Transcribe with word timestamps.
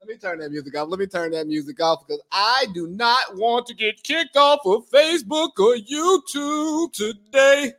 Let 0.00 0.08
me 0.08 0.16
turn 0.16 0.38
that 0.38 0.50
music 0.50 0.76
off. 0.76 0.88
Let 0.88 0.98
me 0.98 1.06
turn 1.06 1.30
that 1.32 1.46
music 1.46 1.80
off 1.82 2.06
because 2.06 2.22
I 2.32 2.66
do 2.74 2.86
not 2.86 3.36
want 3.36 3.66
to 3.66 3.74
get 3.74 4.02
kicked 4.02 4.36
off 4.36 4.60
of 4.64 4.88
Facebook 4.90 5.50
or 5.58 5.76
YouTube 5.76 6.92
today. 6.92 7.72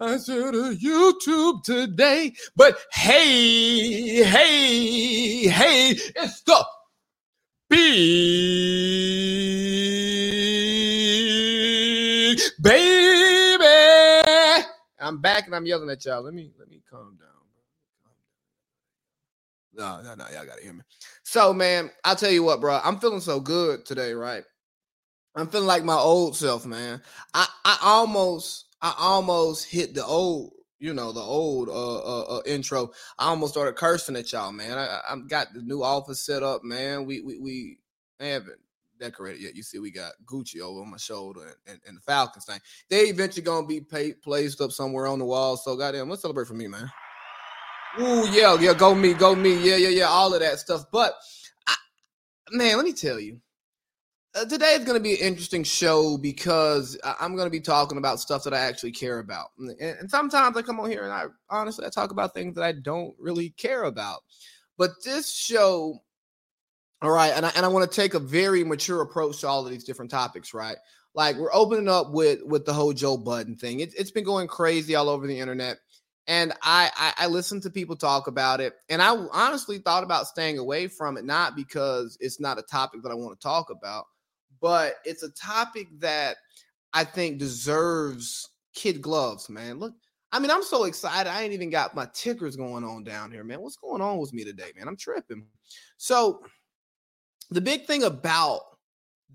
I 0.00 0.16
said 0.16 0.54
uh, 0.54 0.72
YouTube 0.72 1.62
today. 1.62 2.32
But 2.56 2.78
hey, 2.92 4.24
hey, 4.24 5.46
hey, 5.46 5.90
it's 5.90 6.42
the 6.42 6.64
big 7.68 7.80
baby. 12.60 14.23
I'm 15.04 15.20
back 15.20 15.46
and 15.46 15.54
I'm 15.56 15.66
yelling 15.66 15.90
at 15.90 16.04
y'all. 16.06 16.22
Let 16.22 16.34
me 16.34 16.52
let 16.58 16.68
me 16.70 16.82
calm 16.90 17.18
down. 17.20 17.28
No, 19.74 20.02
no, 20.02 20.14
no, 20.16 20.24
y'all 20.32 20.46
gotta 20.46 20.62
hear 20.62 20.72
me. 20.72 20.82
So, 21.24 21.52
man, 21.52 21.90
I'll 22.04 22.16
tell 22.16 22.30
you 22.30 22.42
what, 22.44 22.60
bro. 22.60 22.80
I'm 22.84 22.98
feeling 22.98 23.20
so 23.20 23.40
good 23.40 23.86
today, 23.86 24.14
right? 24.14 24.44
I'm 25.36 25.48
feeling 25.48 25.66
like 25.66 25.84
my 25.84 25.96
old 25.96 26.36
self, 26.36 26.66
man. 26.66 27.02
I, 27.34 27.46
I 27.64 27.78
almost, 27.82 28.66
I 28.82 28.94
almost 28.98 29.66
hit 29.70 29.94
the 29.94 30.04
old, 30.04 30.52
you 30.78 30.94
know, 30.94 31.12
the 31.12 31.20
old 31.20 31.68
uh, 31.68 31.98
uh, 31.98 32.38
uh 32.38 32.42
intro. 32.46 32.92
I 33.18 33.28
almost 33.28 33.54
started 33.54 33.76
cursing 33.76 34.16
at 34.16 34.32
y'all, 34.32 34.52
man. 34.52 34.78
I, 34.78 35.00
I 35.10 35.16
got 35.28 35.54
the 35.54 35.62
new 35.62 35.82
office 35.82 36.24
set 36.24 36.42
up, 36.42 36.64
man. 36.64 37.06
We, 37.06 37.20
we, 37.22 37.38
we 37.38 37.78
haven't 38.20 38.60
decorated 38.98 39.42
yet. 39.42 39.54
You 39.54 39.62
see, 39.62 39.78
we 39.78 39.90
got 39.90 40.12
Gucci 40.24 40.60
over 40.60 40.80
on 40.80 40.90
my 40.90 40.96
shoulder 40.96 41.42
and, 41.42 41.54
and, 41.66 41.80
and 41.86 41.96
the 41.96 42.00
Falcons 42.02 42.44
thing. 42.44 42.60
They 42.88 43.02
eventually 43.02 43.42
gonna 43.42 43.66
be 43.66 43.80
placed 43.80 44.60
up 44.60 44.72
somewhere 44.72 45.06
on 45.06 45.18
the 45.18 45.24
wall. 45.24 45.56
So, 45.56 45.76
goddamn, 45.76 46.08
let's 46.08 46.22
celebrate 46.22 46.46
for 46.46 46.54
me, 46.54 46.66
man. 46.68 46.90
Ooh, 48.00 48.28
yeah, 48.30 48.58
yeah, 48.58 48.74
go 48.74 48.94
me, 48.94 49.14
go 49.14 49.34
me, 49.36 49.54
yeah, 49.54 49.76
yeah, 49.76 49.88
yeah, 49.88 50.06
all 50.06 50.34
of 50.34 50.40
that 50.40 50.58
stuff. 50.58 50.84
But 50.90 51.14
I, 51.68 51.76
man, 52.50 52.76
let 52.76 52.84
me 52.84 52.92
tell 52.92 53.20
you, 53.20 53.40
uh, 54.34 54.44
today 54.46 54.72
is 54.72 54.84
going 54.84 54.98
to 54.98 55.02
be 55.02 55.12
an 55.12 55.26
interesting 55.26 55.62
show 55.62 56.18
because 56.18 56.98
I'm 57.20 57.36
going 57.36 57.46
to 57.46 57.52
be 57.52 57.60
talking 57.60 57.98
about 57.98 58.18
stuff 58.18 58.42
that 58.44 58.54
I 58.54 58.58
actually 58.58 58.90
care 58.90 59.20
about, 59.20 59.50
and, 59.58 59.78
and 59.78 60.10
sometimes 60.10 60.56
I 60.56 60.62
come 60.62 60.80
on 60.80 60.90
here 60.90 61.04
and 61.04 61.12
I 61.12 61.26
honestly 61.50 61.86
I 61.86 61.90
talk 61.90 62.10
about 62.10 62.34
things 62.34 62.56
that 62.56 62.64
I 62.64 62.72
don't 62.72 63.14
really 63.18 63.50
care 63.50 63.84
about. 63.84 64.22
But 64.76 64.90
this 65.04 65.32
show, 65.32 66.00
all 67.04 67.12
right, 67.12 67.32
and 67.34 67.46
I 67.46 67.52
and 67.56 67.64
I 67.64 67.68
want 67.68 67.90
to 67.90 67.94
take 67.94 68.14
a 68.14 68.18
very 68.18 68.64
mature 68.64 69.02
approach 69.02 69.40
to 69.40 69.48
all 69.48 69.64
of 69.64 69.70
these 69.70 69.84
different 69.84 70.10
topics, 70.10 70.54
right? 70.54 70.76
Like 71.14 71.36
we're 71.36 71.54
opening 71.54 71.88
up 71.88 72.12
with 72.12 72.40
with 72.44 72.64
the 72.64 72.72
whole 72.72 72.92
Joe 72.92 73.16
Budden 73.16 73.56
thing. 73.56 73.80
It, 73.80 73.94
it's 73.98 74.10
been 74.10 74.24
going 74.24 74.48
crazy 74.48 74.94
all 74.94 75.08
over 75.08 75.26
the 75.26 75.38
internet 75.38 75.78
and 76.26 76.52
I, 76.62 76.90
I 76.96 77.24
I 77.24 77.26
listened 77.26 77.62
to 77.64 77.70
people 77.70 77.96
talk 77.96 78.26
about 78.26 78.60
it, 78.60 78.74
and 78.88 79.02
I 79.02 79.14
honestly 79.32 79.78
thought 79.78 80.04
about 80.04 80.26
staying 80.26 80.58
away 80.58 80.88
from 80.88 81.16
it, 81.16 81.24
not 81.24 81.54
because 81.54 82.16
it's 82.20 82.40
not 82.40 82.58
a 82.58 82.62
topic 82.62 83.02
that 83.02 83.10
I 83.10 83.14
want 83.14 83.38
to 83.38 83.42
talk 83.42 83.70
about, 83.70 84.06
but 84.60 84.94
it's 85.04 85.22
a 85.22 85.30
topic 85.30 85.88
that 86.00 86.36
I 86.92 87.04
think 87.04 87.38
deserves 87.38 88.48
kid 88.74 89.02
gloves, 89.02 89.50
man. 89.50 89.78
Look, 89.78 89.94
I 90.32 90.38
mean, 90.38 90.50
I'm 90.50 90.62
so 90.62 90.84
excited. 90.84 91.30
I 91.30 91.42
ain't 91.42 91.52
even 91.52 91.70
got 91.70 91.94
my 91.94 92.08
tickers 92.14 92.56
going 92.56 92.84
on 92.84 93.04
down 93.04 93.30
here, 93.30 93.44
man. 93.44 93.60
What's 93.60 93.76
going 93.76 94.00
on 94.00 94.18
with 94.18 94.32
me 94.32 94.44
today, 94.44 94.72
man? 94.76 94.88
I'm 94.88 94.96
tripping. 94.96 95.46
So, 95.98 96.40
the 97.54 97.60
big 97.60 97.86
thing 97.86 98.02
about 98.02 98.62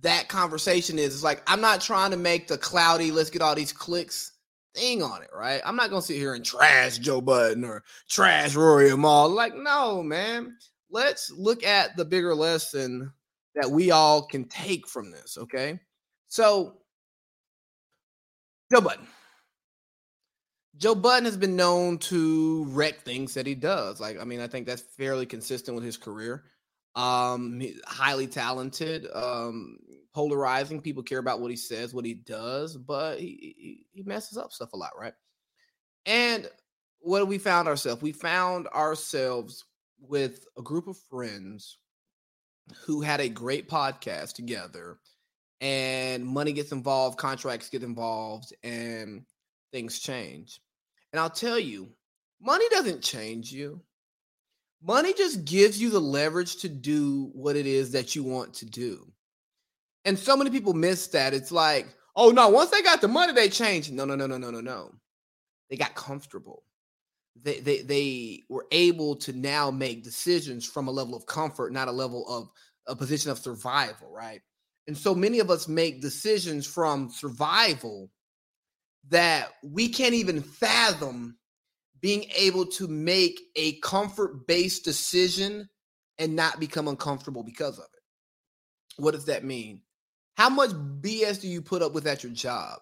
that 0.01 0.27
conversation 0.27 0.99
is, 0.99 1.15
is 1.15 1.23
like 1.23 1.41
I'm 1.47 1.61
not 1.61 1.81
trying 1.81 2.11
to 2.11 2.17
make 2.17 2.47
the 2.47 2.57
cloudy, 2.57 3.11
let's 3.11 3.29
get 3.29 3.41
all 3.41 3.55
these 3.55 3.73
clicks 3.73 4.33
thing 4.75 5.01
on 5.01 5.21
it, 5.21 5.29
right? 5.33 5.61
I'm 5.65 5.75
not 5.75 5.89
gonna 5.89 6.01
sit 6.01 6.17
here 6.17 6.33
and 6.33 6.43
trash 6.43 6.97
Joe 6.97 7.21
Budden 7.21 7.63
or 7.63 7.83
trash 8.09 8.55
Rory 8.55 8.91
and 8.91 9.01
Mal. 9.01 9.29
Like, 9.29 9.55
no, 9.55 10.03
man. 10.03 10.55
Let's 10.91 11.31
look 11.31 11.63
at 11.63 11.95
the 11.95 12.05
bigger 12.05 12.35
lesson 12.35 13.11
that 13.55 13.69
we 13.69 13.91
all 13.91 14.25
can 14.25 14.45
take 14.45 14.87
from 14.87 15.11
this, 15.11 15.37
okay? 15.37 15.79
So, 16.27 16.77
Joe 18.71 18.81
Budden. 18.81 19.08
Joe 20.77 20.95
Budden 20.95 21.25
has 21.25 21.37
been 21.37 21.55
known 21.55 21.97
to 21.99 22.65
wreck 22.69 23.02
things 23.02 23.33
that 23.33 23.45
he 23.45 23.53
does. 23.53 23.99
Like, 23.99 24.19
I 24.19 24.23
mean, 24.23 24.39
I 24.39 24.47
think 24.47 24.65
that's 24.65 24.81
fairly 24.81 25.25
consistent 25.25 25.75
with 25.75 25.83
his 25.83 25.97
career. 25.97 26.43
Um, 26.99 27.61
highly 27.86 28.27
talented, 28.27 29.08
um, 29.14 29.77
polarizing. 30.14 30.82
People 30.82 31.02
care 31.02 31.20
about 31.20 31.39
what 31.39 31.49
he 31.49 31.55
says, 31.55 31.93
what 31.93 32.04
he 32.04 32.14
does, 32.14 32.76
but 32.76 33.21
he, 33.21 33.86
he, 33.93 34.04
messes 34.04 34.37
up 34.37 34.52
stuff 34.52 34.73
a 34.73 34.77
lot, 34.77 34.92
right? 34.99 35.14
And 36.05 36.49
what 36.99 37.26
we 37.26 37.38
found 37.38 37.70
ourselves? 37.70 38.02
We 38.02 38.11
found 38.11 38.67
ourselves 38.67 39.64
with 40.02 40.45
a 40.58 40.61
group 40.61 40.88
of 40.88 40.98
friends 40.98 41.77
who 42.86 42.99
had 42.99 43.21
a 43.21 43.30
great 43.30 43.70
podcast 43.70 44.33
together, 44.33 44.98
and 45.61 46.26
money 46.26 46.52
gets 46.52 46.73
involved, 46.73 47.17
contracts 47.17 47.70
get 47.70 47.83
involved, 47.83 48.54
and 48.61 49.23
things 49.71 49.99
change. 49.99 50.59
And 51.14 51.20
I'll 51.21 51.30
tell 51.30 51.59
you, 51.59 51.88
money 52.42 52.65
doesn't 52.71 53.02
change 53.02 53.54
you. 53.54 53.82
Money 54.81 55.13
just 55.13 55.43
gives 55.45 55.79
you 55.81 55.89
the 55.89 55.99
leverage 55.99 56.57
to 56.57 56.69
do 56.69 57.31
what 57.33 57.55
it 57.55 57.65
is 57.65 57.91
that 57.91 58.15
you 58.15 58.23
want 58.23 58.53
to 58.55 58.65
do. 58.65 59.11
And 60.05 60.17
so 60.17 60.37
many 60.37 60.49
people 60.49 60.73
miss 60.73 61.07
that. 61.07 61.33
It's 61.33 61.51
like, 61.51 61.87
oh 62.15 62.29
no, 62.29 62.49
once 62.49 62.69
they 62.69 62.81
got 62.81 63.01
the 63.01 63.07
money, 63.07 63.33
they 63.33 63.49
changed. 63.49 63.91
No, 63.91 64.05
no, 64.05 64.15
no, 64.15 64.25
no, 64.25 64.37
no, 64.37 64.51
no, 64.51 64.61
no. 64.61 64.91
They 65.69 65.75
got 65.75 65.95
comfortable. 65.95 66.63
They 67.41 67.59
they 67.59 67.81
they 67.81 68.43
were 68.49 68.65
able 68.71 69.15
to 69.17 69.33
now 69.33 69.69
make 69.69 70.03
decisions 70.03 70.65
from 70.65 70.87
a 70.87 70.91
level 70.91 71.15
of 71.15 71.25
comfort, 71.25 71.73
not 71.73 71.87
a 71.87 71.91
level 71.91 72.25
of 72.27 72.49
a 72.87 72.95
position 72.95 73.31
of 73.31 73.39
survival, 73.39 74.09
right? 74.11 74.41
And 74.87 74.97
so 74.97 75.13
many 75.13 75.39
of 75.39 75.51
us 75.51 75.67
make 75.67 76.01
decisions 76.01 76.65
from 76.65 77.11
survival 77.11 78.09
that 79.09 79.49
we 79.63 79.89
can't 79.89 80.15
even 80.15 80.41
fathom 80.41 81.37
being 82.02 82.26
able 82.36 82.65
to 82.65 82.87
make 82.87 83.39
a 83.55 83.73
comfort 83.80 84.48
based 84.48 84.83
decision 84.83 85.70
and 86.17 86.36
not 86.36 86.60
become 86.60 86.87
uncomfortable 86.87 87.43
because 87.43 87.77
of 87.77 87.86
it. 87.86 89.02
What 89.02 89.11
does 89.11 89.26
that 89.26 89.43
mean? 89.43 89.82
How 90.36 90.49
much 90.49 90.71
BS 90.71 91.42
do 91.42 91.48
you 91.48 91.61
put 91.61 91.82
up 91.82 91.93
with 91.93 92.08
at 92.08 92.23
your 92.23 92.32
job? 92.32 92.80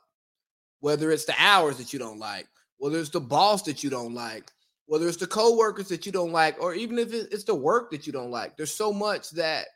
Whether 0.79 1.11
it's 1.11 1.25
the 1.25 1.35
hours 1.37 1.77
that 1.77 1.93
you 1.93 1.99
don't 1.99 2.19
like, 2.19 2.47
whether 2.77 2.99
it's 2.99 3.09
the 3.09 3.19
boss 3.19 3.63
that 3.63 3.83
you 3.83 3.89
don't 3.89 4.13
like, 4.13 4.51
whether 4.85 5.07
it's 5.07 5.17
the 5.17 5.27
coworkers 5.27 5.89
that 5.89 6.05
you 6.05 6.11
don't 6.11 6.31
like, 6.31 6.61
or 6.61 6.73
even 6.73 6.97
if 6.99 7.13
it's 7.13 7.43
the 7.43 7.55
work 7.55 7.91
that 7.91 8.07
you 8.07 8.13
don't 8.13 8.31
like. 8.31 8.55
There's 8.55 8.73
so 8.73 8.93
much 8.93 9.31
that 9.31 9.67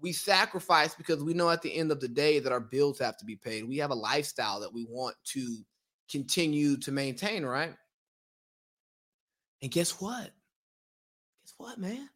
we 0.00 0.12
sacrifice 0.12 0.94
because 0.94 1.22
we 1.22 1.34
know 1.34 1.50
at 1.50 1.62
the 1.62 1.74
end 1.74 1.92
of 1.92 2.00
the 2.00 2.08
day 2.08 2.38
that 2.38 2.52
our 2.52 2.60
bills 2.60 2.98
have 2.98 3.16
to 3.18 3.24
be 3.24 3.36
paid. 3.36 3.68
We 3.68 3.78
have 3.78 3.90
a 3.90 3.94
lifestyle 3.94 4.60
that 4.60 4.72
we 4.72 4.84
want 4.88 5.16
to 5.32 5.58
continue 6.10 6.76
to 6.78 6.92
maintain, 6.92 7.44
right? 7.44 7.74
And 9.62 9.70
guess 9.70 10.00
what? 10.00 10.30
Guess 11.42 11.54
what, 11.56 11.78
man? 11.78 12.08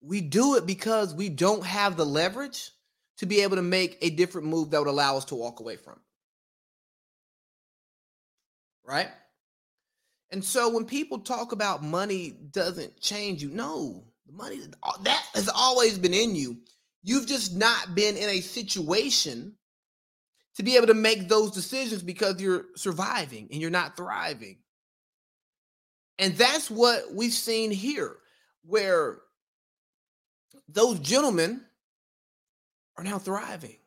We 0.00 0.20
do 0.20 0.56
it 0.56 0.66
because 0.66 1.14
we 1.14 1.28
don't 1.28 1.64
have 1.64 1.96
the 1.96 2.06
leverage 2.06 2.70
to 3.18 3.26
be 3.26 3.42
able 3.42 3.56
to 3.56 3.62
make 3.62 3.98
a 4.00 4.10
different 4.10 4.46
move 4.46 4.70
that 4.70 4.78
would 4.78 4.88
allow 4.88 5.16
us 5.16 5.26
to 5.26 5.34
walk 5.34 5.60
away 5.60 5.76
from. 5.76 6.00
Right? 8.84 9.10
And 10.30 10.44
so 10.44 10.70
when 10.70 10.86
people 10.86 11.18
talk 11.18 11.52
about 11.52 11.82
money 11.82 12.30
doesn't 12.30 13.00
change 13.00 13.42
you, 13.42 13.50
no, 13.50 14.04
the 14.26 14.32
money 14.32 14.60
that 15.02 15.22
has 15.34 15.48
always 15.48 15.98
been 15.98 16.14
in 16.14 16.34
you. 16.34 16.58
You've 17.02 17.26
just 17.26 17.56
not 17.56 17.94
been 17.94 18.16
in 18.16 18.28
a 18.28 18.40
situation 18.40 19.54
to 20.56 20.62
be 20.62 20.76
able 20.76 20.88
to 20.88 20.94
make 20.94 21.28
those 21.28 21.50
decisions 21.50 22.02
because 22.02 22.40
you're 22.40 22.66
surviving 22.76 23.48
and 23.50 23.60
you're 23.60 23.70
not 23.70 23.96
thriving. 23.96 24.58
And 26.20 26.34
that's 26.36 26.70
what 26.70 27.14
we've 27.14 27.32
seen 27.32 27.70
here, 27.70 28.14
where 28.62 29.18
those 30.68 30.98
gentlemen 31.00 31.62
are 32.98 33.04
now 33.04 33.18
thriving. 33.18 33.78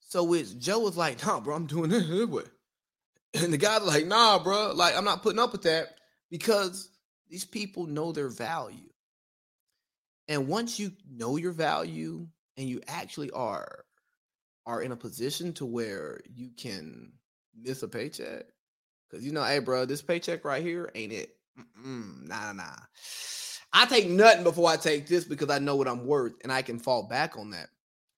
So 0.00 0.34
it's 0.34 0.52
Joe 0.52 0.80
was 0.80 0.98
like, 0.98 1.24
nah, 1.24 1.40
bro, 1.40 1.56
I'm 1.56 1.66
doing 1.66 1.88
this 1.90 2.04
anyway. 2.04 2.44
And 3.32 3.52
the 3.52 3.58
guy's 3.58 3.82
like, 3.82 4.06
nah, 4.06 4.38
bro, 4.42 4.72
like 4.74 4.96
I'm 4.96 5.04
not 5.04 5.22
putting 5.22 5.38
up 5.38 5.52
with 5.52 5.62
that 5.62 5.94
because 6.30 6.90
these 7.28 7.44
people 7.44 7.86
know 7.86 8.12
their 8.12 8.28
value. 8.28 8.90
And 10.28 10.46
once 10.46 10.78
you 10.78 10.92
know 11.10 11.36
your 11.36 11.52
value 11.52 12.26
and 12.56 12.68
you 12.68 12.82
actually 12.86 13.30
are 13.30 13.84
are 14.66 14.82
in 14.82 14.92
a 14.92 14.96
position 14.96 15.54
to 15.54 15.64
where 15.64 16.20
you 16.34 16.50
can 16.56 17.12
miss 17.58 17.82
a 17.82 17.88
paycheck, 17.88 18.44
because 19.10 19.24
you 19.24 19.32
know, 19.32 19.44
hey, 19.44 19.58
bro, 19.58 19.84
this 19.84 20.02
paycheck 20.02 20.44
right 20.44 20.62
here 20.62 20.90
ain't 20.94 21.12
it. 21.12 21.36
Mm-mm, 21.58 22.28
nah, 22.28 22.52
nah. 22.52 22.76
I 23.72 23.86
take 23.86 24.08
nothing 24.08 24.44
before 24.44 24.68
I 24.68 24.76
take 24.76 25.06
this 25.06 25.24
because 25.24 25.50
I 25.50 25.58
know 25.58 25.76
what 25.76 25.88
I'm 25.88 26.06
worth 26.06 26.34
and 26.42 26.52
I 26.52 26.62
can 26.62 26.78
fall 26.78 27.04
back 27.08 27.36
on 27.38 27.50
that. 27.50 27.68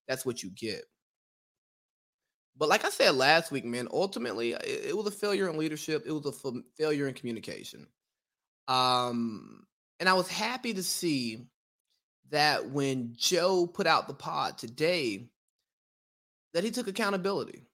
That's 0.09 0.25
what 0.25 0.43
you 0.43 0.51
get. 0.51 0.85
But 2.57 2.69
like 2.69 2.85
I 2.85 2.91
said 2.91 3.15
last 3.15 3.51
week, 3.51 3.65
man, 3.65 3.89
ultimately 3.93 4.53
it, 4.53 4.87
it 4.89 4.97
was 4.97 5.07
a 5.07 5.11
failure 5.11 5.49
in 5.49 5.59
leadership. 5.59 6.05
It 6.07 6.13
was 6.13 6.27
a 6.27 6.53
failure 6.77 7.09
in 7.09 7.15
communication. 7.15 7.87
Um, 8.69 9.67
and 10.01 10.09
I 10.09 10.15
was 10.15 10.29
happy 10.29 10.75
to 10.75 10.83
see 10.83 11.47
that 12.31 12.71
when 12.71 13.15
Joe 13.17 13.67
put 13.67 13.87
out 13.87 14.09
the 14.09 14.15
pod 14.15 14.59
today, 14.59 15.29
that 16.55 16.65
he 16.65 16.71
took 16.71 16.89
accountability. 16.89 17.67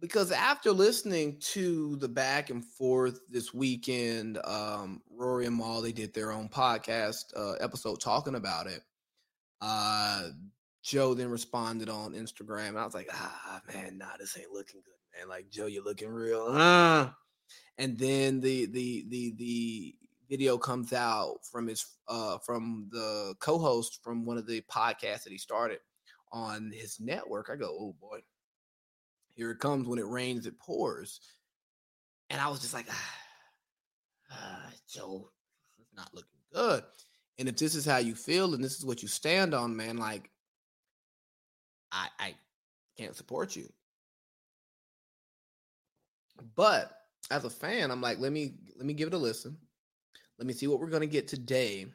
Because 0.00 0.30
after 0.30 0.72
listening 0.72 1.38
to 1.40 1.96
the 1.96 2.08
back 2.08 2.50
and 2.50 2.64
forth 2.64 3.20
this 3.30 3.54
weekend, 3.54 4.38
um, 4.44 5.00
Rory 5.10 5.46
and 5.46 5.56
Mal 5.56 5.80
they 5.80 5.92
did 5.92 6.12
their 6.12 6.32
own 6.32 6.48
podcast 6.48 7.24
uh, 7.36 7.52
episode 7.54 8.00
talking 8.00 8.34
about 8.34 8.66
it. 8.66 8.82
Uh, 9.60 10.28
Joe 10.82 11.14
then 11.14 11.30
responded 11.30 11.88
on 11.88 12.12
Instagram, 12.12 12.68
and 12.68 12.78
I 12.78 12.84
was 12.84 12.94
like, 12.94 13.08
"Ah, 13.12 13.60
man, 13.72 13.98
nah, 13.98 14.16
this 14.18 14.36
ain't 14.38 14.52
looking 14.52 14.82
good, 14.82 15.18
man. 15.18 15.28
Like 15.28 15.50
Joe, 15.50 15.66
you're 15.66 15.82
looking 15.82 16.10
real." 16.10 16.46
Uh. 16.50 17.10
And 17.78 17.98
then 17.98 18.40
the 18.40 18.66
the 18.66 19.04
the 19.08 19.34
the 19.36 19.94
video 20.28 20.58
comes 20.58 20.92
out 20.92 21.38
from 21.50 21.66
his 21.66 21.84
uh 22.08 22.38
from 22.38 22.88
the 22.90 23.34
co-host 23.40 24.00
from 24.02 24.24
one 24.24 24.38
of 24.38 24.46
the 24.46 24.62
podcasts 24.62 25.24
that 25.24 25.32
he 25.32 25.38
started 25.38 25.78
on 26.32 26.70
his 26.74 26.98
network. 27.00 27.50
I 27.50 27.56
go, 27.56 27.68
"Oh 27.68 27.94
boy, 28.00 28.20
here 29.36 29.50
it 29.50 29.60
comes. 29.60 29.86
When 29.86 29.98
it 29.98 30.06
rains, 30.08 30.46
it 30.46 30.58
pours." 30.58 31.20
And 32.30 32.40
I 32.40 32.48
was 32.48 32.60
just 32.60 32.74
like, 32.74 32.86
"Ah, 32.90 33.18
ah 34.32 34.70
Joe, 34.88 35.30
not 35.94 36.12
looking 36.14 36.40
good." 36.52 36.82
And 37.38 37.48
if 37.48 37.56
this 37.56 37.74
is 37.74 37.84
how 37.84 37.98
you 37.98 38.14
feel 38.14 38.54
and 38.54 38.64
this 38.64 38.76
is 38.76 38.84
what 38.84 39.02
you 39.02 39.08
stand 39.08 39.54
on, 39.54 39.76
man, 39.76 39.98
like 39.98 40.30
I 41.92 42.08
I 42.18 42.34
can't 42.96 43.16
support 43.16 43.54
you. 43.56 43.70
But 46.54 46.92
as 47.30 47.44
a 47.44 47.50
fan, 47.50 47.90
I'm 47.90 48.00
like, 48.00 48.18
let 48.18 48.32
me 48.32 48.54
let 48.76 48.86
me 48.86 48.94
give 48.94 49.08
it 49.08 49.14
a 49.14 49.18
listen. 49.18 49.56
Let 50.38 50.46
me 50.46 50.52
see 50.52 50.66
what 50.66 50.80
we're 50.80 50.90
gonna 50.90 51.06
get 51.06 51.28
today. 51.28 51.86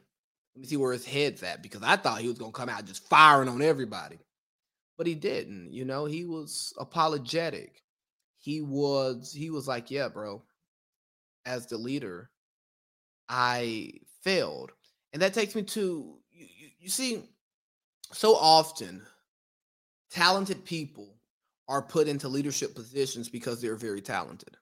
Let 0.54 0.60
me 0.60 0.66
see 0.66 0.76
where 0.76 0.92
his 0.92 1.06
head's 1.06 1.42
at 1.42 1.62
because 1.62 1.82
I 1.82 1.96
thought 1.96 2.20
he 2.20 2.28
was 2.28 2.38
gonna 2.38 2.52
come 2.52 2.68
out 2.68 2.84
just 2.84 3.08
firing 3.08 3.48
on 3.48 3.62
everybody, 3.62 4.18
but 5.02 5.08
he 5.08 5.16
didn't. 5.16 5.72
You 5.72 5.84
know, 5.84 6.04
he 6.04 6.24
was 6.24 6.72
apologetic. 6.78 7.82
He 8.38 8.60
was 8.60 9.34
he 9.36 9.50
was 9.50 9.66
like, 9.66 9.90
yeah, 9.90 10.06
bro. 10.06 10.44
As 11.44 11.66
the 11.66 11.76
leader, 11.76 12.30
I 13.28 13.94
failed, 14.22 14.70
and 15.12 15.20
that 15.20 15.34
takes 15.34 15.56
me 15.56 15.64
to 15.64 16.20
you, 16.30 16.46
you, 16.56 16.68
you 16.82 16.88
see, 16.88 17.24
so 18.12 18.36
often 18.36 19.02
talented 20.08 20.64
people 20.64 21.16
are 21.66 21.82
put 21.82 22.06
into 22.06 22.28
leadership 22.28 22.76
positions 22.76 23.28
because 23.28 23.60
they're 23.60 23.74
very 23.74 24.02
talented. 24.02 24.56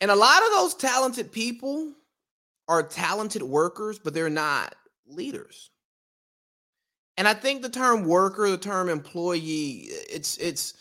And 0.00 0.10
a 0.10 0.16
lot 0.16 0.42
of 0.42 0.52
those 0.52 0.74
talented 0.74 1.32
people 1.32 1.92
are 2.66 2.82
talented 2.82 3.42
workers, 3.42 3.98
but 3.98 4.14
they're 4.14 4.30
not 4.30 4.74
leaders. 5.06 5.68
And 7.16 7.28
I 7.28 7.34
think 7.34 7.62
the 7.62 7.68
term 7.68 8.04
worker, 8.04 8.50
the 8.50 8.56
term 8.56 8.88
employee, 8.88 9.88
it's 10.10 10.38
it's 10.38 10.74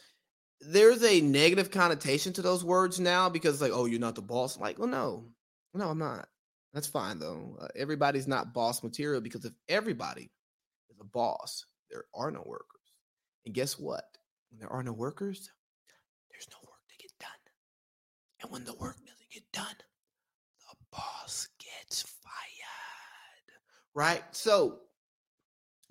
there's 0.62 1.04
a 1.04 1.22
negative 1.22 1.72
connotation 1.72 2.32
to 2.34 2.42
those 2.42 2.64
words 2.64 3.00
now 3.00 3.30
because 3.30 3.62
like, 3.62 3.72
oh, 3.74 3.86
you're 3.86 4.00
not 4.00 4.16
the 4.16 4.22
boss. 4.22 4.60
Like, 4.60 4.80
well, 4.80 4.88
no, 4.88 5.26
no, 5.74 5.90
I'm 5.90 5.98
not. 5.98 6.28
That's 6.74 6.88
fine 6.88 7.20
though. 7.20 7.58
Uh, 7.60 7.68
everybody's 7.76 8.28
not 8.28 8.54
boss 8.54 8.84
material 8.84 9.22
because 9.22 9.44
if 9.44 9.54
everybody 9.68 10.32
is 10.90 11.00
a 11.02 11.06
boss, 11.06 11.66
there 11.90 12.06
are 12.14 12.32
no 12.32 12.44
workers. 12.46 12.66
And 13.46 13.54
guess 13.54 13.78
what? 13.78 14.06
When 14.50 14.60
there 14.60 14.72
are 14.72 14.84
no 14.84 14.94
workers, 14.94 15.50
there's 16.30 16.48
no 16.50 16.58
work 16.68 16.80
to 16.90 16.98
get 16.98 17.12
done. 17.20 17.30
And 18.42 18.52
when 18.52 18.64
the 18.64 18.76
work 18.76 18.98
doesn't 18.98 19.32
get 19.32 19.44
done, 19.52 19.76
the 20.70 20.76
boss 20.92 21.48
gets 21.60 22.04
fired. 22.04 22.32
Right? 23.94 24.24
So, 24.32 24.80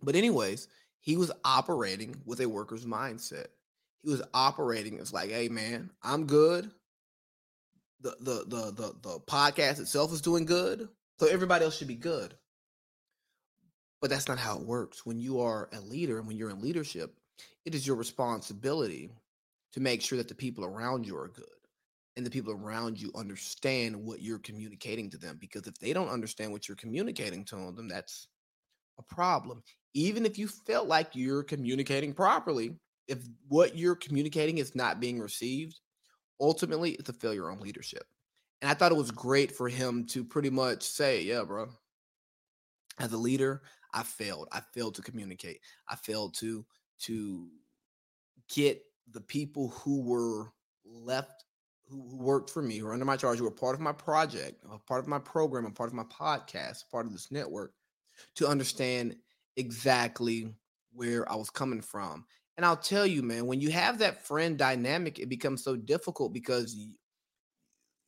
but 0.03 0.15
anyways, 0.15 0.69
he 1.01 1.17
was 1.17 1.33
operating 1.45 2.15
with 2.25 2.41
a 2.41 2.49
worker's 2.49 2.87
mindset. 2.87 3.47
He 4.03 4.11
was 4.11 4.23
operating 4.33 4.99
as 4.99 5.13
like, 5.13 5.31
hey 5.31 5.49
man, 5.49 5.91
I'm 6.03 6.27
good. 6.27 6.71
The 8.01 8.17
the 8.21 8.45
the 8.47 8.73
the 8.73 8.95
the 9.03 9.21
podcast 9.21 9.81
itself 9.81 10.13
is 10.13 10.21
doing 10.21 10.45
good. 10.45 10.89
So 11.19 11.27
everybody 11.27 11.65
else 11.65 11.77
should 11.77 11.89
be 11.89 11.97
good. 11.97 12.35
But 14.01 14.09
that's 14.09 14.29
not 14.29 14.39
how 14.39 14.57
it 14.57 14.65
works. 14.65 15.05
When 15.05 15.19
you 15.19 15.41
are 15.41 15.69
a 15.73 15.81
leader 15.81 16.19
and 16.19 16.27
when 16.27 16.39
you're 16.39 16.51
in 16.51 16.63
leadership, 16.63 17.15
it 17.67 17.75
is 17.75 17.87
your 17.87 17.97
responsibility 17.97 19.11
to 19.73 19.81
make 19.81 20.01
sure 20.01 20.17
that 20.17 20.29
the 20.29 20.35
people 20.35 20.65
around 20.65 21.07
you 21.07 21.17
are 21.19 21.29
good 21.29 21.45
and 22.17 22.25
the 22.25 22.31
people 22.31 22.53
around 22.53 23.01
you 23.01 23.11
understand 23.15 23.95
what 23.95 24.23
you're 24.23 24.39
communicating 24.39 25.11
to 25.11 25.19
them. 25.19 25.37
Because 25.39 25.67
if 25.67 25.79
they 25.79 25.93
don't 25.93 26.09
understand 26.09 26.53
what 26.53 26.69
you're 26.69 26.77
communicating 26.77 27.45
to 27.47 27.57
them, 27.57 27.89
that's 27.89 28.29
a 29.01 29.15
problem. 29.15 29.63
Even 29.95 30.25
if 30.25 30.39
you 30.39 30.47
felt 30.47 30.87
like 30.87 31.17
you're 31.17 31.43
communicating 31.43 32.13
properly, 32.13 32.77
if 33.09 33.19
what 33.49 33.77
you're 33.77 33.97
communicating 33.97 34.59
is 34.59 34.77
not 34.77 35.01
being 35.01 35.19
received, 35.19 35.81
ultimately 36.41 36.93
it's 36.93 37.09
a 37.09 37.15
failure 37.15 37.51
on 37.51 37.59
leadership. 37.59 38.05
And 38.63 38.71
I 38.71 38.75
thought 38.75 38.93
it 38.93 38.99
was 38.99 39.11
great 39.11 39.51
for 39.51 39.69
him 39.69 40.07
to 40.09 40.23
pretty 40.23 40.51
much 40.51 40.83
say, 40.83 41.23
yeah, 41.23 41.43
bro, 41.43 41.69
as 42.99 43.13
a 43.13 43.17
leader, 43.17 43.63
I 43.93 44.03
failed. 44.05 44.49
I 44.53 44.61
failed 44.73 44.95
to 44.97 45.03
communicate. 45.03 45.61
I 45.89 45.97
failed 45.97 46.35
to 46.35 46.65
to 47.01 47.49
get 48.55 48.83
the 49.11 49.23
people 49.23 49.69
who 49.69 50.03
were 50.03 50.53
left 50.85 51.45
who, 51.89 52.17
worked 52.17 52.51
for 52.51 52.63
me, 52.63 52.79
who 52.79 52.87
were 52.87 52.93
under 52.93 53.05
my 53.05 53.17
charge, 53.17 53.39
who 53.39 53.45
were 53.45 53.51
part 53.51 53.75
of 53.75 53.81
my 53.81 53.93
project, 53.93 54.63
part 54.87 55.01
of 55.01 55.09
my 55.09 55.19
program, 55.19 55.65
a 55.65 55.71
part 55.71 55.89
of 55.89 55.95
my 55.95 56.05
podcast, 56.05 56.89
part 56.91 57.07
of 57.07 57.13
this 57.13 57.31
network, 57.31 57.73
to 58.37 58.49
understand 58.49 59.17
exactly 59.57 60.53
where 60.93 61.31
I 61.31 61.37
was 61.37 61.51
coming 61.51 61.81
from. 61.81 62.25
And 62.57 62.67
I'll 62.67 62.77
tell 62.77 63.07
you, 63.07 63.23
man, 63.23 63.47
when 63.47 63.61
you 63.61 63.71
have 63.71 63.99
that 63.99 64.27
friend 64.27 64.59
dynamic, 64.59 65.19
it 65.19 65.29
becomes 65.29 65.65
so 65.65 65.77
difficult 65.77 66.33
because 66.33 66.77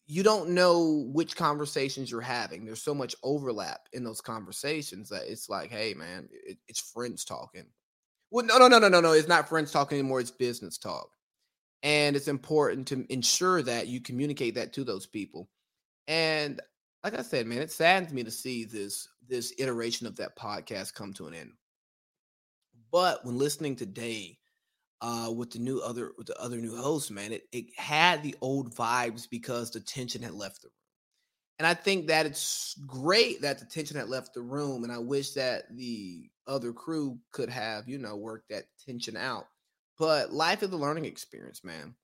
you 0.07 0.23
don't 0.23 0.51
know 0.51 1.09
which 1.13 1.37
conversations 1.37 2.11
you're 2.11 2.21
having. 2.21 2.65
There's 2.65 2.83
so 2.83 2.95
much 2.95 3.17
overlap 3.23 3.89
in 3.93 4.05
those 4.05 4.21
conversations 4.21 5.09
that 5.09 5.31
it's 5.31 5.49
like, 5.49 5.71
hey, 5.71 5.95
man, 5.95 6.29
it, 6.33 6.59
it's 6.69 6.81
friends 6.81 7.25
talking. 7.25 7.67
Well, 8.31 8.45
no, 8.45 8.59
no, 8.59 8.69
no, 8.69 8.79
no, 8.79 8.89
no, 8.89 9.01
no. 9.01 9.13
It's 9.13 9.29
not 9.29 9.49
friends 9.49 9.71
talking 9.71 9.99
anymore. 9.99 10.21
It's 10.21 10.31
business 10.31 10.77
talk. 10.77 11.09
And 11.83 12.15
it's 12.15 12.29
important 12.29 12.87
to 12.89 13.07
ensure 13.13 13.63
that 13.63 13.89
you 13.89 14.01
communicate 14.01 14.55
that 14.57 14.73
to 14.75 14.85
those 14.85 15.07
people. 15.07 15.49
And 16.09 16.61
like 17.05 17.19
I 17.19 17.23
said, 17.23 17.47
man, 17.47 17.63
it 17.63 17.71
saddens 17.71 18.13
me 18.13 18.23
to 18.25 18.31
see 18.31 18.65
this 18.65 19.09
this 19.29 19.55
iteration 19.59 20.07
of 20.07 20.17
that 20.17 20.37
podcast 20.37 20.95
come 20.95 21.13
to 21.15 21.27
an 21.27 21.35
end. 21.35 21.53
But 22.91 23.25
when 23.25 23.39
listening 23.39 23.77
today, 23.77 24.39
uh, 25.01 25.33
with 25.35 25.51
the 25.51 25.59
new 25.59 25.81
other 25.81 26.13
with 26.17 26.29
the 26.29 26.41
other 26.41 26.59
new 26.59 26.77
host, 26.77 27.11
man, 27.11 27.33
it, 27.33 27.43
it 27.53 27.67
had 27.77 28.23
the 28.23 28.37
old 28.41 28.75
vibes 28.75 29.29
because 29.29 29.71
the 29.71 29.81
tension 29.81 30.23
had 30.23 30.35
left 30.35 30.63
the 30.63 30.69
room. 30.69 30.75
And 31.59 31.67
I 31.67 31.75
think 31.75 32.07
that 32.09 32.27
it's 32.27 32.77
great 32.87 33.43
that 33.43 33.59
the 33.59 33.65
tension 33.67 33.97
had 33.97 34.09
left 34.09 34.35
the 34.35 34.43
room. 34.43 34.85
And 34.85 34.93
I 34.93 34.99
wish 34.99 35.33
that 35.33 35.65
the 35.77 36.29
other 36.47 36.73
crew 36.73 37.19
could 37.31 37.49
have, 37.51 37.89
you 37.89 37.99
know, 37.99 38.17
worked 38.17 38.49
that 38.51 38.65
tension 38.85 39.17
out. 39.17 39.47
But 39.99 40.33
life 40.33 40.63
is 40.63 40.71
a 40.71 40.77
learning 40.77 41.05
experience, 41.05 41.63
man. 41.63 41.95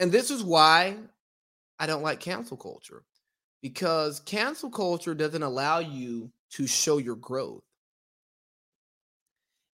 And 0.00 0.12
this 0.12 0.30
is 0.30 0.42
why 0.42 0.96
I 1.78 1.86
don't 1.86 2.02
like 2.02 2.20
cancel 2.20 2.56
culture 2.56 3.04
because 3.62 4.20
cancel 4.20 4.70
culture 4.70 5.14
doesn't 5.14 5.42
allow 5.42 5.78
you 5.78 6.30
to 6.50 6.66
show 6.66 6.98
your 6.98 7.16
growth. 7.16 7.62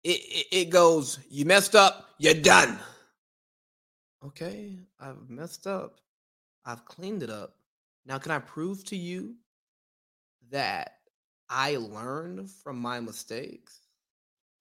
It, 0.03 0.19
it, 0.21 0.47
it 0.51 0.69
goes, 0.69 1.19
you 1.29 1.45
messed 1.45 1.75
up, 1.75 2.09
you're 2.17 2.33
done. 2.33 2.79
Okay, 4.25 4.77
I've 4.99 5.29
messed 5.29 5.67
up. 5.67 5.99
I've 6.65 6.85
cleaned 6.85 7.23
it 7.23 7.29
up. 7.29 7.55
Now, 8.05 8.17
can 8.17 8.31
I 8.31 8.39
prove 8.39 8.83
to 8.85 8.95
you 8.95 9.35
that 10.51 10.97
I 11.49 11.77
learned 11.77 12.49
from 12.49 12.79
my 12.79 12.99
mistakes? 12.99 13.79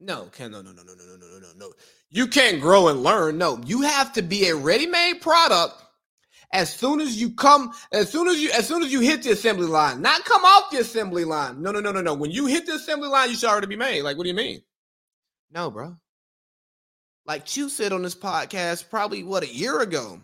No, 0.00 0.25
can 0.33 0.50
no 0.50 0.62
no 0.62 0.73
no 0.73 0.83
no 0.83 0.95
no 0.95 1.05
no 1.05 1.27
no 1.27 1.39
no 1.39 1.49
no. 1.57 1.73
You 2.09 2.27
can't 2.27 2.61
grow 2.61 2.89
and 2.89 3.03
learn. 3.03 3.37
No, 3.37 3.61
you 3.67 3.83
have 3.83 4.15
to 4.15 4.23
be 4.23 4.49
a 4.49 4.57
ready-made 4.57 5.21
product 5.21 5.75
as 6.52 6.73
soon 6.73 7.00
as 7.00 7.21
you 7.21 7.30
come, 7.30 7.73
as 7.92 8.11
soon 8.11 8.28
as 8.28 8.40
you 8.40 8.50
as 8.50 8.66
soon 8.66 8.83
as 8.83 8.92
you 8.92 9.00
hit 9.00 9.23
the 9.23 9.30
assembly 9.30 9.66
line, 9.66 10.02
not 10.02 10.25
come 10.25 10.45
off 10.45 10.71
the 10.71 10.78
assembly 10.78 11.25
line. 11.25 11.62
No, 11.62 11.71
no, 11.71 11.80
no, 11.80 11.92
no, 11.92 12.00
no. 12.00 12.14
When 12.14 12.30
you 12.30 12.47
hit 12.47 12.66
the 12.66 12.75
assembly 12.75 13.09
line, 13.09 13.30
you 13.30 13.37
should 13.37 13.49
already 13.49 13.69
be 13.69 13.76
made. 13.76 14.02
Like, 14.02 14.16
what 14.16 14.25
do 14.25 14.30
you 14.30 14.35
mean? 14.35 14.62
No, 15.52 15.71
bro. 15.71 15.97
Like 17.26 17.57
you 17.57 17.69
said 17.69 17.92
on 17.92 18.02
this 18.02 18.14
podcast, 18.14 18.90
probably 18.90 19.23
what 19.23 19.45
a 19.45 19.54
year 19.54 19.80
ago. 19.80 20.21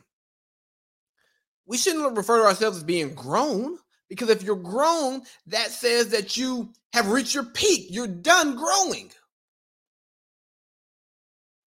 We 1.67 1.77
shouldn't 1.77 2.17
refer 2.17 2.39
to 2.39 2.45
ourselves 2.45 2.79
as 2.79 2.85
being 2.85 3.15
grown 3.15 3.79
because 4.09 4.29
if 4.31 4.43
you're 4.43 4.57
grown, 4.57 5.23
that 5.49 5.71
says 5.71 6.09
that 6.09 6.37
you 6.37 6.73
have 6.93 7.09
reached 7.09 7.35
your 7.35 7.45
peak. 7.45 7.89
You're 7.91 8.07
done 8.07 8.57
growing. 8.57 9.11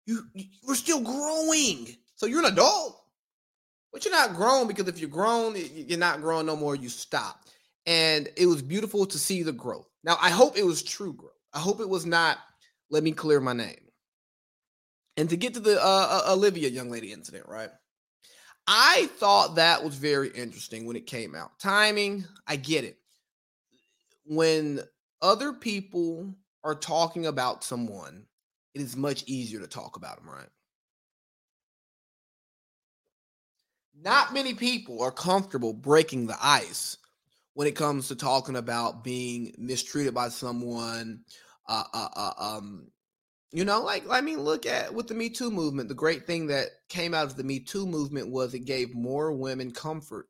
You, 0.06 0.22
you 0.34 0.44
we're 0.66 0.74
still 0.74 1.00
growing. 1.00 1.96
So 2.16 2.26
you're 2.26 2.40
an 2.40 2.52
adult. 2.52 3.03
But 3.94 4.04
you're 4.04 4.12
not 4.12 4.34
grown 4.34 4.66
because 4.66 4.88
if 4.88 4.98
you're 4.98 5.08
grown, 5.08 5.54
you're 5.72 5.96
not 5.96 6.20
growing 6.20 6.46
no 6.46 6.56
more. 6.56 6.74
You 6.74 6.88
stop. 6.88 7.44
And 7.86 8.28
it 8.36 8.46
was 8.46 8.60
beautiful 8.60 9.06
to 9.06 9.18
see 9.18 9.44
the 9.44 9.52
growth. 9.52 9.88
Now, 10.02 10.18
I 10.20 10.30
hope 10.30 10.58
it 10.58 10.66
was 10.66 10.82
true 10.82 11.12
growth. 11.12 11.30
I 11.52 11.60
hope 11.60 11.80
it 11.80 11.88
was 11.88 12.04
not, 12.04 12.38
let 12.90 13.04
me 13.04 13.12
clear 13.12 13.40
my 13.40 13.52
name. 13.52 13.78
And 15.16 15.30
to 15.30 15.36
get 15.36 15.54
to 15.54 15.60
the 15.60 15.80
uh, 15.80 16.22
uh, 16.26 16.32
Olivia 16.32 16.68
young 16.68 16.90
lady 16.90 17.12
incident, 17.12 17.46
right? 17.48 17.70
I 18.66 19.08
thought 19.18 19.54
that 19.56 19.84
was 19.84 19.94
very 19.94 20.30
interesting 20.30 20.86
when 20.86 20.96
it 20.96 21.06
came 21.06 21.36
out. 21.36 21.60
Timing, 21.60 22.24
I 22.48 22.56
get 22.56 22.82
it. 22.82 22.98
When 24.24 24.80
other 25.22 25.52
people 25.52 26.34
are 26.64 26.74
talking 26.74 27.26
about 27.26 27.62
someone, 27.62 28.26
it 28.74 28.80
is 28.80 28.96
much 28.96 29.22
easier 29.28 29.60
to 29.60 29.68
talk 29.68 29.94
about 29.94 30.16
them, 30.16 30.28
right? 30.28 30.48
Not 34.02 34.34
many 34.34 34.54
people 34.54 35.02
are 35.02 35.12
comfortable 35.12 35.72
breaking 35.72 36.26
the 36.26 36.36
ice 36.40 36.96
when 37.54 37.68
it 37.68 37.76
comes 37.76 38.08
to 38.08 38.16
talking 38.16 38.56
about 38.56 39.04
being 39.04 39.54
mistreated 39.58 40.14
by 40.14 40.28
someone. 40.28 41.20
Uh, 41.68 41.84
uh, 41.92 42.08
uh, 42.14 42.32
um, 42.38 42.88
you 43.52 43.64
know, 43.64 43.82
like 43.82 44.04
I 44.10 44.20
mean, 44.20 44.40
look 44.40 44.66
at 44.66 44.92
with 44.92 45.06
the 45.06 45.14
Me 45.14 45.30
Too 45.30 45.50
movement. 45.50 45.88
The 45.88 45.94
great 45.94 46.26
thing 46.26 46.48
that 46.48 46.68
came 46.88 47.14
out 47.14 47.26
of 47.26 47.36
the 47.36 47.44
Me 47.44 47.60
Too 47.60 47.86
movement 47.86 48.30
was 48.30 48.52
it 48.52 48.64
gave 48.64 48.94
more 48.94 49.32
women 49.32 49.70
comfort 49.70 50.26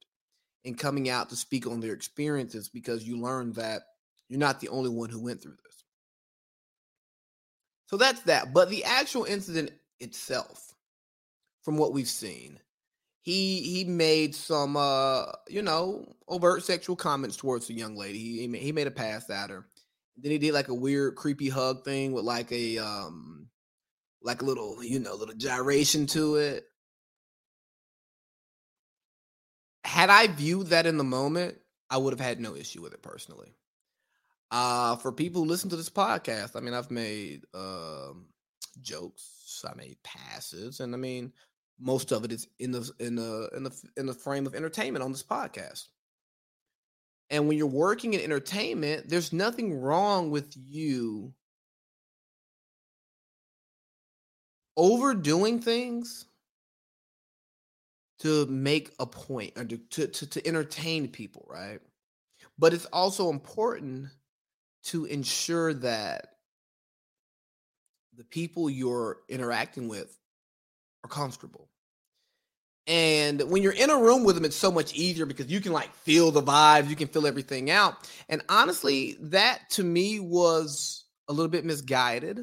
in 0.64 0.75
coming 0.75 1.09
out 1.09 1.30
to 1.30 1.37
speak 1.37 1.66
on 1.66 1.80
their 1.80 1.94
experiences 1.94 2.68
because 2.68 3.06
you 3.06 3.21
learned 3.21 3.54
that 3.54 3.83
you're 4.28 4.38
not 4.40 4.61
the 4.61 4.68
only 4.68 4.90
one 4.90 5.11
who 5.11 5.23
went 5.23 5.42
through 5.42 5.56
this. 5.64 5.85
So 7.87 7.97
that's 7.97 8.23
that. 8.23 8.52
But 8.52 8.71
the 8.71 8.85
actual 8.85 9.25
incident 9.25 9.71
itself, 10.00 10.75
from 11.62 11.76
what 11.76 11.92
we've 11.92 12.09
seen, 12.09 12.59
he 13.25 13.62
he 13.62 13.85
made 13.85 14.35
some 14.35 14.76
uh 14.76 15.25
you 15.49 15.62
know 15.62 16.07
overt 16.28 16.62
sexual 16.62 16.95
comments 16.95 17.37
towards 17.37 17.66
the 17.66 17.73
young 17.73 17.97
lady. 17.97 18.19
He 18.19 18.59
he 18.59 18.71
made 18.71 18.87
a 18.87 18.90
pass 18.90 19.31
at 19.31 19.49
her. 19.49 19.66
Then 20.19 20.31
he 20.31 20.37
did 20.37 20.52
like 20.52 20.69
a 20.69 20.75
weird 20.75 21.16
creepy 21.16 21.49
hug 21.49 21.85
thing 21.87 22.12
with 22.12 22.25
like 22.25 22.52
a 22.52 22.76
um 22.78 23.49
like 24.23 24.43
a 24.43 24.45
little 24.45 24.85
you 24.85 24.99
know 24.99 25.14
little 25.14 25.35
gyration 25.35 26.07
to 26.09 26.37
it. 26.37 26.66
Had 29.85 30.11
I 30.11 30.26
viewed 30.26 30.66
that 30.69 30.87
in 30.87 30.99
the 30.99 31.04
moment, 31.04 31.57
I 31.88 31.97
would 31.97 32.12
have 32.12 32.21
had 32.21 32.40
no 32.40 32.54
issue 32.54 32.83
with 32.83 32.93
it 32.93 33.02
personally. 33.02 33.54
Uh 34.50 34.97
for 34.97 35.12
people 35.12 35.43
who 35.43 35.49
listen 35.49 35.71
to 35.71 35.76
this 35.76 35.88
podcast, 35.88 36.57
I 36.57 36.61
mean 36.61 36.75
I've 36.75 36.90
made 36.90 37.47
um 37.54 38.26
jokes, 38.83 39.64
I 39.66 39.75
made 39.75 39.97
passes, 40.02 40.81
and 40.81 40.95
I 40.95 40.99
mean 40.99 41.33
most 41.78 42.12
of 42.12 42.25
it 42.25 42.33
is 42.33 42.47
in 42.59 42.73
the 42.73 42.90
in 42.99 43.16
the 43.16 43.50
in 43.54 43.64
the 43.64 43.83
in 43.97 44.07
the 44.07 44.14
frame 44.14 44.47
of 44.47 44.54
entertainment 44.54 45.04
on 45.04 45.12
this 45.12 45.23
podcast. 45.23 45.88
And 47.31 47.49
when 47.49 47.57
you're 47.57 47.66
working 47.66 48.14
in 48.14 48.21
entertainment, 48.21 49.09
there's 49.09 49.33
nothing 49.33 49.81
wrong 49.81 50.31
with 50.31 50.52
you 50.57 51.33
overdoing 54.76 55.61
things 55.61 56.26
to 58.21 58.47
make 58.47 58.93
a 58.99 59.07
point 59.07 59.52
or 59.57 59.64
to, 59.64 59.76
to, 59.76 60.07
to, 60.07 60.26
to 60.26 60.47
entertain 60.47 61.09
people, 61.09 61.47
right? 61.49 61.81
But 62.59 62.73
it's 62.73 62.87
also 62.87 63.31
important 63.31 64.09
to 64.85 65.07
ensure 65.07 65.75
that 65.75 66.28
the 68.16 68.25
people 68.25 68.71
you're 68.71 69.19
interacting 69.28 69.88
with 69.88 70.16
are 71.05 71.09
comfortable. 71.09 71.69
And 72.87 73.41
when 73.51 73.63
you're 73.63 73.73
in 73.73 73.91
a 73.91 73.99
room 73.99 74.25
with 74.25 74.35
them, 74.35 74.45
it's 74.45 74.57
so 74.57 74.71
much 74.71 74.95
easier 74.95 75.25
because 75.25 75.47
you 75.47 75.61
can 75.61 75.73
like 75.73 75.95
feel 75.95 76.31
the 76.31 76.43
vibes, 76.43 76.91
you 76.91 76.97
can 76.97 77.09
feel 77.09 77.27
everything 77.27 77.71
out. 77.71 77.95
And 78.29 78.43
honestly, 78.49 79.17
that 79.21 79.71
to 79.71 79.85
me 79.85 80.21
was 80.21 81.05
a 81.29 81.33
little 81.33 81.49
bit 81.49 81.65
misguided. 81.65 82.41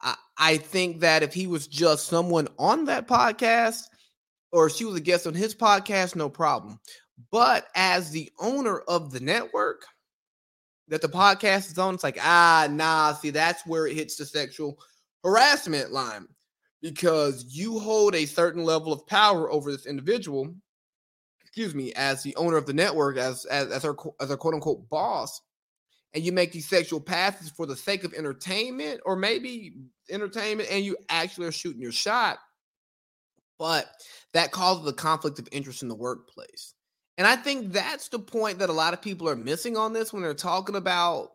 I, 0.00 0.16
I 0.36 0.56
think 0.56 1.00
that 1.00 1.22
if 1.22 1.32
he 1.32 1.46
was 1.46 1.68
just 1.68 2.06
someone 2.06 2.48
on 2.58 2.86
that 2.86 3.06
podcast 3.06 3.84
or 4.50 4.68
she 4.68 4.84
was 4.84 4.96
a 4.96 5.00
guest 5.00 5.28
on 5.28 5.34
his 5.34 5.54
podcast, 5.54 6.16
no 6.16 6.28
problem. 6.28 6.80
But 7.30 7.68
as 7.76 8.10
the 8.10 8.32
owner 8.40 8.80
of 8.80 9.12
the 9.12 9.20
network 9.20 9.84
that 10.88 11.02
the 11.02 11.08
podcast 11.08 11.70
is 11.70 11.78
on, 11.78 11.94
it's 11.94 12.02
like, 12.02 12.18
ah, 12.20 12.66
nah, 12.68 13.12
see, 13.12 13.30
that's 13.30 13.64
where 13.64 13.86
it 13.86 13.94
hits 13.94 14.16
the 14.16 14.26
sexual 14.26 14.76
harassment 15.22 15.92
line 15.92 16.26
because 16.82 17.46
you 17.48 17.78
hold 17.78 18.14
a 18.14 18.26
certain 18.26 18.64
level 18.64 18.92
of 18.92 19.06
power 19.06 19.50
over 19.50 19.70
this 19.70 19.86
individual 19.86 20.52
excuse 21.40 21.74
me 21.74 21.92
as 21.94 22.22
the 22.22 22.34
owner 22.36 22.56
of 22.56 22.66
the 22.66 22.72
network 22.72 23.16
as 23.16 23.44
as 23.46 23.70
as 23.70 23.84
our 23.84 23.96
as 24.20 24.30
our 24.30 24.36
quote 24.36 24.54
unquote 24.54 24.88
boss 24.90 25.40
and 26.14 26.24
you 26.24 26.32
make 26.32 26.52
these 26.52 26.68
sexual 26.68 27.00
passes 27.00 27.50
for 27.50 27.64
the 27.64 27.76
sake 27.76 28.04
of 28.04 28.12
entertainment 28.14 29.00
or 29.06 29.16
maybe 29.16 29.74
entertainment 30.10 30.68
and 30.70 30.84
you 30.84 30.96
actually 31.08 31.46
are 31.46 31.52
shooting 31.52 31.80
your 31.80 31.92
shot 31.92 32.38
but 33.58 33.86
that 34.32 34.50
causes 34.50 34.86
a 34.88 34.92
conflict 34.92 35.38
of 35.38 35.48
interest 35.52 35.82
in 35.82 35.88
the 35.88 35.94
workplace. 35.94 36.74
And 37.16 37.26
i 37.26 37.36
think 37.36 37.72
that's 37.72 38.08
the 38.08 38.18
point 38.18 38.58
that 38.58 38.70
a 38.70 38.72
lot 38.72 38.94
of 38.94 39.02
people 39.02 39.28
are 39.28 39.36
missing 39.36 39.76
on 39.76 39.92
this 39.92 40.12
when 40.12 40.22
they're 40.22 40.34
talking 40.34 40.74
about 40.74 41.28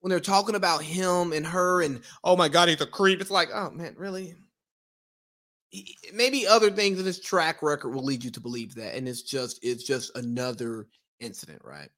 when 0.00 0.10
they're 0.10 0.20
talking 0.20 0.54
about 0.54 0.82
him 0.82 1.32
and 1.32 1.46
her 1.46 1.82
and 1.82 2.02
oh 2.24 2.36
my 2.36 2.48
god 2.48 2.68
he's 2.68 2.80
a 2.80 2.86
creep. 2.86 3.20
It's 3.20 3.30
like 3.30 3.48
oh 3.54 3.70
man 3.70 3.94
really 3.96 4.34
maybe 6.12 6.46
other 6.46 6.70
things 6.70 6.98
in 6.98 7.06
his 7.06 7.20
track 7.20 7.62
record 7.62 7.90
will 7.90 8.04
lead 8.04 8.24
you 8.24 8.30
to 8.30 8.40
believe 8.40 8.74
that 8.74 8.94
and 8.94 9.08
it's 9.08 9.22
just 9.22 9.58
it's 9.62 9.84
just 9.84 10.16
another 10.16 10.86
incident 11.20 11.60
right? 11.64 11.90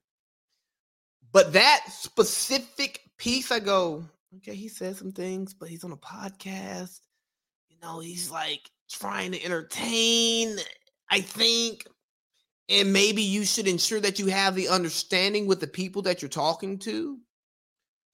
But 1.33 1.53
that 1.53 1.85
specific 1.91 3.03
piece 3.19 3.51
i 3.51 3.59
go 3.59 4.05
okay 4.37 4.55
he 4.55 4.69
said 4.69 4.97
some 4.97 5.13
things 5.13 5.55
but 5.55 5.69
he's 5.69 5.85
on 5.85 5.93
a 5.93 5.97
podcast. 5.97 7.01
You 7.69 7.77
know 7.83 8.01
he's 8.01 8.31
like 8.31 8.71
trying 8.91 9.33
to 9.33 9.45
entertain 9.45 10.57
i 11.11 11.21
think 11.21 11.87
and 12.69 12.93
maybe 12.93 13.23
you 13.23 13.45
should 13.45 13.67
ensure 13.67 14.01
that 14.01 14.19
you 14.19 14.27
have 14.27 14.55
the 14.55 14.69
understanding 14.69 15.47
with 15.47 15.61
the 15.61 15.67
people 15.67 16.03
that 16.03 16.21
you're 16.21 16.29
talking 16.29 16.79
to 16.81 17.19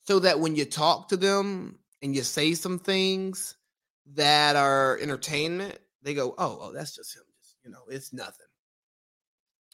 so 0.06 0.18
that 0.20 0.38
when 0.38 0.54
you 0.54 0.64
talk 0.64 1.08
to 1.08 1.16
them 1.16 1.78
and 2.02 2.14
you 2.14 2.22
say 2.22 2.54
some 2.54 2.78
things 2.78 3.56
that 4.14 4.56
are 4.56 4.98
entertainment, 5.00 5.78
they 6.02 6.14
go, 6.14 6.34
oh, 6.38 6.58
oh, 6.60 6.72
that's 6.72 6.94
just 6.94 7.16
him. 7.16 7.22
Just, 7.40 7.56
you 7.64 7.70
know, 7.70 7.80
it's 7.88 8.12
nothing. 8.12 8.46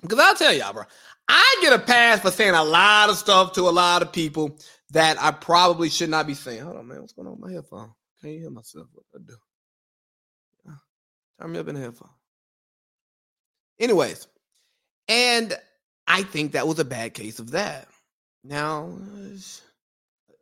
Because 0.02 0.18
I'll 0.18 0.34
tell 0.34 0.52
y'all, 0.52 0.72
bro, 0.72 0.84
I 1.28 1.58
get 1.60 1.72
a 1.72 1.78
pass 1.78 2.20
for 2.20 2.30
saying 2.30 2.54
a 2.54 2.64
lot 2.64 3.10
of 3.10 3.16
stuff 3.16 3.52
to 3.52 3.68
a 3.68 3.70
lot 3.70 4.02
of 4.02 4.12
people 4.12 4.58
that 4.90 5.20
I 5.20 5.30
probably 5.30 5.90
should 5.90 6.10
not 6.10 6.26
be 6.26 6.34
saying. 6.34 6.62
Hold 6.62 6.78
on, 6.78 6.88
man. 6.88 7.00
What's 7.00 7.12
going 7.12 7.28
on 7.28 7.38
with 7.38 7.50
my 7.50 7.52
headphone? 7.52 7.92
Can't 8.22 8.38
hear 8.38 8.50
myself. 8.50 8.86
What 8.92 9.04
I 9.14 9.18
do? 9.26 9.36
Ah, 10.68 10.80
turn 11.40 11.52
me 11.52 11.58
up 11.58 11.68
in 11.68 11.74
the 11.74 11.80
headphone. 11.82 12.10
Anyways, 13.78 14.26
and 15.08 15.56
I 16.06 16.22
think 16.22 16.52
that 16.52 16.66
was 16.66 16.78
a 16.78 16.84
bad 16.84 17.14
case 17.14 17.38
of 17.38 17.50
that. 17.52 17.88
Now, 18.42 18.90
uh, 19.02 19.36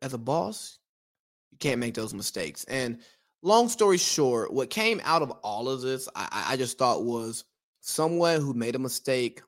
as 0.02 0.12
a 0.14 0.18
boss, 0.18 0.78
you 1.50 1.58
can't 1.58 1.80
make 1.80 1.94
those 1.94 2.14
mistakes. 2.14 2.64
And 2.64 3.00
long 3.42 3.68
story 3.68 3.98
short, 3.98 4.52
what 4.52 4.70
came 4.70 5.00
out 5.04 5.22
of 5.22 5.30
all 5.42 5.68
of 5.68 5.80
this, 5.80 6.08
I, 6.14 6.46
I 6.50 6.56
just 6.56 6.78
thought 6.78 7.04
was 7.04 7.44
someone 7.80 8.40
who 8.40 8.54
made 8.54 8.74
a 8.74 8.80
mistake, 8.80 9.42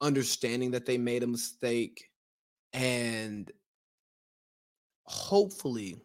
understanding 0.00 0.70
that 0.72 0.86
they 0.86 0.98
made 0.98 1.22
a 1.22 1.26
mistake, 1.26 2.08
and 2.72 3.50
hopefully 5.04 6.02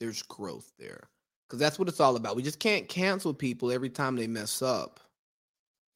there's 0.00 0.22
growth 0.22 0.70
there. 0.78 1.08
Because 1.48 1.60
that's 1.60 1.78
what 1.78 1.88
it's 1.88 2.00
all 2.00 2.16
about. 2.16 2.36
We 2.36 2.42
just 2.42 2.60
can't 2.60 2.88
cancel 2.88 3.32
people 3.32 3.72
every 3.72 3.88
time 3.88 4.16
they 4.16 4.26
mess 4.26 4.60
up. 4.60 5.00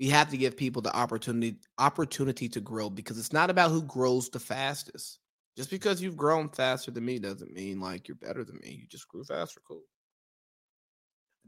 We 0.00 0.08
have 0.08 0.30
to 0.30 0.38
give 0.38 0.56
people 0.56 0.80
the 0.80 0.96
opportunity 0.96 1.58
opportunity 1.78 2.48
to 2.48 2.60
grow 2.60 2.88
because 2.88 3.18
it's 3.18 3.34
not 3.34 3.50
about 3.50 3.70
who 3.70 3.82
grows 3.82 4.30
the 4.30 4.40
fastest. 4.40 5.18
Just 5.54 5.68
because 5.68 6.00
you've 6.00 6.16
grown 6.16 6.48
faster 6.48 6.90
than 6.90 7.04
me 7.04 7.18
doesn't 7.18 7.52
mean 7.52 7.78
like 7.80 8.08
you're 8.08 8.14
better 8.16 8.42
than 8.42 8.58
me. 8.62 8.78
You 8.80 8.86
just 8.88 9.06
grew 9.06 9.22
faster, 9.24 9.60
cool 9.68 9.82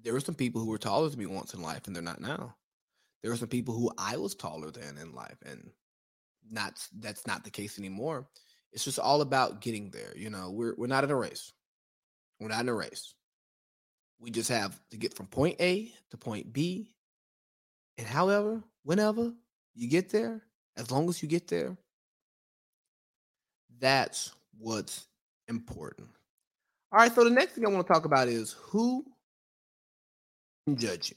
there 0.03 0.13
were 0.13 0.21
some 0.21 0.35
people 0.35 0.61
who 0.61 0.69
were 0.69 0.79
taller 0.79 1.09
than 1.09 1.19
me 1.19 1.27
once 1.27 1.55
in 1.55 1.63
life 1.63 1.87
and 1.87 1.95
they're 1.95 2.03
not 2.03 2.21
now. 2.21 2.55
There 3.23 3.31
were 3.31 3.37
some 3.37 3.49
people 3.49 3.75
who 3.75 3.91
I 3.97 4.17
was 4.17 4.35
taller 4.35 4.71
than 4.71 4.99
in 4.99 5.15
life 5.15 5.39
and 5.45 5.71
not 6.51 6.87
that's 7.01 7.27
not 7.27 7.45
the 7.45 7.51
case 7.51 7.79
anymore. 7.79 8.27
It's 8.73 8.85
just 8.85 8.99
all 8.99 9.21
about 9.21 9.61
getting 9.61 9.91
there. 9.91 10.13
You 10.17 10.31
know, 10.31 10.51
we're 10.51 10.75
we're 10.77 10.87
not 10.89 11.05
in 11.05 11.11
a 11.11 11.17
race. 11.17 11.53
We're 12.41 12.49
not 12.49 12.61
in 12.61 12.69
a 12.69 12.75
race. 12.75 13.15
We 14.19 14.31
just 14.31 14.51
have 14.51 14.79
to 14.91 14.97
get 14.97 15.15
from 15.15 15.27
point 15.27 15.61
A 15.61 15.93
to 16.11 16.17
point 16.17 16.53
B. 16.53 16.91
And 17.97 18.07
however, 18.07 18.63
whenever 18.83 19.33
you 19.75 19.89
get 19.89 20.11
there, 20.11 20.43
as 20.77 20.91
long 20.91 21.09
as 21.09 21.23
you 21.23 21.29
get 21.29 21.49
there, 21.49 21.77
that's 23.79 24.33
what's 24.59 25.07
important. 25.49 26.09
All 26.93 26.99
right, 26.99 27.15
so 27.15 27.25
the 27.25 27.31
next 27.31 27.55
thing 27.55 27.67
I 27.67 27.71
want 27.71 27.87
to 27.87 27.93
talk 27.93 28.05
about 28.05 28.29
is 28.29 28.53
who 28.53 29.05
judge 30.73 31.11
you. 31.11 31.17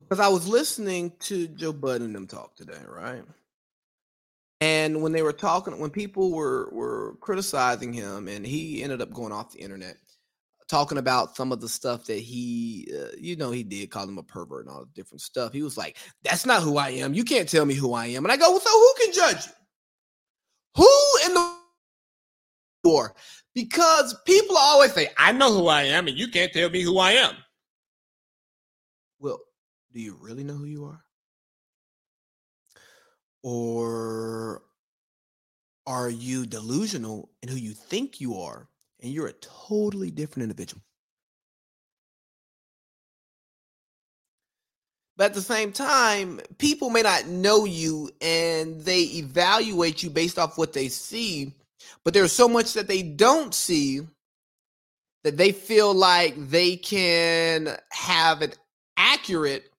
Because 0.00 0.20
I 0.20 0.28
was 0.28 0.46
listening 0.46 1.12
to 1.20 1.48
Joe 1.48 1.72
Budden 1.72 2.08
and 2.08 2.14
them 2.14 2.26
talk 2.26 2.54
today, 2.56 2.80
right? 2.88 3.22
And 4.60 5.02
when 5.02 5.12
they 5.12 5.22
were 5.22 5.32
talking, 5.32 5.78
when 5.78 5.90
people 5.90 6.32
were 6.32 6.68
were 6.70 7.16
criticizing 7.20 7.92
him, 7.92 8.28
and 8.28 8.46
he 8.46 8.82
ended 8.82 9.02
up 9.02 9.12
going 9.12 9.32
off 9.32 9.52
the 9.52 9.58
internet, 9.58 9.96
talking 10.68 10.98
about 10.98 11.34
some 11.36 11.50
of 11.50 11.60
the 11.60 11.68
stuff 11.68 12.04
that 12.06 12.18
he, 12.20 12.92
uh, 12.96 13.08
you 13.18 13.36
know, 13.36 13.50
he 13.50 13.62
did 13.62 13.90
call 13.90 14.08
him 14.08 14.18
a 14.18 14.22
pervert 14.22 14.66
and 14.66 14.74
all 14.74 14.84
the 14.84 14.90
different 14.94 15.20
stuff. 15.20 15.52
He 15.52 15.62
was 15.62 15.76
like, 15.76 15.96
"That's 16.22 16.46
not 16.46 16.62
who 16.62 16.76
I 16.76 16.90
am. 16.90 17.12
You 17.12 17.24
can't 17.24 17.48
tell 17.48 17.64
me 17.64 17.74
who 17.74 17.92
I 17.92 18.06
am." 18.06 18.24
And 18.24 18.32
I 18.32 18.36
go, 18.36 18.50
well, 18.50 18.60
"So 18.60 18.70
who 18.70 18.94
can 19.04 19.12
judge 19.12 19.46
you? 19.46 19.52
Who 20.76 21.26
in 21.26 21.34
the 21.34 21.56
war?" 22.84 23.14
Because 23.54 24.14
people 24.24 24.56
always 24.56 24.92
say, 24.92 25.08
"I 25.18 25.32
know 25.32 25.52
who 25.52 25.66
I 25.66 25.82
am, 25.82 26.08
and 26.08 26.16
you 26.16 26.28
can't 26.28 26.52
tell 26.52 26.70
me 26.70 26.82
who 26.82 26.98
I 26.98 27.12
am." 27.12 27.36
Well, 29.18 29.40
do 29.92 30.00
you 30.00 30.16
really 30.20 30.44
know 30.44 30.54
who 30.54 30.64
you 30.64 30.84
are? 30.84 31.04
Or 33.42 34.62
are 35.86 36.08
you 36.08 36.46
delusional 36.46 37.30
in 37.42 37.48
who 37.48 37.56
you 37.56 37.74
think 37.74 38.20
you 38.20 38.38
are 38.38 38.68
and 39.00 39.12
you're 39.12 39.26
a 39.26 39.32
totally 39.34 40.10
different 40.10 40.44
individual? 40.44 40.82
But 45.16 45.26
at 45.26 45.34
the 45.34 45.42
same 45.42 45.72
time, 45.72 46.40
people 46.58 46.88
may 46.88 47.02
not 47.02 47.26
know 47.26 47.64
you 47.64 48.10
and 48.20 48.80
they 48.80 49.02
evaluate 49.02 50.02
you 50.02 50.08
based 50.08 50.38
off 50.38 50.56
what 50.56 50.72
they 50.72 50.88
see, 50.88 51.54
but 52.04 52.14
there's 52.14 52.32
so 52.32 52.48
much 52.48 52.74
that 52.74 52.88
they 52.88 53.02
don't 53.02 53.54
see 53.54 54.00
that 55.24 55.36
they 55.36 55.52
feel 55.52 55.94
like 55.94 56.34
they 56.36 56.76
can 56.76 57.76
have 57.90 58.42
an 58.42 58.52
accurate 58.96 59.70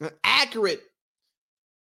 an 0.00 0.10
accurate 0.24 0.82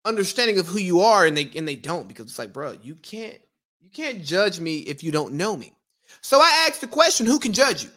understanding 0.05 0.59
of 0.59 0.67
who 0.67 0.77
you 0.77 1.01
are 1.01 1.25
and 1.25 1.35
they 1.35 1.49
and 1.55 1.67
they 1.67 1.75
don't 1.75 2.07
because 2.07 2.27
it's 2.27 2.39
like 2.39 2.53
bro 2.53 2.75
you 2.83 2.95
can't 2.95 3.39
you 3.81 3.89
can't 3.89 4.23
judge 4.23 4.59
me 4.59 4.79
if 4.79 5.03
you 5.03 5.11
don't 5.11 5.33
know 5.33 5.55
me. 5.57 5.73
So 6.21 6.39
i 6.39 6.67
asked 6.67 6.81
the 6.81 6.87
question 6.87 7.25
who 7.25 7.39
can 7.39 7.53
judge 7.53 7.83
you? 7.83 7.89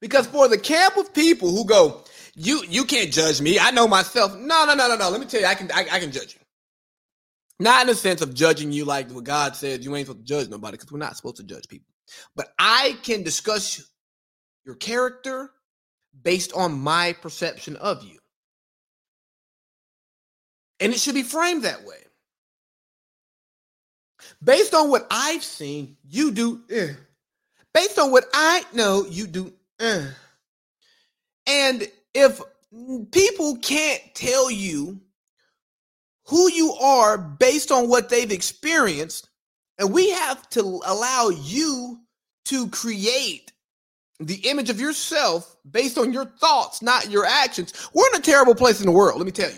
Because 0.00 0.26
for 0.26 0.48
the 0.48 0.58
camp 0.58 0.96
of 0.96 1.14
people 1.14 1.50
who 1.50 1.64
go 1.64 2.04
you 2.34 2.62
you 2.68 2.84
can't 2.84 3.12
judge 3.12 3.40
me. 3.40 3.58
I 3.58 3.70
know 3.70 3.88
myself. 3.88 4.36
No 4.36 4.64
no 4.66 4.74
no 4.74 4.88
no 4.88 4.96
no. 4.96 5.10
Let 5.10 5.20
me 5.20 5.26
tell 5.26 5.40
you 5.40 5.46
i 5.46 5.54
can 5.54 5.70
i, 5.72 5.86
I 5.90 6.00
can 6.00 6.12
judge 6.12 6.34
you 6.34 6.41
not 7.62 7.82
in 7.82 7.86
the 7.88 7.94
sense 7.94 8.20
of 8.20 8.34
judging 8.34 8.72
you 8.72 8.84
like 8.84 9.10
what 9.10 9.24
god 9.24 9.56
said 9.56 9.84
you 9.84 9.94
ain't 9.96 10.06
supposed 10.06 10.26
to 10.26 10.34
judge 10.34 10.48
nobody 10.48 10.76
because 10.76 10.90
we're 10.92 10.98
not 10.98 11.16
supposed 11.16 11.36
to 11.36 11.44
judge 11.44 11.66
people 11.68 11.88
but 12.36 12.52
i 12.58 12.96
can 13.02 13.22
discuss 13.22 13.92
your 14.64 14.74
character 14.76 15.50
based 16.22 16.52
on 16.52 16.78
my 16.78 17.12
perception 17.14 17.76
of 17.76 18.04
you. 18.04 18.18
And 20.80 20.92
it 20.92 20.98
should 20.98 21.14
be 21.14 21.22
framed 21.22 21.62
that 21.62 21.84
way. 21.84 21.96
Based 24.42 24.74
on 24.74 24.90
what 24.90 25.06
I've 25.10 25.42
seen, 25.42 25.96
you 26.08 26.32
do. 26.32 26.62
Eh. 26.70 26.92
Based 27.72 27.98
on 27.98 28.10
what 28.10 28.24
I 28.34 28.64
know, 28.72 29.04
you 29.08 29.26
do. 29.26 29.52
Eh. 29.80 30.06
And 31.46 31.88
if 32.14 32.40
people 33.10 33.56
can't 33.56 34.02
tell 34.14 34.50
you 34.50 35.00
who 36.24 36.50
you 36.50 36.72
are 36.74 37.18
based 37.18 37.72
on 37.72 37.88
what 37.88 38.08
they've 38.08 38.30
experienced, 38.30 39.28
and 39.78 39.92
we 39.92 40.10
have 40.10 40.48
to 40.50 40.80
allow 40.86 41.28
you 41.28 42.00
to 42.46 42.68
create 42.68 43.52
the 44.20 44.36
image 44.48 44.70
of 44.70 44.80
yourself 44.80 45.56
based 45.70 45.98
on 45.98 46.12
your 46.12 46.24
thoughts, 46.24 46.82
not 46.82 47.10
your 47.10 47.24
actions, 47.24 47.72
we're 47.92 48.08
in 48.08 48.20
a 48.20 48.22
terrible 48.22 48.54
place 48.54 48.80
in 48.80 48.86
the 48.86 48.92
world, 48.92 49.18
let 49.18 49.26
me 49.26 49.32
tell 49.32 49.50
you. 49.50 49.56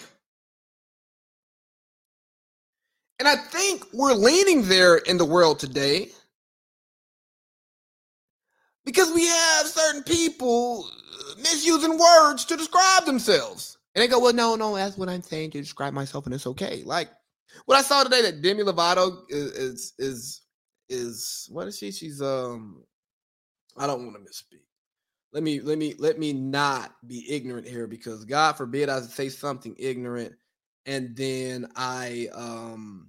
And 3.18 3.28
I 3.28 3.36
think 3.36 3.84
we're 3.92 4.14
leaning 4.14 4.66
there 4.66 4.96
in 4.96 5.18
the 5.18 5.24
world 5.24 5.58
today 5.58 6.08
because 8.84 9.12
we 9.12 9.26
have 9.26 9.66
certain 9.66 10.02
people 10.02 10.90
misusing 11.38 11.98
words 11.98 12.44
to 12.46 12.56
describe 12.56 13.04
themselves. 13.06 13.73
And 13.94 14.02
they 14.02 14.08
go, 14.08 14.18
well, 14.18 14.32
no, 14.32 14.56
no, 14.56 14.74
that's 14.74 14.98
what 14.98 15.08
I'm 15.08 15.22
saying 15.22 15.52
to 15.52 15.60
describe 15.60 15.92
myself, 15.92 16.26
and 16.26 16.34
it's 16.34 16.46
okay. 16.48 16.82
Like 16.84 17.10
what 17.66 17.78
I 17.78 17.82
saw 17.82 18.02
today 18.02 18.22
that 18.22 18.42
Demi 18.42 18.62
Lovato 18.62 19.22
is 19.28 19.52
is 19.52 19.92
is, 19.98 20.42
is 20.88 21.48
what 21.50 21.68
is 21.68 21.78
she? 21.78 21.92
She's 21.92 22.20
um 22.20 22.82
I 23.76 23.86
don't 23.86 24.04
want 24.04 24.16
to 24.16 24.22
misspeak. 24.22 24.62
Let 25.32 25.42
me 25.42 25.60
let 25.60 25.78
me 25.78 25.94
let 25.98 26.18
me 26.18 26.32
not 26.32 26.94
be 27.06 27.24
ignorant 27.28 27.66
here 27.66 27.86
because 27.86 28.24
God 28.24 28.52
forbid 28.56 28.88
I 28.88 29.00
say 29.00 29.28
something 29.28 29.74
ignorant 29.78 30.32
and 30.86 31.16
then 31.16 31.68
I 31.76 32.28
um 32.32 33.08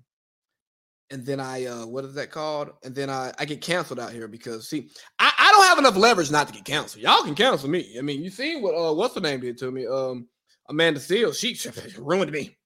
and 1.12 1.26
then 1.26 1.39
I 1.39 1.65
uh 1.65 1.86
what 1.86 2.06
is 2.06 2.15
that 2.15 2.32
called? 2.32 2.71
And 2.84 2.95
then 2.95 3.10
I 3.10 3.32
I 3.38 3.45
get 3.45 3.62
canceled 3.62 4.00
out 4.00 4.12
here 4.12 4.28
because 4.28 4.67
see 4.67 4.89
I, 5.19 5.32
I 5.38 5.52
don't 5.52 5.65
have 5.65 5.78
enough 5.80 5.98
leverage 5.98 6.32
not 6.32 6.48
to 6.48 6.54
get 6.54 6.65
canceled. 6.65 7.04
Y'all 7.04 7.24
can 7.24 7.36
cancel 7.36 7.69
me. 7.69 7.95
I 7.98 8.02
mean, 8.02 8.24
you 8.24 8.30
seen 8.30 8.62
what 8.62 8.76
uh 8.76 8.93
what's 8.93 9.13
the 9.13 9.21
name 9.21 9.39
did 9.39 9.58
to 9.60 9.71
me? 9.71 9.86
Um 9.86 10.28
Amanda 10.69 10.99
Seales, 10.99 11.38
she, 11.38 11.54
she 11.54 11.69
ruined 11.97 12.32
me. 12.32 12.58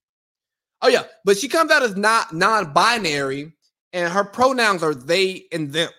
Oh 0.81 0.87
yeah, 0.87 1.03
but 1.25 1.37
she 1.37 1.47
comes 1.47 1.71
out 1.71 1.83
as 1.83 1.95
not 1.95 2.33
non-binary 2.33 3.51
and 3.93 4.13
her 4.13 4.23
pronouns 4.23 4.83
are 4.83 4.93
they 4.93 5.45
and 5.51 5.71
them. 5.71 5.89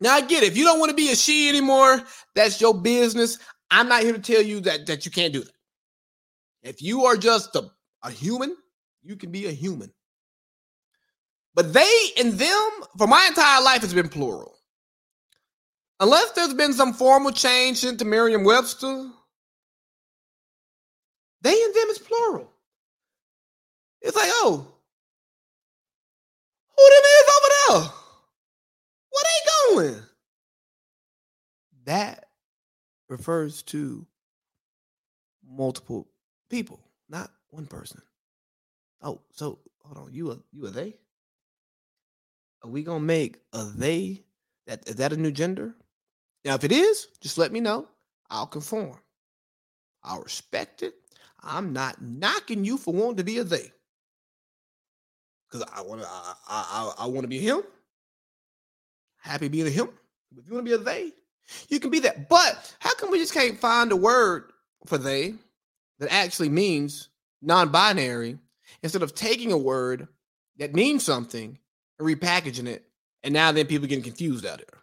Now 0.00 0.14
I 0.14 0.22
get 0.22 0.42
it. 0.42 0.48
If 0.48 0.56
you 0.56 0.64
don't 0.64 0.80
want 0.80 0.90
to 0.90 0.96
be 0.96 1.10
a 1.10 1.16
she 1.16 1.48
anymore, 1.48 2.02
that's 2.34 2.60
your 2.60 2.74
business. 2.74 3.38
I'm 3.70 3.88
not 3.88 4.02
here 4.02 4.14
to 4.14 4.18
tell 4.18 4.42
you 4.42 4.60
that 4.60 4.86
that 4.86 5.04
you 5.04 5.12
can't 5.12 5.32
do 5.32 5.44
that. 5.44 5.52
If 6.62 6.82
you 6.82 7.04
are 7.04 7.16
just 7.16 7.54
a, 7.54 7.70
a 8.02 8.10
human, 8.10 8.56
you 9.02 9.16
can 9.16 9.30
be 9.30 9.46
a 9.46 9.52
human. 9.52 9.92
But 11.54 11.72
they 11.72 11.92
and 12.18 12.32
them 12.32 12.70
for 12.96 13.06
my 13.06 13.26
entire 13.28 13.62
life 13.62 13.82
has 13.82 13.94
been 13.94 14.08
plural. 14.08 14.56
Unless 16.00 16.32
there's 16.32 16.54
been 16.54 16.72
some 16.72 16.94
formal 16.94 17.30
change 17.30 17.84
into 17.84 18.06
Merriam-Webster, 18.06 19.10
they 21.42 21.62
and 21.62 21.74
them 21.74 21.88
is 21.88 21.98
plural. 21.98 22.50
It's 24.02 24.16
like, 24.16 24.30
oh, 24.30 24.66
who 26.76 26.84
them 26.90 27.04
is 27.04 27.28
over 27.36 27.82
there? 27.84 27.92
What 29.10 29.26
they 29.26 29.74
going? 29.74 30.02
That 31.84 32.26
refers 33.08 33.62
to 33.64 34.06
multiple 35.46 36.08
people, 36.48 36.80
not 37.08 37.30
one 37.50 37.66
person. 37.66 38.00
Oh, 39.02 39.20
so 39.32 39.58
hold 39.84 40.06
on, 40.06 40.14
you 40.14 40.30
a 40.30 40.38
you 40.52 40.66
a 40.66 40.70
they? 40.70 40.94
Are 42.62 42.70
we 42.70 42.82
gonna 42.82 43.00
make 43.00 43.38
a 43.52 43.64
they? 43.64 44.22
That 44.66 44.88
is 44.88 44.96
that 44.96 45.12
a 45.12 45.16
new 45.16 45.32
gender? 45.32 45.74
Now, 46.44 46.54
if 46.54 46.64
it 46.64 46.72
is, 46.72 47.08
just 47.20 47.38
let 47.38 47.52
me 47.52 47.60
know. 47.60 47.88
I'll 48.30 48.46
conform. 48.46 48.98
I'll 50.02 50.22
respect 50.22 50.82
it. 50.82 50.94
I'm 51.42 51.72
not 51.72 52.00
knocking 52.02 52.64
you 52.64 52.76
for 52.76 52.92
wanting 52.92 53.16
to 53.16 53.24
be 53.24 53.38
a 53.38 53.44
they. 53.44 53.72
Because 55.50 55.68
I 55.74 55.82
want 55.82 56.00
to 56.02 56.08
I, 56.08 56.34
I, 56.48 56.92
I 57.04 57.06
want 57.06 57.22
to 57.22 57.28
be 57.28 57.38
him 57.38 57.62
happy 59.20 59.48
being 59.48 59.66
a 59.66 59.70
him. 59.70 59.88
If 60.36 60.46
you 60.46 60.54
want 60.54 60.66
to 60.66 60.70
be 60.70 60.74
a 60.74 60.78
they, 60.78 61.12
you 61.68 61.80
can 61.80 61.90
be 61.90 62.00
that. 62.00 62.28
But 62.28 62.74
how 62.78 62.94
come 62.94 63.10
we 63.10 63.18
just 63.18 63.34
can't 63.34 63.58
find 63.58 63.92
a 63.92 63.96
word 63.96 64.52
for 64.86 64.98
they 64.98 65.34
that 65.98 66.12
actually 66.12 66.48
means 66.48 67.08
non-binary 67.42 68.38
instead 68.82 69.02
of 69.02 69.14
taking 69.14 69.52
a 69.52 69.58
word 69.58 70.08
that 70.58 70.74
means 70.74 71.04
something 71.04 71.58
and 71.98 72.08
repackaging 72.08 72.66
it, 72.66 72.84
and 73.22 73.34
now 73.34 73.52
then 73.52 73.66
people 73.66 73.88
getting 73.88 74.04
confused 74.04 74.46
out 74.46 74.58
there. 74.58 74.80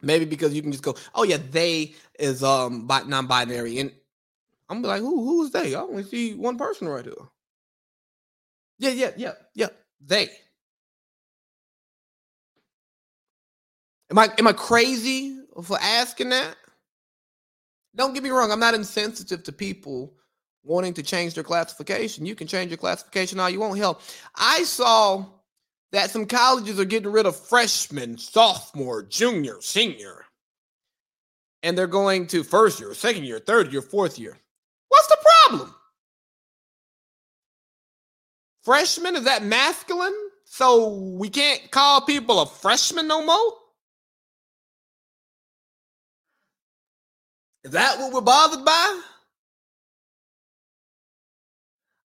Maybe 0.00 0.24
because 0.24 0.52
you 0.52 0.62
can 0.62 0.72
just 0.72 0.82
go, 0.84 0.96
oh 1.14 1.22
yeah, 1.22 1.38
they 1.50 1.94
is 2.18 2.42
um 2.42 2.86
non-binary, 2.86 3.78
and 3.78 3.92
I'm 4.72 4.82
like, 4.82 5.00
who 5.00 5.22
who 5.24 5.44
is 5.44 5.50
they? 5.52 5.74
I 5.74 5.80
only 5.80 6.02
see 6.02 6.34
one 6.34 6.56
person 6.56 6.88
right 6.88 7.04
here. 7.04 7.14
Yeah, 8.78 8.90
yeah, 8.90 9.10
yeah, 9.16 9.32
yeah. 9.54 9.68
They. 10.00 10.28
Am 14.10 14.18
I 14.18 14.30
am 14.38 14.46
I 14.46 14.52
crazy 14.52 15.38
for 15.62 15.78
asking 15.80 16.30
that? 16.30 16.56
Don't 17.94 18.14
get 18.14 18.22
me 18.22 18.30
wrong, 18.30 18.50
I'm 18.50 18.60
not 18.60 18.74
insensitive 18.74 19.42
to 19.42 19.52
people 19.52 20.14
wanting 20.64 20.94
to 20.94 21.02
change 21.02 21.34
their 21.34 21.44
classification. 21.44 22.24
You 22.24 22.34
can 22.34 22.46
change 22.46 22.70
your 22.70 22.78
classification 22.78 23.38
all 23.38 23.50
you 23.50 23.60
want. 23.60 23.78
Hell, 23.78 24.00
I 24.34 24.62
saw 24.64 25.26
that 25.92 26.10
some 26.10 26.24
colleges 26.24 26.80
are 26.80 26.86
getting 26.86 27.12
rid 27.12 27.26
of 27.26 27.36
freshman, 27.36 28.16
sophomore, 28.16 29.02
junior, 29.02 29.56
senior. 29.60 30.24
And 31.62 31.76
they're 31.76 31.86
going 31.86 32.26
to 32.28 32.42
first 32.42 32.80
year, 32.80 32.94
second 32.94 33.24
year, 33.24 33.38
third 33.38 33.72
year, 33.72 33.82
fourth 33.82 34.18
year. 34.18 34.38
What's 35.02 35.08
the 35.08 35.30
problem? 35.48 35.74
Freshman, 38.62 39.16
is 39.16 39.24
that 39.24 39.42
masculine? 39.42 40.14
So 40.44 40.90
we 40.94 41.28
can't 41.28 41.70
call 41.70 42.02
people 42.02 42.40
a 42.40 42.46
freshman 42.46 43.08
no 43.08 43.24
more? 43.24 43.52
Is 47.64 47.72
that 47.72 47.98
what 47.98 48.12
we're 48.12 48.20
bothered 48.20 48.64
by? 48.64 49.00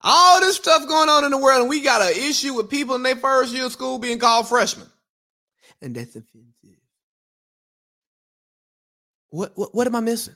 All 0.01 0.39
this 0.39 0.55
stuff 0.55 0.87
going 0.87 1.09
on 1.09 1.25
in 1.25 1.31
the 1.31 1.37
world, 1.37 1.61
and 1.61 1.69
we 1.69 1.81
got 1.81 2.01
an 2.01 2.17
issue 2.17 2.53
with 2.53 2.69
people 2.69 2.95
in 2.95 3.03
their 3.03 3.15
first 3.15 3.53
year 3.53 3.65
of 3.65 3.71
school 3.71 3.99
being 3.99 4.19
called 4.19 4.47
freshmen. 4.47 4.87
And 5.81 5.95
that's 5.95 6.15
offensive. 6.15 6.79
What 9.29 9.51
what, 9.55 9.75
what 9.75 9.87
am 9.87 9.95
I 9.95 9.99
missing? 9.99 10.35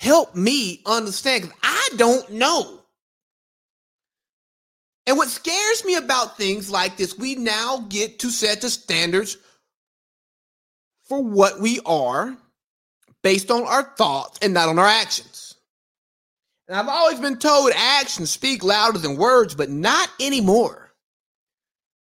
Help 0.00 0.34
me 0.34 0.80
understand 0.86 1.42
because 1.42 1.56
I 1.62 1.88
don't 1.96 2.30
know. 2.30 2.80
And 5.06 5.16
what 5.16 5.28
scares 5.28 5.84
me 5.84 5.94
about 5.94 6.36
things 6.36 6.70
like 6.70 6.96
this, 6.96 7.16
we 7.16 7.34
now 7.34 7.86
get 7.88 8.18
to 8.20 8.30
set 8.30 8.60
the 8.60 8.70
standards 8.70 9.38
for 11.04 11.22
what 11.22 11.60
we 11.60 11.80
are 11.86 12.36
based 13.22 13.50
on 13.50 13.62
our 13.62 13.82
thoughts 13.82 14.38
and 14.42 14.52
not 14.52 14.68
on 14.68 14.78
our 14.78 14.86
actions. 14.86 15.56
And 16.68 16.76
I've 16.76 16.88
always 16.88 17.18
been 17.18 17.38
told 17.38 17.72
actions 17.74 18.30
speak 18.30 18.62
louder 18.62 18.98
than 18.98 19.16
words, 19.16 19.54
but 19.54 19.70
not 19.70 20.10
anymore. 20.20 20.90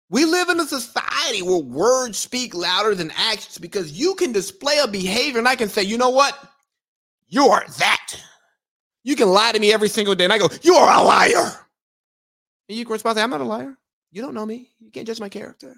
We 0.09 0.25
live 0.25 0.49
in 0.49 0.59
a 0.59 0.65
society 0.65 1.41
where 1.41 1.57
words 1.57 2.17
speak 2.17 2.55
louder 2.55 2.95
than 2.95 3.11
actions 3.11 3.57
because 3.57 3.91
you 3.91 4.15
can 4.15 4.31
display 4.31 4.77
a 4.79 4.87
behavior 4.87 5.39
and 5.39 5.47
I 5.47 5.55
can 5.55 5.69
say, 5.69 5.83
you 5.83 5.97
know 5.97 6.11
what? 6.11 6.37
You're 7.33 7.65
that. 7.79 8.13
You 9.03 9.15
can 9.15 9.27
lie 9.27 9.53
to 9.53 9.59
me 9.59 9.73
every 9.73 9.89
single 9.89 10.13
day 10.13 10.25
and 10.25 10.31
I 10.31 10.37
go, 10.37 10.49
you're 10.61 10.75
a 10.75 11.01
liar. 11.01 11.51
And 12.69 12.77
you 12.77 12.85
can 12.85 12.93
respond, 12.93 13.19
I'm 13.19 13.31
not 13.31 13.41
a 13.41 13.43
liar. 13.43 13.75
You 14.11 14.21
don't 14.21 14.35
know 14.35 14.45
me. 14.45 14.69
You 14.79 14.91
can't 14.91 15.07
judge 15.07 15.19
my 15.19 15.29
character. 15.29 15.73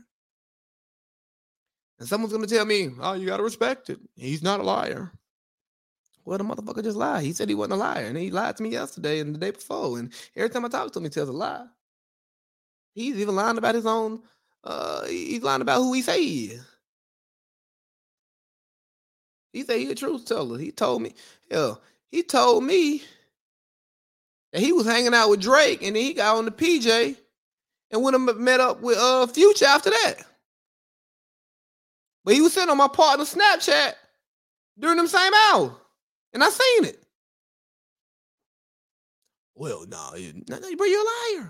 And 1.98 2.10
someone's 2.10 2.34
going 2.34 2.46
to 2.46 2.54
tell 2.54 2.66
me, 2.66 2.90
oh, 3.00 3.14
you 3.14 3.26
got 3.26 3.38
to 3.38 3.44
respect 3.44 3.90
it. 3.90 4.00
He's 4.18 4.44
not 4.44 4.60
a 4.60 4.64
liar. 4.64 5.14
Well, 6.26 6.38
the 6.38 6.44
motherfucker 6.44 6.84
just 6.84 6.98
lied. 6.98 7.24
He 7.24 7.32
said 7.32 7.48
he 7.48 7.56
wasn't 7.56 7.76
a 7.76 7.78
liar, 7.78 8.06
and 8.06 8.18
he 8.18 8.32
lied 8.32 8.58
to 8.58 8.64
me 8.64 8.70
yesterday 8.70 9.20
and 9.20 9.34
the 9.34 9.40
day 9.40 9.52
before. 9.52 9.98
And 9.98 10.12
every 10.36 10.50
time 10.50 10.66
I 10.66 10.68
talk 10.68 10.92
to 10.92 11.00
him, 11.00 11.06
he 11.06 11.10
tells 11.10 11.30
a 11.30 11.32
lie. 11.32 11.68
He's 12.96 13.16
even 13.18 13.36
lying 13.36 13.58
about 13.58 13.76
his 13.76 13.86
own. 13.86 14.24
Uh, 14.64 15.06
he's 15.06 15.44
lying 15.44 15.62
about 15.62 15.78
who 15.78 15.94
he 15.94 16.02
say 16.02 16.60
he 19.56 19.64
said 19.64 19.80
he 19.80 19.90
a 19.90 19.96
truth 19.96 20.26
teller. 20.26 20.58
He 20.60 20.72
told 20.72 21.02
me, 21.02 21.16
hell, 21.50 21.82
he 22.12 22.24
told 22.24 22.66
me 22.66 23.02
that 24.52 24.62
he 24.62 24.74
was 24.74 24.86
hanging 24.86 25.14
out 25.14 25.30
with 25.30 25.40
Drake, 25.40 25.82
and 25.82 25.96
then 25.96 26.04
he 26.04 26.14
got 26.14 26.36
on 26.36 26.44
the 26.44 26.52
PJ 26.52 27.16
and 27.90 28.04
went 28.04 28.18
and 28.18 28.26
met 28.38 28.60
up 28.60 28.82
with 28.82 28.98
uh 28.98 29.26
Future 29.28 29.66
after 29.66 29.92
that. 29.92 30.16
But 32.26 32.34
he 32.34 32.42
was 32.42 32.52
sitting 32.52 32.70
on 32.70 32.78
my 32.78 32.90
partner 32.90 33.24
Snapchat 33.24 33.94
during 34.78 34.98
them 34.98 35.08
same 35.08 35.32
hours. 35.34 35.72
And 36.34 36.44
I 36.44 36.50
seen 36.50 36.86
it. 36.86 37.02
Well, 39.56 39.86
no, 39.88 40.12
nah, 40.50 40.60
nah, 40.60 40.68
you're 40.68 41.02
a 41.02 41.38
liar. 41.38 41.50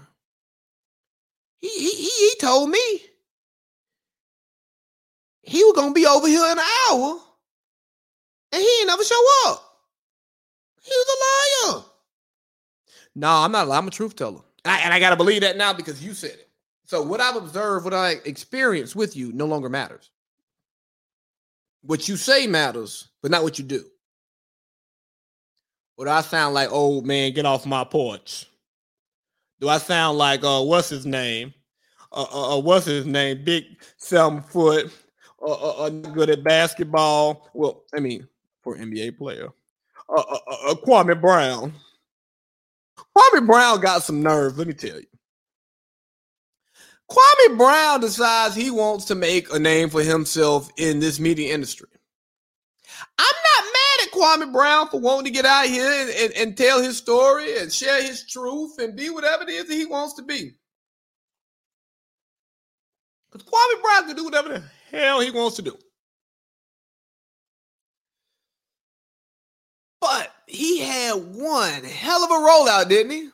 He, 1.57 1.69
he, 1.69 1.89
he, 1.89 2.09
he 2.09 2.35
told 2.39 2.69
me 2.69 2.99
he 5.41 5.63
was 5.63 5.73
gonna 5.75 5.91
be 5.93 6.05
over 6.05 6.27
here 6.27 6.45
in 6.45 6.59
an 6.59 6.65
hour, 6.91 7.19
and 8.55 8.63
he 8.63 8.69
ain't 8.79 8.87
never 8.87 9.03
show 9.03 9.21
up. 9.47 9.61
He 10.81 10.91
was 10.91 11.07
a 11.09 11.73
liar. 11.75 11.83
No, 13.15 13.29
I'm 13.29 13.51
not 13.51 13.65
a 13.65 13.69
liar. 13.69 13.79
I'm 13.79 13.87
a 13.87 13.91
truth 13.91 14.15
teller, 14.15 14.39
and 14.63 14.71
I, 14.71 14.79
and 14.79 14.93
I 14.93 14.99
gotta 14.99 15.17
believe 15.17 15.41
that 15.41 15.57
now 15.57 15.73
because 15.73 16.03
you 16.03 16.13
said 16.13 16.31
it. 16.31 16.49
So 16.85 17.01
what 17.01 17.19
I've 17.19 17.35
observed, 17.35 17.83
what 17.83 17.93
I 17.93 18.11
experienced 18.23 18.95
with 18.95 19.17
you, 19.17 19.33
no 19.33 19.45
longer 19.45 19.67
matters. 19.67 20.09
What 21.81 22.07
you 22.07 22.15
say 22.15 22.47
matters, 22.47 23.09
but 23.21 23.29
not 23.29 23.43
what 23.43 23.59
you 23.59 23.65
do. 23.65 23.83
Do 25.97 26.09
I 26.09 26.21
sound 26.21 26.53
like 26.53 26.71
old 26.71 27.05
man, 27.05 27.33
get 27.33 27.45
off 27.45 27.65
my 27.65 27.83
porch? 27.83 28.47
Do 29.59 29.67
I 29.67 29.79
sound 29.79 30.17
like 30.17 30.43
uh 30.43 30.61
what's 30.61 30.89
his 30.89 31.05
name? 31.05 31.53
Uh, 32.11 32.25
uh, 32.31 32.57
uh 32.57 32.61
what's 32.61 32.85
his 32.85 33.05
name? 33.05 33.43
Big 33.43 33.65
seven 33.97 34.41
foot, 34.41 34.91
uh, 35.41 35.51
uh, 35.51 35.85
uh 35.85 35.89
good 35.89 36.29
at 36.29 36.43
basketball. 36.43 37.49
Well, 37.53 37.83
I 37.95 37.99
mean, 37.99 38.27
for 38.65 38.75
NBA 38.75 39.17
player, 39.17 39.49
uh, 40.09 40.19
uh, 40.19 40.37
uh, 40.47 40.71
uh, 40.71 40.75
Kwame 40.75 41.21
Brown. 41.21 41.71
Kwame 43.15 43.45
Brown 43.45 43.79
got 43.79 44.01
some 44.01 44.23
nerve. 44.23 44.57
Let 44.57 44.67
me 44.67 44.73
tell 44.73 44.99
you. 44.99 45.05
Kwame 47.09 47.57
Brown 47.57 48.01
decides 48.01 48.55
he 48.55 48.71
wants 48.71 49.05
to 49.05 49.15
make 49.15 49.53
a 49.53 49.59
name 49.59 49.91
for 49.91 50.01
himself 50.01 50.71
in 50.77 50.99
this 50.99 51.19
media 51.19 51.53
industry. 51.53 51.87
I'm 53.19 53.25
not 53.25 53.65
mad 53.65 54.07
at 54.07 54.11
Kwame 54.11 54.51
Brown 54.51 54.89
for 54.89 54.99
wanting 54.99 55.25
to 55.25 55.31
get 55.31 55.45
out 55.45 55.67
here 55.67 55.87
and, 55.87 56.09
and, 56.09 56.33
and 56.33 56.57
tell 56.57 56.81
his 56.81 56.97
story 56.97 57.59
and 57.59 57.71
share 57.71 58.01
his 58.01 58.25
truth 58.25 58.79
and 58.79 58.95
be 58.95 59.11
whatever 59.11 59.43
it 59.43 59.49
is 59.49 59.67
that 59.67 59.75
he 59.75 59.85
wants 59.85 60.15
to 60.15 60.23
be. 60.23 60.55
Because 63.31 63.47
Kwame 63.47 63.81
Brown 63.83 64.07
can 64.07 64.15
do 64.15 64.25
whatever 64.25 64.49
the 64.49 64.63
hell 64.89 65.19
he 65.19 65.29
wants 65.29 65.57
to 65.57 65.61
do. 65.61 65.77
But 70.05 70.31
he 70.45 70.81
had 70.81 71.13
one 71.15 71.83
hell 71.83 72.23
of 72.23 72.29
a 72.29 72.33
rollout, 72.33 72.89
didn't 72.89 73.11
he? 73.11 73.29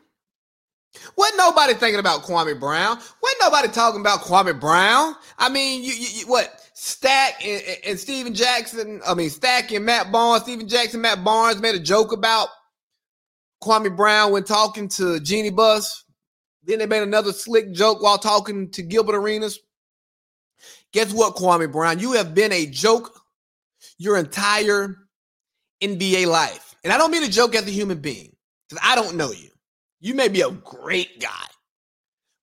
Wasn't 1.18 1.38
nobody 1.38 1.74
thinking 1.74 2.00
about 2.00 2.24
Kwame 2.24 2.58
Brown. 2.58 2.98
Wasn't 2.98 3.42
nobody 3.42 3.68
talking 3.68 4.00
about 4.00 4.22
Kwame 4.22 4.58
Brown. 4.58 5.16
I 5.38 5.50
mean, 5.50 5.84
you, 5.84 5.92
you, 5.92 6.08
you 6.20 6.28
what? 6.28 6.62
Stack 6.74 7.46
and, 7.46 7.62
and 7.86 8.00
Stephen 8.00 8.34
Jackson, 8.34 9.02
I 9.06 9.14
mean, 9.16 9.30
Stack 9.30 9.72
and 9.72 9.86
Matt 9.86 10.14
Barnes, 10.14 10.44
Stephen 10.44 10.70
Jackson, 10.70 11.02
Matt 11.02 11.26
Barnes 11.26 11.62
made 11.62 11.76
a 11.76 11.80
joke 11.80 12.14
about 12.14 12.48
Kwame 13.62 13.96
Brown 13.96 14.32
when 14.32 14.46
talking 14.46 14.88
to 14.90 15.20
Jeanie 15.20 15.50
Buss. 15.50 16.06
Then 16.64 16.80
they 16.80 16.86
made 16.86 17.04
another 17.04 17.34
slick 17.34 17.74
joke 17.74 18.02
while 18.02 18.18
talking 18.18 18.72
to 18.72 18.82
Gilbert 18.82 19.16
Arenas. 19.16 19.60
Guess 20.94 21.12
what, 21.14 21.36
Kwame 21.36 21.70
Brown? 21.70 22.00
You 22.00 22.14
have 22.14 22.34
been 22.34 22.54
a 22.54 22.66
joke 22.66 23.12
your 23.98 24.18
entire 24.18 24.96
NBA 25.82 26.28
life. 26.28 26.76
And 26.84 26.94
I 26.94 26.98
don't 26.98 27.12
mean 27.12 27.24
a 27.24 27.28
joke 27.28 27.56
as 27.56 27.68
a 27.68 27.72
human 27.72 28.00
being, 28.00 28.36
because 28.68 28.84
I 28.84 28.96
don't 28.96 29.16
know 29.18 29.32
you. 29.32 29.50
You 30.00 30.16
may 30.16 30.28
be 30.30 30.42
a 30.42 30.52
great 30.52 31.20
guy. 31.20 31.46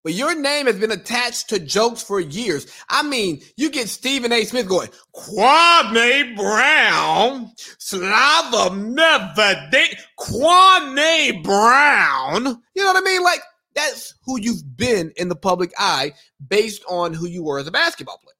But 0.05 0.14
your 0.14 0.40
name 0.40 0.66
has 0.66 0.79
been 0.79 0.92
attached 0.92 1.48
to 1.48 1.59
jokes 1.59 2.03
for 2.03 2.20
years. 2.20 2.66
I 2.88 3.03
mean, 3.03 3.42
you 3.57 3.68
get 3.68 3.88
Stephen 3.88 4.33
A. 4.33 4.44
Smith 4.44 4.68
going, 4.68 4.88
Kwame 5.14 6.37
Brown, 6.37 7.53
Slava 7.79 8.74
Medvedenko, 8.74 9.96
Kwame 10.18 11.42
Brown. 11.42 12.62
You 12.74 12.85
know 12.85 12.92
what 12.92 13.03
I 13.03 13.05
mean? 13.05 13.24
Like, 13.24 13.40
that's 13.74 14.14
who 14.24 14.40
you've 14.40 14.77
been 14.77 15.12
in 15.16 15.29
the 15.29 15.37
public 15.37 15.72
eye 15.79 16.12
based 16.48 16.85
on 16.88 17.12
who 17.12 17.27
you 17.27 17.42
were 17.42 17.59
as 17.59 17.66
a 17.66 17.72
basketball 17.72 18.18
player. 18.18 18.35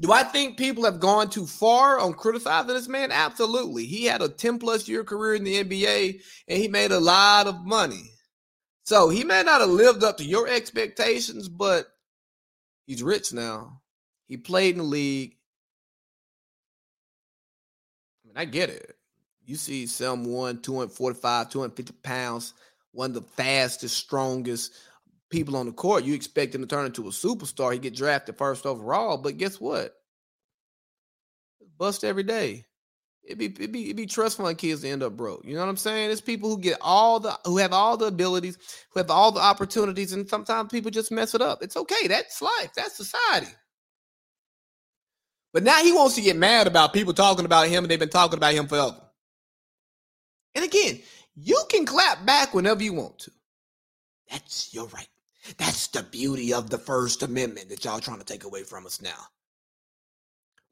Do 0.00 0.12
I 0.12 0.22
think 0.24 0.56
people 0.56 0.84
have 0.84 1.00
gone 1.00 1.30
too 1.30 1.46
far 1.46 1.98
on 1.98 2.14
criticizing 2.14 2.68
this 2.68 2.88
man? 2.88 3.12
Absolutely. 3.12 3.86
He 3.86 4.04
had 4.04 4.22
a 4.22 4.28
10 4.28 4.58
plus 4.58 4.88
year 4.88 5.04
career 5.04 5.34
in 5.34 5.44
the 5.44 5.62
NBA 5.62 6.20
and 6.48 6.58
he 6.58 6.68
made 6.68 6.92
a 6.92 7.00
lot 7.00 7.46
of 7.46 7.64
money. 7.64 8.10
So 8.84 9.08
he 9.08 9.22
may 9.22 9.42
not 9.42 9.60
have 9.60 9.70
lived 9.70 10.02
up 10.02 10.16
to 10.18 10.24
your 10.24 10.48
expectations, 10.48 11.48
but 11.48 11.86
he's 12.86 13.02
rich 13.02 13.32
now. 13.32 13.80
He 14.26 14.36
played 14.36 14.72
in 14.72 14.78
the 14.78 14.84
league. 14.84 15.36
I 18.24 18.28
mean, 18.28 18.36
I 18.36 18.44
get 18.44 18.70
it. 18.70 18.96
You 19.44 19.56
see 19.56 19.86
someone 19.86 20.60
245, 20.62 21.50
250 21.50 21.92
pounds, 22.02 22.54
one 22.92 23.10
of 23.10 23.14
the 23.14 23.22
fastest, 23.22 23.96
strongest 23.96 24.72
people 25.32 25.56
on 25.56 25.66
the 25.66 25.72
court. 25.72 26.04
You 26.04 26.14
expect 26.14 26.54
him 26.54 26.60
to 26.60 26.66
turn 26.68 26.86
into 26.86 27.08
a 27.08 27.10
superstar. 27.10 27.72
He 27.72 27.80
get 27.80 27.96
drafted 27.96 28.38
first 28.38 28.66
overall, 28.66 29.18
but 29.18 29.38
guess 29.38 29.60
what? 29.60 29.94
Bust 31.78 32.04
every 32.04 32.22
day 32.22 32.66
it 33.24 33.38
be 33.38 33.46
it 33.46 33.70
be 33.70 33.90
it 33.90 33.96
be 33.96 34.06
trust 34.06 34.36
fund 34.36 34.58
kids 34.58 34.82
to 34.82 34.88
end 34.88 35.02
up 35.02 35.16
broke. 35.16 35.44
You 35.44 35.54
know 35.54 35.60
what 35.60 35.68
I'm 35.68 35.76
saying? 35.76 36.10
It's 36.10 36.20
people 36.20 36.48
who 36.50 36.58
get 36.58 36.78
all 36.80 37.20
the 37.20 37.38
who 37.44 37.58
have 37.58 37.72
all 37.72 37.96
the 37.96 38.06
abilities, 38.06 38.58
who 38.90 39.00
have 39.00 39.10
all 39.10 39.30
the 39.30 39.40
opportunities, 39.40 40.12
and 40.12 40.28
sometimes 40.28 40.70
people 40.70 40.90
just 40.90 41.12
mess 41.12 41.34
it 41.34 41.40
up. 41.40 41.62
It's 41.62 41.76
okay. 41.76 42.08
That's 42.08 42.42
life. 42.42 42.70
That's 42.76 42.96
society. 42.96 43.52
But 45.52 45.62
now 45.62 45.82
he 45.82 45.92
wants 45.92 46.14
to 46.16 46.22
get 46.22 46.36
mad 46.36 46.66
about 46.66 46.92
people 46.92 47.12
talking 47.12 47.44
about 47.44 47.68
him, 47.68 47.84
and 47.84 47.90
they've 47.90 47.98
been 47.98 48.08
talking 48.08 48.38
about 48.38 48.54
him 48.54 48.66
forever. 48.66 49.00
And 50.54 50.64
again, 50.64 51.00
you 51.36 51.62
can 51.68 51.86
clap 51.86 52.24
back 52.26 52.54
whenever 52.54 52.82
you 52.82 52.94
want 52.94 53.18
to. 53.20 53.30
That's 54.30 54.72
your 54.72 54.86
right. 54.86 55.08
That's 55.58 55.88
the 55.88 56.02
beauty 56.02 56.52
of 56.54 56.70
the 56.70 56.78
First 56.78 57.22
Amendment 57.22 57.68
that 57.70 57.84
y'all 57.84 58.00
trying 58.00 58.18
to 58.18 58.24
take 58.24 58.44
away 58.44 58.62
from 58.62 58.86
us 58.86 59.02
now. 59.02 59.26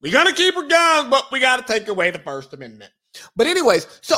We're 0.01 0.13
gonna 0.13 0.33
keep 0.33 0.55
her 0.55 0.67
guns, 0.67 1.11
but 1.11 1.31
we 1.33 1.41
gotta 1.41 1.63
take 1.63 1.89
away 1.89 2.11
the 2.11 2.19
First 2.21 2.55
Amendment. 2.55 2.93
But 3.37 3.47
anyways, 3.47 3.87
so 4.01 4.17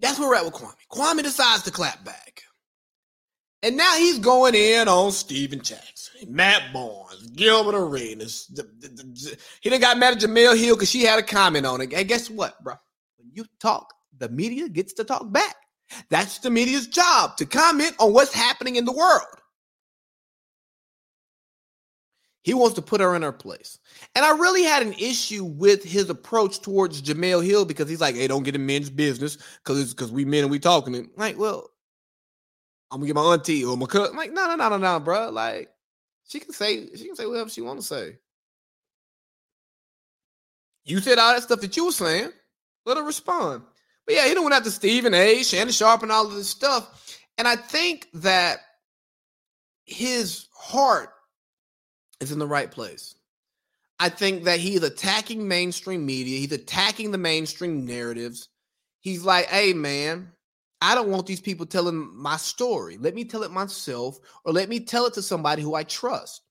that's 0.00 0.18
where 0.18 0.28
we're 0.28 0.34
at 0.34 0.44
with 0.44 0.54
Kwame. 0.54 0.74
Kwame 0.92 1.22
decides 1.22 1.62
to 1.62 1.70
clap 1.70 2.04
back. 2.04 2.42
And 3.62 3.76
now 3.76 3.96
he's 3.96 4.18
going 4.18 4.54
in 4.54 4.86
on 4.86 5.12
Stephen 5.12 5.60
Jackson, 5.60 6.26
Matt 6.28 6.72
Barnes, 6.72 7.30
Gilbert 7.30 7.74
Arenas. 7.74 8.50
He 9.60 9.70
done 9.70 9.80
got 9.80 9.98
mad 9.98 10.14
at 10.14 10.20
Jemele 10.20 10.58
Hill 10.58 10.76
because 10.76 10.90
she 10.90 11.02
had 11.02 11.18
a 11.18 11.22
comment 11.22 11.64
on 11.64 11.80
it. 11.80 11.92
And 11.92 12.06
guess 12.06 12.28
what, 12.28 12.62
bro? 12.62 12.74
When 13.16 13.30
you 13.32 13.46
talk, 13.58 13.94
the 14.18 14.28
media 14.28 14.68
gets 14.68 14.92
to 14.94 15.04
talk 15.04 15.32
back. 15.32 15.56
That's 16.10 16.38
the 16.38 16.50
media's 16.50 16.86
job 16.86 17.36
to 17.36 17.46
comment 17.46 17.94
on 17.98 18.12
what's 18.12 18.32
happening 18.34 18.76
in 18.76 18.84
the 18.84 18.92
world. 18.92 19.22
He 22.42 22.54
wants 22.54 22.76
to 22.76 22.82
put 22.82 23.00
her 23.00 23.16
in 23.16 23.22
her 23.22 23.32
place. 23.32 23.78
And 24.14 24.24
I 24.24 24.30
really 24.30 24.62
had 24.62 24.82
an 24.82 24.92
issue 24.92 25.42
with 25.42 25.82
his 25.82 26.08
approach 26.08 26.60
towards 26.60 27.02
Jemele 27.02 27.44
Hill 27.44 27.64
because 27.64 27.88
he's 27.88 28.00
like, 28.00 28.14
hey, 28.14 28.28
don't 28.28 28.44
get 28.44 28.54
in 28.54 28.64
men's 28.64 28.88
business 28.88 29.36
because 29.64 29.92
because 29.92 30.12
we 30.12 30.24
men 30.24 30.42
and 30.42 30.50
we 30.50 30.60
talking. 30.60 30.94
And 30.94 31.08
like, 31.16 31.36
well, 31.36 31.70
I'm 32.90 33.00
gonna 33.00 33.08
get 33.08 33.16
my 33.16 33.22
auntie 33.22 33.64
or 33.64 33.76
my 33.76 33.86
cousin. 33.86 34.12
I'm 34.12 34.16
like, 34.16 34.32
no, 34.32 34.46
no, 34.46 34.54
no, 34.54 34.68
no, 34.68 34.76
no, 34.76 35.00
bro. 35.00 35.30
Like, 35.30 35.70
she 36.28 36.38
can 36.38 36.52
say, 36.52 36.86
she 36.94 37.06
can 37.06 37.16
say 37.16 37.26
whatever 37.26 37.50
she 37.50 37.62
want 37.62 37.80
to 37.80 37.86
say. 37.86 38.18
You 40.84 41.00
said 41.00 41.18
all 41.18 41.34
that 41.34 41.42
stuff 41.42 41.60
that 41.62 41.76
you 41.76 41.86
were 41.86 41.92
saying. 41.92 42.30
Let 42.84 42.96
her 42.96 43.02
respond. 43.02 43.64
But 44.06 44.14
yeah, 44.14 44.28
he 44.28 44.38
went 44.38 44.54
after 44.54 44.70
Stephen 44.70 45.14
A, 45.14 45.42
Shannon 45.42 45.72
Sharpe, 45.72 46.02
and 46.02 46.12
all 46.12 46.26
of 46.26 46.34
this 46.34 46.48
stuff. 46.48 47.18
And 47.38 47.46
I 47.46 47.56
think 47.56 48.08
that 48.14 48.58
his 49.84 50.46
heart 50.54 51.10
is 52.20 52.32
in 52.32 52.38
the 52.38 52.46
right 52.46 52.70
place. 52.70 53.14
I 53.98 54.08
think 54.08 54.44
that 54.44 54.60
he's 54.60 54.82
attacking 54.82 55.46
mainstream 55.48 56.04
media. 56.06 56.38
He's 56.38 56.52
attacking 56.52 57.10
the 57.10 57.18
mainstream 57.18 57.84
narratives. 57.86 58.48
He's 59.00 59.24
like, 59.24 59.46
hey, 59.46 59.72
man, 59.72 60.32
I 60.80 60.94
don't 60.94 61.08
want 61.08 61.26
these 61.26 61.40
people 61.40 61.66
telling 61.66 62.14
my 62.14 62.36
story. 62.36 62.98
Let 62.98 63.14
me 63.14 63.24
tell 63.24 63.42
it 63.42 63.50
myself, 63.50 64.18
or 64.44 64.52
let 64.52 64.68
me 64.68 64.80
tell 64.80 65.06
it 65.06 65.14
to 65.14 65.22
somebody 65.22 65.62
who 65.62 65.74
I 65.74 65.84
trust. 65.84 66.42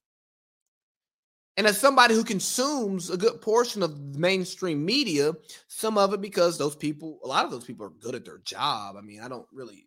And 1.56 1.66
as 1.66 1.78
somebody 1.80 2.14
who 2.14 2.22
consumes 2.22 3.08
a 3.08 3.16
good 3.16 3.40
portion 3.40 3.82
of 3.82 3.98
mainstream 4.14 4.84
media, 4.84 5.32
some 5.68 5.96
of 5.96 6.12
it 6.12 6.20
because 6.20 6.58
those 6.58 6.76
people, 6.76 7.18
a 7.24 7.28
lot 7.28 7.46
of 7.46 7.50
those 7.50 7.64
people 7.64 7.86
are 7.86 7.90
good 7.90 8.14
at 8.14 8.26
their 8.26 8.38
job. 8.38 8.96
I 8.96 9.00
mean, 9.00 9.20
I 9.22 9.28
don't 9.28 9.46
really 9.52 9.86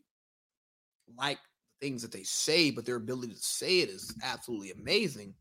like 1.16 1.38
things 1.80 2.02
that 2.02 2.12
they 2.12 2.24
say, 2.24 2.72
but 2.72 2.86
their 2.86 2.96
ability 2.96 3.34
to 3.34 3.40
say 3.40 3.80
it 3.82 3.90
is 3.90 4.14
absolutely 4.24 4.72
amazing. 4.72 5.36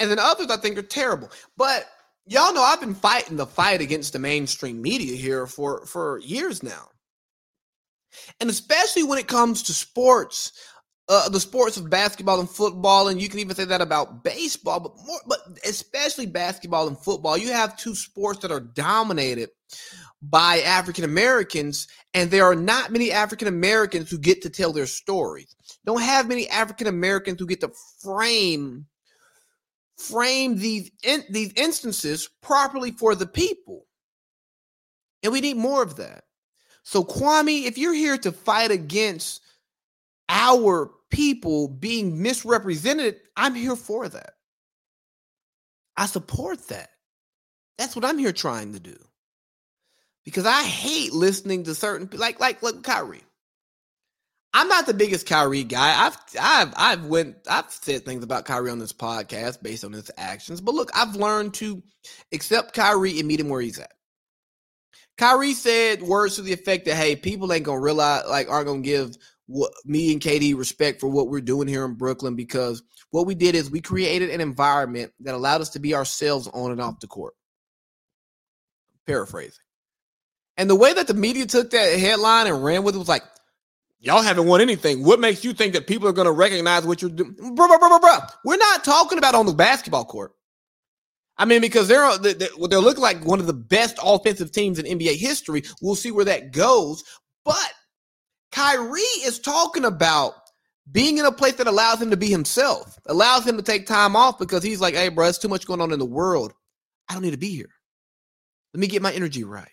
And 0.00 0.10
then 0.10 0.18
others 0.18 0.48
I 0.50 0.56
think 0.56 0.76
are 0.78 0.82
terrible. 0.82 1.30
But 1.56 1.86
y'all 2.26 2.52
know 2.52 2.62
I've 2.62 2.80
been 2.80 2.94
fighting 2.94 3.36
the 3.36 3.46
fight 3.46 3.80
against 3.80 4.12
the 4.12 4.18
mainstream 4.18 4.82
media 4.82 5.16
here 5.16 5.46
for 5.46 5.86
for 5.86 6.18
years 6.18 6.62
now. 6.62 6.88
And 8.40 8.50
especially 8.50 9.04
when 9.04 9.18
it 9.18 9.28
comes 9.28 9.62
to 9.62 9.72
sports, 9.72 10.52
uh, 11.08 11.28
the 11.28 11.40
sports 11.40 11.76
of 11.76 11.90
basketball 11.90 12.40
and 12.40 12.48
football, 12.48 13.08
and 13.08 13.20
you 13.20 13.28
can 13.28 13.40
even 13.40 13.56
say 13.56 13.64
that 13.64 13.80
about 13.80 14.22
baseball, 14.24 14.80
but 14.80 14.96
more, 15.04 15.20
but 15.26 15.40
especially 15.66 16.26
basketball 16.26 16.86
and 16.86 16.98
football. 16.98 17.36
You 17.36 17.52
have 17.52 17.76
two 17.76 17.94
sports 17.94 18.40
that 18.40 18.52
are 18.52 18.60
dominated 18.60 19.50
by 20.22 20.60
African 20.60 21.04
Americans, 21.04 21.88
and 22.14 22.30
there 22.30 22.44
are 22.44 22.54
not 22.54 22.92
many 22.92 23.10
African 23.10 23.48
Americans 23.48 24.10
who 24.10 24.18
get 24.18 24.42
to 24.42 24.50
tell 24.50 24.72
their 24.72 24.86
stories. 24.86 25.56
Don't 25.84 26.02
have 26.02 26.28
many 26.28 26.48
African 26.48 26.86
Americans 26.86 27.40
who 27.40 27.46
get 27.46 27.60
to 27.60 27.72
frame 28.00 28.86
frame 29.98 30.56
these 30.56 30.90
in, 31.02 31.22
these 31.30 31.52
instances 31.54 32.28
properly 32.40 32.90
for 32.90 33.14
the 33.14 33.26
people. 33.26 33.86
And 35.22 35.32
we 35.32 35.40
need 35.40 35.56
more 35.56 35.82
of 35.82 35.96
that. 35.96 36.24
So 36.82 37.04
Kwame, 37.04 37.64
if 37.64 37.78
you're 37.78 37.94
here 37.94 38.18
to 38.18 38.32
fight 38.32 38.70
against 38.70 39.41
our 40.28 40.90
people 41.10 41.68
being 41.68 42.22
misrepresented, 42.22 43.20
I'm 43.36 43.54
here 43.54 43.76
for 43.76 44.08
that. 44.08 44.34
I 45.96 46.06
support 46.06 46.68
that. 46.68 46.90
That's 47.78 47.94
what 47.94 48.04
I'm 48.04 48.18
here 48.18 48.32
trying 48.32 48.72
to 48.72 48.80
do. 48.80 48.96
Because 50.24 50.46
I 50.46 50.62
hate 50.62 51.12
listening 51.12 51.64
to 51.64 51.74
certain 51.74 52.08
like 52.18 52.40
like 52.40 52.62
like 52.62 52.82
Kyrie. 52.82 53.24
I'm 54.54 54.68
not 54.68 54.86
the 54.86 54.94
biggest 54.94 55.26
Kyrie 55.26 55.64
guy. 55.64 56.06
I've 56.06 56.16
I've 56.40 56.74
I've 56.76 57.06
went 57.06 57.36
I've 57.48 57.70
said 57.70 58.04
things 58.04 58.22
about 58.22 58.44
Kyrie 58.44 58.70
on 58.70 58.78
this 58.78 58.92
podcast 58.92 59.62
based 59.62 59.84
on 59.84 59.92
his 59.92 60.10
actions. 60.16 60.60
But 60.60 60.74
look, 60.74 60.90
I've 60.94 61.16
learned 61.16 61.54
to 61.54 61.82
accept 62.32 62.74
Kyrie 62.74 63.18
and 63.18 63.26
meet 63.26 63.40
him 63.40 63.48
where 63.48 63.60
he's 63.60 63.78
at. 63.78 63.92
Kyrie 65.18 65.54
said 65.54 66.02
words 66.02 66.36
to 66.36 66.42
the 66.42 66.52
effect 66.52 66.84
that 66.86 66.96
hey, 66.96 67.16
people 67.16 67.52
ain't 67.52 67.64
gonna 67.64 67.80
realize 67.80 68.24
like 68.28 68.50
aren't 68.50 68.66
gonna 68.66 68.80
give 68.80 69.16
what 69.52 69.72
me 69.84 70.12
and 70.12 70.20
KD 70.20 70.56
respect 70.56 71.00
for 71.00 71.08
what 71.08 71.28
we're 71.28 71.40
doing 71.40 71.68
here 71.68 71.84
in 71.84 71.94
Brooklyn 71.94 72.34
because 72.34 72.82
what 73.10 73.26
we 73.26 73.34
did 73.34 73.54
is 73.54 73.70
we 73.70 73.80
created 73.80 74.30
an 74.30 74.40
environment 74.40 75.12
that 75.20 75.34
allowed 75.34 75.60
us 75.60 75.70
to 75.70 75.78
be 75.78 75.94
ourselves 75.94 76.48
on 76.48 76.72
and 76.72 76.80
off 76.80 77.00
the 77.00 77.06
court. 77.06 77.34
Paraphrasing. 79.06 79.64
And 80.56 80.70
the 80.70 80.76
way 80.76 80.92
that 80.94 81.06
the 81.06 81.14
media 81.14 81.46
took 81.46 81.70
that 81.70 81.98
headline 81.98 82.46
and 82.46 82.64
ran 82.64 82.82
with 82.82 82.94
it 82.94 82.98
was 82.98 83.08
like, 83.08 83.24
Y'all 84.04 84.20
haven't 84.20 84.48
won 84.48 84.60
anything. 84.60 85.04
What 85.04 85.20
makes 85.20 85.44
you 85.44 85.52
think 85.52 85.74
that 85.74 85.86
people 85.86 86.08
are 86.08 86.12
going 86.12 86.26
to 86.26 86.32
recognize 86.32 86.84
what 86.84 87.00
you're 87.00 87.10
doing? 87.10 87.36
Bro, 87.36 87.68
bro, 87.68 87.78
bro, 87.78 88.00
bro, 88.00 88.18
We're 88.44 88.56
not 88.56 88.82
talking 88.82 89.16
about 89.16 89.36
on 89.36 89.46
the 89.46 89.52
basketball 89.52 90.04
court. 90.04 90.32
I 91.38 91.44
mean, 91.44 91.60
because 91.60 91.86
they're, 91.86 92.02
uh, 92.02 92.18
they're 92.18 92.34
they're 92.34 92.80
looking 92.80 93.02
like 93.02 93.24
one 93.24 93.38
of 93.38 93.46
the 93.46 93.52
best 93.52 93.98
offensive 94.02 94.50
teams 94.50 94.80
in 94.80 94.98
NBA 94.98 95.18
history. 95.18 95.62
We'll 95.80 95.94
see 95.94 96.10
where 96.10 96.24
that 96.24 96.52
goes. 96.52 97.04
But 97.44 97.72
Kyrie 98.52 99.00
is 99.00 99.38
talking 99.38 99.84
about 99.84 100.34
being 100.90 101.18
in 101.18 101.24
a 101.24 101.32
place 101.32 101.54
that 101.54 101.66
allows 101.66 102.00
him 102.00 102.10
to 102.10 102.16
be 102.16 102.28
himself, 102.28 102.98
allows 103.06 103.46
him 103.46 103.56
to 103.56 103.62
take 103.62 103.86
time 103.86 104.14
off 104.14 104.38
because 104.38 104.62
he's 104.62 104.80
like, 104.80 104.94
hey, 104.94 105.08
bro, 105.08 105.28
it's 105.28 105.38
too 105.38 105.48
much 105.48 105.66
going 105.66 105.80
on 105.80 105.92
in 105.92 105.98
the 105.98 106.04
world. 106.04 106.52
I 107.08 107.14
don't 107.14 107.22
need 107.22 107.30
to 107.32 107.38
be 107.38 107.54
here. 107.54 107.70
Let 108.74 108.80
me 108.80 108.86
get 108.86 109.02
my 109.02 109.12
energy 109.12 109.44
right. 109.44 109.68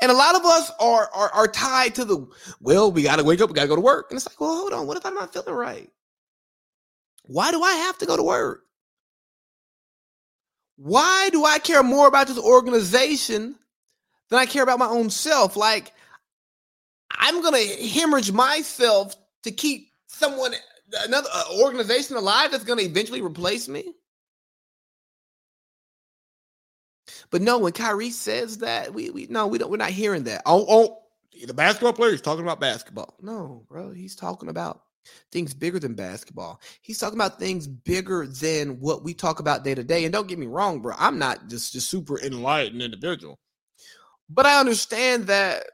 And 0.00 0.10
a 0.10 0.14
lot 0.14 0.34
of 0.34 0.44
us 0.44 0.70
are, 0.78 1.08
are, 1.12 1.30
are 1.30 1.48
tied 1.48 1.94
to 1.96 2.04
the, 2.04 2.26
well, 2.60 2.92
we 2.92 3.02
got 3.02 3.16
to 3.16 3.24
wake 3.24 3.40
up, 3.40 3.48
we 3.48 3.54
got 3.54 3.62
to 3.62 3.68
go 3.68 3.76
to 3.76 3.80
work. 3.80 4.10
And 4.10 4.16
it's 4.16 4.26
like, 4.26 4.40
well, 4.40 4.56
hold 4.56 4.72
on, 4.72 4.86
what 4.86 4.96
if 4.96 5.06
I'm 5.06 5.14
not 5.14 5.32
feeling 5.32 5.54
right? 5.54 5.90
Why 7.24 7.50
do 7.50 7.62
I 7.62 7.72
have 7.72 7.98
to 7.98 8.06
go 8.06 8.16
to 8.16 8.22
work? 8.22 8.64
Why 10.76 11.28
do 11.30 11.44
I 11.44 11.58
care 11.58 11.82
more 11.82 12.08
about 12.08 12.26
this 12.26 12.38
organization 12.38 13.56
than 14.28 14.38
I 14.38 14.46
care 14.46 14.62
about 14.62 14.78
my 14.78 14.86
own 14.86 15.10
self? 15.10 15.56
Like, 15.56 15.92
I'm 17.20 17.42
going 17.42 17.54
to 17.54 17.86
hemorrhage 17.86 18.32
myself 18.32 19.14
to 19.44 19.52
keep 19.52 19.88
someone, 20.08 20.54
another 21.04 21.28
uh, 21.32 21.44
organization 21.60 22.16
alive 22.16 22.50
that's 22.50 22.64
going 22.64 22.78
to 22.78 22.84
eventually 22.84 23.20
replace 23.20 23.68
me? 23.68 23.94
But 27.30 27.42
no, 27.42 27.58
when 27.58 27.72
Kyrie 27.72 28.10
says 28.10 28.58
that, 28.58 28.92
we 28.92 29.10
we 29.10 29.26
no, 29.28 29.46
we 29.46 29.58
don't. 29.58 29.70
We're 29.70 29.76
not 29.76 29.90
hearing 29.90 30.24
that. 30.24 30.42
Oh, 30.46 30.64
oh, 30.68 30.98
the 31.46 31.54
basketball 31.54 31.92
player 31.92 32.12
is 32.12 32.20
talking 32.20 32.44
about 32.44 32.60
basketball. 32.60 33.14
No, 33.20 33.64
bro, 33.68 33.92
he's 33.92 34.16
talking 34.16 34.48
about 34.48 34.82
things 35.32 35.54
bigger 35.54 35.78
than 35.78 35.94
basketball. 35.94 36.60
He's 36.82 36.98
talking 36.98 37.18
about 37.18 37.38
things 37.38 37.66
bigger 37.66 38.26
than 38.26 38.80
what 38.80 39.04
we 39.04 39.14
talk 39.14 39.40
about 39.40 39.64
day 39.64 39.74
to 39.74 39.84
day. 39.84 40.04
And 40.04 40.12
don't 40.12 40.28
get 40.28 40.38
me 40.38 40.46
wrong, 40.46 40.80
bro, 40.80 40.94
I'm 40.98 41.18
not 41.18 41.48
just 41.48 41.72
just 41.72 41.90
super 41.90 42.20
enlightened 42.20 42.82
individual, 42.82 43.38
but 44.28 44.46
I 44.46 44.60
understand 44.60 45.26
that 45.26 45.64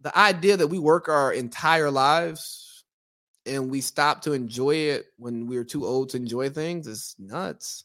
the 0.00 0.16
idea 0.16 0.56
that 0.56 0.68
we 0.68 0.78
work 0.78 1.08
our 1.08 1.32
entire 1.32 1.90
lives 1.90 2.84
and 3.46 3.70
we 3.70 3.80
stop 3.80 4.22
to 4.22 4.32
enjoy 4.32 4.74
it 4.74 5.06
when 5.16 5.46
we're 5.46 5.64
too 5.64 5.86
old 5.86 6.10
to 6.10 6.16
enjoy 6.16 6.50
things 6.50 6.86
is 6.86 7.14
nuts. 7.18 7.84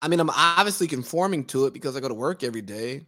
I 0.00 0.08
mean, 0.08 0.20
I'm 0.20 0.30
obviously 0.30 0.86
conforming 0.86 1.44
to 1.46 1.66
it 1.66 1.72
because 1.72 1.96
I 1.96 2.00
go 2.00 2.08
to 2.08 2.14
work 2.14 2.44
every 2.44 2.62
day. 2.62 3.06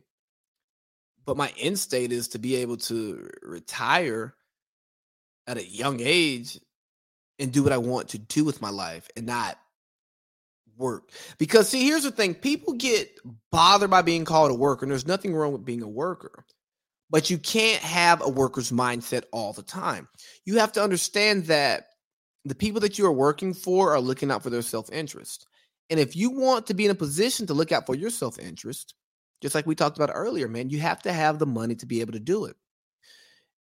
But 1.24 1.36
my 1.36 1.52
end 1.58 1.78
state 1.78 2.12
is 2.12 2.28
to 2.28 2.38
be 2.38 2.56
able 2.56 2.78
to 2.78 3.30
retire 3.42 4.34
at 5.46 5.58
a 5.58 5.66
young 5.66 6.00
age 6.00 6.58
and 7.38 7.52
do 7.52 7.62
what 7.62 7.72
I 7.72 7.78
want 7.78 8.08
to 8.08 8.18
do 8.18 8.44
with 8.44 8.60
my 8.60 8.70
life 8.70 9.08
and 9.16 9.26
not 9.26 9.56
work. 10.76 11.10
Because 11.38 11.68
see, 11.68 11.84
here's 11.84 12.02
the 12.02 12.10
thing: 12.10 12.34
people 12.34 12.72
get 12.72 13.16
bothered 13.52 13.90
by 13.90 14.02
being 14.02 14.24
called 14.24 14.50
a 14.50 14.54
worker, 14.54 14.84
and 14.84 14.90
there's 14.90 15.06
nothing 15.06 15.34
wrong 15.34 15.52
with 15.52 15.64
being 15.64 15.82
a 15.82 15.88
worker. 15.88 16.44
But 17.10 17.28
you 17.28 17.38
can't 17.38 17.82
have 17.82 18.22
a 18.22 18.28
worker's 18.28 18.70
mindset 18.70 19.24
all 19.32 19.52
the 19.52 19.62
time. 19.62 20.08
You 20.44 20.58
have 20.58 20.72
to 20.72 20.82
understand 20.82 21.46
that 21.46 21.86
the 22.44 22.54
people 22.54 22.80
that 22.80 22.98
you 22.98 23.06
are 23.06 23.12
working 23.12 23.52
for 23.52 23.92
are 23.92 24.00
looking 24.00 24.30
out 24.30 24.42
for 24.42 24.50
their 24.50 24.62
self-interest. 24.62 25.46
And 25.90 25.98
if 25.98 26.14
you 26.14 26.30
want 26.30 26.68
to 26.68 26.74
be 26.74 26.84
in 26.84 26.90
a 26.90 26.94
position 26.94 27.46
to 27.48 27.54
look 27.54 27.72
out 27.72 27.84
for 27.84 27.96
your 27.96 28.10
self 28.10 28.38
interest, 28.38 28.94
just 29.40 29.54
like 29.54 29.66
we 29.66 29.74
talked 29.74 29.96
about 29.96 30.14
earlier, 30.14 30.48
man, 30.48 30.70
you 30.70 30.78
have 30.80 31.02
to 31.02 31.12
have 31.12 31.38
the 31.38 31.46
money 31.46 31.74
to 31.76 31.86
be 31.86 32.00
able 32.00 32.12
to 32.12 32.20
do 32.20 32.44
it. 32.44 32.56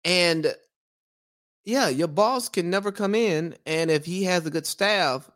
And 0.04 0.54
yeah, 1.64 1.90
your 1.90 2.08
boss 2.08 2.50
can 2.50 2.70
never 2.70 2.92
come 2.92 3.16
in. 3.16 3.56
And 3.66 3.90
if 3.90 4.06
he 4.06 4.24
has 4.24 4.46
a 4.46 4.52
good 4.52 4.66
staff, 4.66 5.30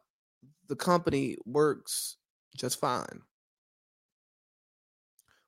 the 0.67 0.75
company 0.75 1.37
works 1.45 2.17
just 2.57 2.79
fine. 2.79 3.21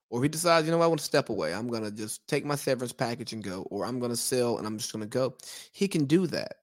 Or 0.09 0.21
he 0.21 0.29
decides, 0.29 0.65
you 0.65 0.71
know, 0.71 0.81
I 0.81 0.87
want 0.87 0.99
to 0.99 1.05
step 1.05 1.29
away, 1.29 1.53
I'm 1.53 1.69
gonna 1.69 1.91
just 1.91 2.27
take 2.27 2.45
my 2.45 2.55
severance 2.55 2.93
package 2.93 3.33
and 3.33 3.43
go, 3.43 3.63
or 3.69 3.85
I'm 3.85 3.99
gonna 3.99 4.15
sell 4.15 4.57
and 4.57 4.67
I'm 4.67 4.77
just 4.77 4.93
gonna 4.93 5.05
go. 5.05 5.35
He 5.71 5.87
can 5.87 6.05
do 6.05 6.27
that. 6.27 6.57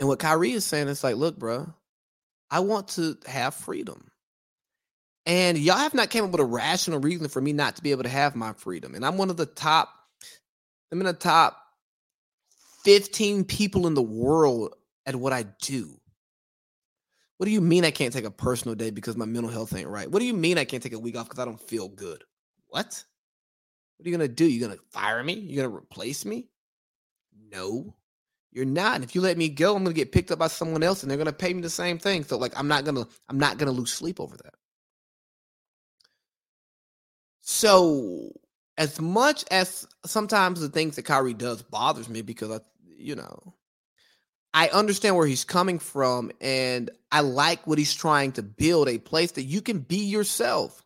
And 0.00 0.08
what 0.08 0.18
Kyrie 0.18 0.52
is 0.52 0.64
saying 0.64 0.88
is 0.88 1.04
like, 1.04 1.16
look, 1.16 1.38
bro, 1.38 1.72
I 2.50 2.60
want 2.60 2.88
to 2.88 3.16
have 3.26 3.54
freedom. 3.54 4.10
And 5.24 5.56
y'all 5.56 5.76
have 5.76 5.94
not 5.94 6.10
came 6.10 6.24
up 6.24 6.32
with 6.32 6.40
a 6.40 6.44
rational 6.44 6.98
reason 6.98 7.28
for 7.28 7.40
me 7.40 7.52
not 7.52 7.76
to 7.76 7.82
be 7.82 7.92
able 7.92 8.02
to 8.02 8.08
have 8.08 8.34
my 8.34 8.52
freedom. 8.54 8.94
And 8.94 9.06
I'm 9.06 9.16
one 9.16 9.30
of 9.30 9.36
the 9.36 9.46
top, 9.46 9.88
I'm 10.90 11.00
in 11.00 11.06
the 11.06 11.12
top 11.12 11.56
15 12.84 13.44
people 13.44 13.86
in 13.86 13.94
the 13.94 14.02
world 14.02 14.74
at 15.06 15.14
what 15.14 15.32
I 15.32 15.44
do. 15.62 16.00
What 17.42 17.46
do 17.46 17.52
you 17.52 17.60
mean 17.60 17.84
I 17.84 17.90
can't 17.90 18.12
take 18.12 18.24
a 18.24 18.30
personal 18.30 18.76
day 18.76 18.90
because 18.90 19.16
my 19.16 19.24
mental 19.24 19.50
health 19.50 19.74
ain't 19.74 19.88
right? 19.88 20.08
What 20.08 20.20
do 20.20 20.26
you 20.26 20.32
mean 20.32 20.58
I 20.58 20.64
can't 20.64 20.80
take 20.80 20.92
a 20.92 20.98
week 21.00 21.16
off 21.16 21.28
because 21.28 21.40
I 21.40 21.44
don't 21.44 21.60
feel 21.60 21.88
good? 21.88 22.22
What? 22.68 23.02
What 23.96 24.06
are 24.06 24.08
you 24.08 24.16
gonna 24.16 24.28
do? 24.28 24.44
You 24.44 24.60
gonna 24.60 24.78
fire 24.92 25.24
me? 25.24 25.32
You 25.32 25.56
gonna 25.56 25.74
replace 25.74 26.24
me? 26.24 26.50
No, 27.50 27.96
you're 28.52 28.64
not. 28.64 28.94
And 28.94 29.02
if 29.02 29.16
you 29.16 29.20
let 29.22 29.36
me 29.36 29.48
go, 29.48 29.74
I'm 29.74 29.82
gonna 29.82 29.92
get 29.92 30.12
picked 30.12 30.30
up 30.30 30.38
by 30.38 30.46
someone 30.46 30.84
else, 30.84 31.02
and 31.02 31.10
they're 31.10 31.18
gonna 31.18 31.32
pay 31.32 31.52
me 31.52 31.62
the 31.62 31.68
same 31.68 31.98
thing. 31.98 32.22
So 32.22 32.38
like, 32.38 32.56
I'm 32.56 32.68
not 32.68 32.84
gonna, 32.84 33.08
I'm 33.28 33.40
not 33.40 33.58
gonna 33.58 33.72
lose 33.72 33.92
sleep 33.92 34.20
over 34.20 34.36
that. 34.36 34.54
So 37.40 38.30
as 38.78 39.00
much 39.00 39.44
as 39.50 39.84
sometimes 40.06 40.60
the 40.60 40.68
things 40.68 40.94
that 40.94 41.06
Kyrie 41.06 41.34
does 41.34 41.60
bothers 41.60 42.08
me 42.08 42.22
because 42.22 42.52
I, 42.52 42.60
you 42.96 43.16
know, 43.16 43.52
I 44.54 44.68
understand 44.68 45.16
where 45.16 45.26
he's 45.26 45.44
coming 45.44 45.78
from 45.78 46.30
and 46.40 46.90
I 47.10 47.20
like 47.20 47.66
what 47.66 47.78
he's 47.78 47.94
trying 47.94 48.32
to 48.32 48.42
build 48.42 48.88
a 48.88 48.98
place 48.98 49.32
that 49.32 49.44
you 49.44 49.62
can 49.62 49.78
be 49.78 50.04
yourself. 50.04 50.84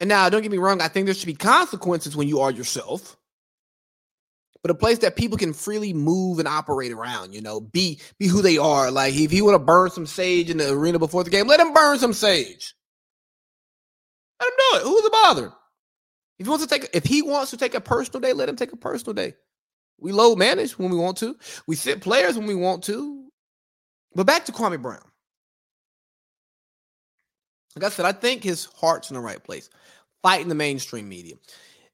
And 0.00 0.08
now, 0.08 0.28
don't 0.28 0.42
get 0.42 0.52
me 0.52 0.58
wrong, 0.58 0.80
I 0.80 0.88
think 0.88 1.06
there 1.06 1.14
should 1.14 1.26
be 1.26 1.34
consequences 1.34 2.16
when 2.16 2.28
you 2.28 2.40
are 2.40 2.50
yourself. 2.50 3.16
But 4.62 4.70
a 4.70 4.74
place 4.74 4.98
that 4.98 5.16
people 5.16 5.38
can 5.38 5.52
freely 5.52 5.92
move 5.92 6.38
and 6.38 6.48
operate 6.48 6.92
around, 6.92 7.32
you 7.32 7.40
know, 7.40 7.60
be 7.60 8.00
be 8.18 8.26
who 8.26 8.42
they 8.42 8.58
are. 8.58 8.90
Like 8.90 9.14
if 9.14 9.30
he 9.30 9.40
want 9.40 9.54
to 9.54 9.64
burn 9.64 9.90
some 9.90 10.06
sage 10.06 10.50
in 10.50 10.58
the 10.58 10.70
arena 10.72 10.98
before 10.98 11.22
the 11.22 11.30
game, 11.30 11.46
let 11.46 11.60
him 11.60 11.72
burn 11.72 11.98
some 11.98 12.12
sage. 12.12 12.74
Let 14.40 14.48
him 14.48 14.54
do 14.58 14.76
it. 14.78 14.82
Who's 14.82 15.02
the 15.02 15.10
bother? 15.10 15.52
If 16.38 16.46
he 16.46 16.50
wants 16.50 16.66
to 16.66 16.70
take 16.70 16.90
if 16.92 17.04
he 17.04 17.22
wants 17.22 17.50
to 17.50 17.56
take 17.56 17.74
a 17.74 17.80
personal 17.80 18.20
day, 18.20 18.32
let 18.32 18.48
him 18.48 18.56
take 18.56 18.72
a 18.72 18.76
personal 18.76 19.14
day. 19.14 19.34
We 20.00 20.12
load 20.12 20.38
manage 20.38 20.78
when 20.78 20.90
we 20.90 20.96
want 20.96 21.16
to. 21.18 21.36
We 21.66 21.76
sit 21.76 22.00
players 22.00 22.38
when 22.38 22.46
we 22.46 22.54
want 22.54 22.84
to. 22.84 23.28
But 24.14 24.26
back 24.26 24.44
to 24.46 24.52
Kwame 24.52 24.80
Brown. 24.80 25.02
Like 27.76 27.84
I 27.84 27.94
said, 27.94 28.06
I 28.06 28.12
think 28.12 28.42
his 28.42 28.66
heart's 28.76 29.10
in 29.10 29.14
the 29.14 29.20
right 29.20 29.42
place, 29.42 29.70
fighting 30.22 30.48
the 30.48 30.54
mainstream 30.54 31.08
media. 31.08 31.34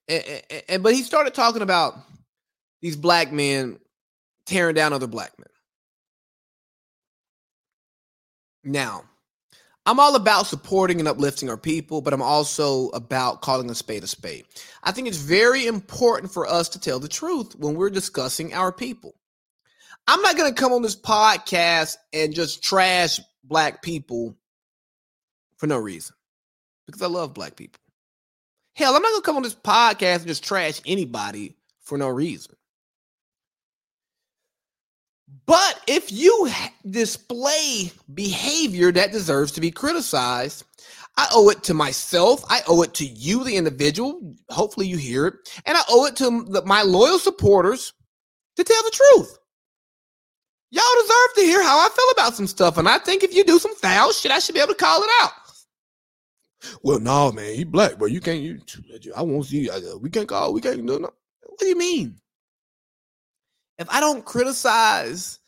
And, 0.09 0.25
and, 0.51 0.63
and 0.69 0.83
but 0.83 0.95
he 0.95 1.03
started 1.03 1.35
talking 1.35 1.63
about 1.63 1.97
these 2.81 2.97
black 2.97 3.33
men 3.33 3.79
tearing 4.47 4.75
down 4.75 4.93
other 4.93 5.07
black 5.07 5.33
men. 5.39 5.49
Now, 8.65 9.05
I'm 9.87 10.01
all 10.01 10.17
about 10.17 10.47
supporting 10.47 10.99
and 10.99 11.09
uplifting 11.09 11.51
our 11.51 11.59
people, 11.59 12.01
but 12.01 12.15
I'm 12.15 12.23
also 12.23 12.89
about 12.91 13.43
calling 13.43 13.69
a 13.71 13.75
spade 13.75 14.03
a 14.03 14.07
spade. 14.07 14.47
I 14.83 14.93
think 14.93 15.09
it's 15.09 15.19
very 15.19 15.67
important 15.67 16.33
for 16.33 16.47
us 16.47 16.71
to 16.71 16.81
tell 16.81 16.99
the 16.99 17.09
truth 17.09 17.55
when 17.57 17.75
we're 17.75 17.91
discussing 17.91 18.55
our 18.55 18.73
people. 18.73 19.15
I'm 20.07 20.23
not 20.23 20.37
going 20.37 20.53
to 20.53 20.61
come 20.61 20.73
on 20.73 20.83
this 20.83 20.97
podcast 20.97 21.97
and 22.13 22.35
just 22.35 22.63
trash 22.63 23.21
black 23.43 23.83
people 23.83 24.37
for 25.57 25.67
no 25.67 25.79
reason 25.79 26.15
because 26.87 27.03
I 27.03 27.07
love 27.07 27.35
black 27.35 27.57
people. 27.57 27.81
Hell, 28.75 28.95
I'm 28.95 29.03
not 29.03 29.11
going 29.11 29.23
to 29.23 29.27
come 29.27 29.37
on 29.37 29.43
this 29.43 29.55
podcast 29.55 30.19
and 30.19 30.27
just 30.27 30.45
trash 30.45 30.81
anybody 30.87 31.57
for 31.83 31.97
no 31.99 32.09
reason. 32.09 32.55
But 35.47 35.81
if 35.87 36.13
you 36.13 36.51
display 36.89 37.93
behavior 38.13 38.93
that 38.93 39.13
deserves 39.13 39.53
to 39.53 39.61
be 39.61 39.71
criticized, 39.71 40.65
I 41.17 41.29
owe 41.33 41.49
it 41.51 41.63
to 41.65 41.75
myself. 41.75 42.45
I 42.49 42.63
owe 42.67 42.83
it 42.83 42.95
to 42.95 43.05
you, 43.05 43.45
the 43.45 43.57
individual. 43.57 44.37
Hopefully, 44.51 44.87
you 44.87 44.97
hear 44.97 45.27
it. 45.27 45.35
And 45.67 45.77
I 45.77 45.83
owe 45.89 46.07
it 46.07 46.17
to 46.17 46.31
my 46.65 46.83
loyal 46.83 47.19
supporters 47.19 47.93
to 48.57 48.65
tell 48.65 48.83
the 48.83 48.91
truth. 48.91 49.39
Y'all 50.71 50.83
deserve 51.03 51.35
to 51.37 51.41
hear 51.43 51.63
how 51.63 51.79
I 51.79 51.89
feel 51.89 52.11
about 52.13 52.35
some 52.35 52.49
stuff. 52.49 52.79
And 52.79 52.89
I 52.89 52.99
think 52.99 53.23
if 53.23 53.33
you 53.33 53.45
do 53.45 53.59
some 53.59 53.75
foul 53.77 54.13
shit, 54.13 54.33
I 54.33 54.41
should 54.41 54.55
be 54.55 54.61
able 54.61 54.75
to 54.75 54.79
call 54.79 55.03
it 55.03 55.11
out. 55.21 55.31
Well, 56.83 56.99
no, 56.99 57.31
man, 57.31 57.55
he 57.55 57.65
black, 57.65 57.99
bro. 57.99 58.09
You 58.09 58.21
can't. 58.21 58.41
You, 58.41 58.61
I 59.15 59.23
won't 59.23 59.47
see. 59.47 59.71
We 60.01 60.11
can't 60.11 60.29
call. 60.29 60.53
We 60.53 60.61
can't 60.61 60.85
do 60.85 60.99
no. 60.99 61.11
What 61.43 61.59
do 61.61 61.67
you 61.67 61.77
mean? 61.79 62.21
If 63.79 63.89
I 63.91 64.01
don't 64.01 64.25
criticize 64.25 65.39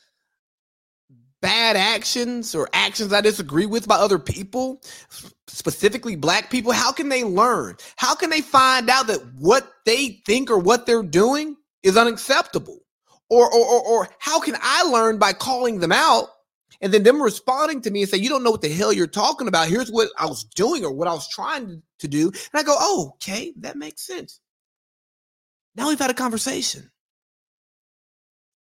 bad 1.41 1.77
actions 1.77 2.55
or 2.55 2.69
actions 2.73 3.13
I 3.13 3.21
disagree 3.21 3.67
with 3.67 3.87
by 3.87 3.97
other 3.97 4.19
people, 4.19 4.83
specifically 5.47 6.17
black 6.17 6.51
people, 6.51 6.73
how 6.73 6.93
can 6.93 7.09
they 7.09 7.25
learn? 7.25 7.77
How 7.97 8.15
can 8.15 8.31
they 8.31 8.41
find 8.41 8.91
out 8.91 9.07
that 9.09 9.21
what 9.39 9.71
they 9.85 10.23
think 10.27 10.51
or 10.51 10.59
what 10.59 10.87
they're 10.87 11.03
doing 11.03 11.57
is 11.83 11.97
unacceptable? 11.97 12.81
Or, 13.29 13.53
or, 13.53 13.65
or, 13.65 13.83
or 13.83 14.09
how 14.19 14.41
can 14.41 14.57
I 14.61 14.85
learn 14.85 15.19
by 15.19 15.33
calling 15.33 15.81
them 15.81 15.93
out 15.93 16.29
and 16.81 16.93
then 16.93 17.03
them 17.03 17.21
responding 17.21 17.81
to 17.83 17.91
me 17.91 18.03
and 18.03 18.11
say, 18.11 18.19
You 18.19 18.29
don't 18.29 18.45
know 18.45 18.51
what 18.51 18.63
the 18.63 18.69
hell 18.69 18.93
you're 18.93 19.07
talking 19.07 19.49
about. 19.49 19.69
Here's 19.69 19.91
what 19.91 20.11
I 20.19 20.27
was 20.27 20.45
doing 20.45 20.85
or 20.85 20.93
what 20.93 21.09
I 21.09 21.13
was 21.13 21.29
trying 21.29 21.83
to 21.99 22.09
do. 22.09 22.29
And 22.29 22.55
I 22.55 22.63
go, 22.63 22.77
Oh, 22.79 23.13
okay, 23.15 23.53
that 23.59 23.77
makes 23.77 24.07
sense. 24.07 24.41
Now 25.75 25.89
we've 25.89 25.99
had 25.99 26.11
a 26.11 26.15
conversation. 26.15 26.91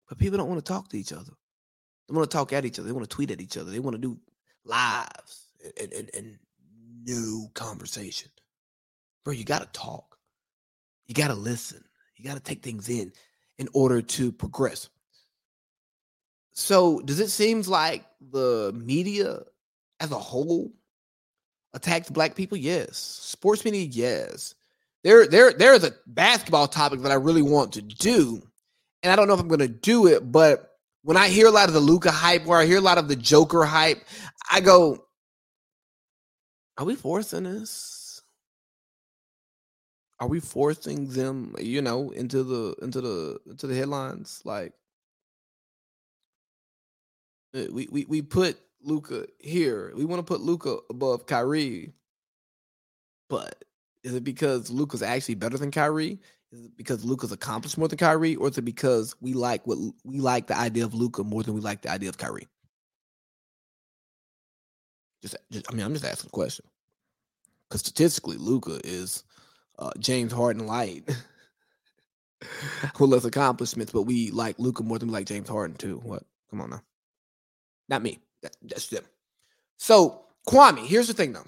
But 0.09 0.19
people 0.19 0.39
don't 0.39 0.49
want 0.49 0.65
to 0.65 0.73
talk 0.73 0.89
to 0.91 0.99
each 0.99 1.13
other. 1.13 1.33
They 2.09 2.15
want 2.15 2.31
to 2.31 2.37
talk 2.37 2.53
at 2.53 2.65
each 2.65 2.79
other. 2.79 2.87
They 2.87 2.93
want 2.93 3.09
to 3.09 3.15
tweet 3.15 3.31
at 3.31 3.41
each 3.41 3.57
other. 3.57 3.71
They 3.71 3.79
want 3.79 3.95
to 3.95 4.01
do 4.01 4.19
lives 4.65 5.49
and, 5.81 5.93
and, 5.93 6.11
and 6.15 6.39
no 7.07 7.51
conversation. 7.55 8.31
Bro, 9.25 9.35
you 9.35 9.45
got 9.45 9.61
to 9.61 9.79
talk. 9.79 10.19
You 11.07 11.15
got 11.15 11.29
to 11.29 11.35
listen. 11.35 11.83
You 12.17 12.25
got 12.25 12.35
to 12.35 12.43
take 12.43 12.63
things 12.63 12.89
in 12.89 13.13
in 13.59 13.69
order 13.73 14.03
to 14.03 14.33
progress. 14.33 14.89
So, 16.53 17.01
does 17.01 17.21
it 17.21 17.31
seem 17.31 17.63
like 17.63 18.05
the 18.31 18.73
media 18.75 19.41
as 20.01 20.13
a 20.13 20.19
whole 20.19 20.73
attacks 21.73 22.11
black 22.11 22.35
people? 22.35 22.57
Yes. 22.57 22.97
Sports 22.97 23.65
media, 23.65 23.83
yes. 23.83 24.55
There, 25.03 25.27
there, 25.27 25.53
there 25.53 25.75
is 25.75 25.85
a 25.85 25.93
basketball 26.07 26.69
topic 26.69 27.03
that 27.03 27.13
I 27.13 27.17
really 27.17 27.43
want 27.43 27.73
to 27.73 27.83
do 27.83 28.43
and 29.05 29.13
I 29.13 29.17
don't 29.17 29.29
know 29.29 29.35
if 29.35 29.41
I'm 29.41 29.49
going 29.49 29.61
to 29.61 29.69
do 29.69 30.09
it, 30.09 30.33
but 30.33 30.73
when 31.03 31.19
I 31.19 31.29
hear 31.29 31.47
a 31.47 31.53
lot 31.53 31.69
of 31.69 31.75
the 31.75 31.81
Luka 31.81 32.11
hype, 32.11 32.47
where 32.47 32.59
I 32.59 32.67
hear 32.67 32.79
a 32.79 32.83
lot 32.83 32.99
of 32.99 33.09
the 33.09 33.17
Joker 33.17 33.65
hype, 33.65 34.03
I 34.51 34.61
go, 34.61 35.07
"Are 36.79 36.87
we 36.87 36.97
forcing 36.97 37.45
this? 37.45 38.23
Are 40.21 40.29
we 40.29 40.41
forcing 40.41 41.09
them, 41.09 41.55
you 41.61 41.83
know, 41.83 42.11
into 42.11 42.43
the 42.43 42.75
into 42.83 43.01
the 43.03 43.39
into 43.47 43.67
the 43.67 43.75
headlines? 43.77 44.41
Like, 44.45 44.73
eh, 47.55 47.69
we 47.71 47.89
we 47.91 48.05
we 48.07 48.23
put 48.23 48.59
Luka 48.83 49.27
here. 49.39 49.93
We 49.97 50.05
want 50.07 50.21
to 50.21 50.25
put 50.25 50.41
Luka 50.41 50.79
above 50.91 51.27
Kyrie, 51.27 51.93
but 53.29 53.65
is 54.05 54.15
it 54.15 54.25
because 54.25 54.71
Luka's 54.71 55.03
actually 55.03 55.35
better 55.37 55.59
than 55.59 55.71
Kyrie? 55.71 56.21
Is 56.55 56.67
it 56.67 56.77
because 56.77 57.05
Luka's 57.05 57.33
accomplished 57.33 57.77
more 57.77 57.89
than 57.89 57.99
Kyrie, 57.99 58.37
or 58.37 58.49
is 58.49 58.57
it 58.57 58.63
because 58.63 59.17
we 59.21 59.33
like 59.33 59.67
what 59.67 59.77
we 60.05 60.21
like 60.21 60.47
the 60.47 60.57
idea 60.57 60.85
of 60.85 60.95
Luka 60.95 61.25
more 61.25 61.43
than 61.43 61.53
we 61.53 61.61
like 61.61 61.83
the 61.83 61.91
idea 61.91 62.09
of 62.09 62.17
Kyrie? 62.17 62.47
Just, 65.21 65.37
just 65.51 65.67
I 65.69 65.75
mean, 65.75 65.85
I'm 65.85 65.93
just 65.93 66.05
asking 66.05 66.29
a 66.29 66.31
question. 66.31 66.65
Because 67.69 67.81
statistically, 67.81 68.37
Luka 68.37 68.81
is 68.85 69.25
uh, 69.81 69.91
James 69.99 70.33
Harden 70.33 70.67
light 70.69 71.09
with 73.01 73.11
less 73.11 73.25
accomplishments, 73.25 73.91
but 73.91 74.03
we 74.03 74.31
like 74.31 74.57
Luca 74.61 74.85
more 74.85 75.01
than 75.01 75.09
we 75.09 75.15
like 75.15 75.27
James 75.27 75.49
Harden 75.49 75.77
too. 75.77 76.01
What? 76.05 76.23
Come 76.51 76.61
on 76.61 76.71
now. 76.71 76.83
Not 77.89 78.03
me. 78.03 78.21
That, 78.43 78.57
that's 78.63 78.87
them. 78.87 79.03
So, 79.79 80.27
Kwame, 80.49 80.87
here's 80.87 81.09
the 81.09 81.15
thing 81.15 81.33
though. 81.33 81.47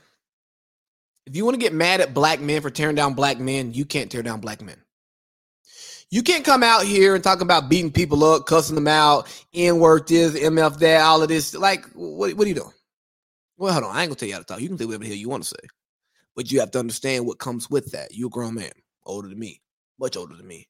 If 1.26 1.36
you 1.36 1.44
want 1.44 1.54
to 1.54 1.60
get 1.60 1.72
mad 1.72 2.00
at 2.00 2.12
black 2.12 2.40
men 2.40 2.60
for 2.60 2.70
tearing 2.70 2.96
down 2.96 3.14
black 3.14 3.38
men, 3.38 3.72
you 3.72 3.84
can't 3.84 4.10
tear 4.10 4.24
down 4.24 4.40
black 4.40 4.60
men. 4.60 4.78
You 6.10 6.22
can't 6.22 6.44
come 6.44 6.62
out 6.62 6.84
here 6.84 7.14
and 7.14 7.24
talk 7.24 7.40
about 7.40 7.68
beating 7.68 7.90
people 7.90 8.22
up, 8.24 8.46
cussing 8.46 8.76
them 8.76 8.86
out, 8.86 9.26
N 9.52 9.78
word 9.78 10.06
this, 10.06 10.38
MF 10.38 10.78
that, 10.78 11.00
all 11.00 11.22
of 11.22 11.28
this. 11.28 11.54
Like, 11.54 11.84
what, 11.94 12.34
what 12.34 12.44
are 12.44 12.48
you 12.48 12.54
doing? 12.54 12.72
Well, 13.56 13.72
hold 13.72 13.84
on. 13.84 13.96
I 13.96 14.02
ain't 14.02 14.10
gonna 14.10 14.16
tell 14.16 14.28
you 14.28 14.34
how 14.34 14.40
to 14.40 14.44
talk. 14.44 14.60
You 14.60 14.68
can 14.68 14.78
say 14.78 14.84
whatever 14.84 15.04
the 15.04 15.10
hell 15.10 15.18
you 15.18 15.28
want 15.28 15.42
to 15.42 15.48
say. 15.48 15.68
But 16.36 16.52
you 16.52 16.60
have 16.60 16.70
to 16.72 16.78
understand 16.78 17.26
what 17.26 17.38
comes 17.38 17.68
with 17.70 17.92
that. 17.92 18.14
You're 18.14 18.28
a 18.28 18.30
grown 18.30 18.54
man, 18.54 18.70
older 19.04 19.28
than 19.28 19.38
me, 19.38 19.62
much 19.98 20.16
older 20.16 20.36
than 20.36 20.46
me. 20.46 20.68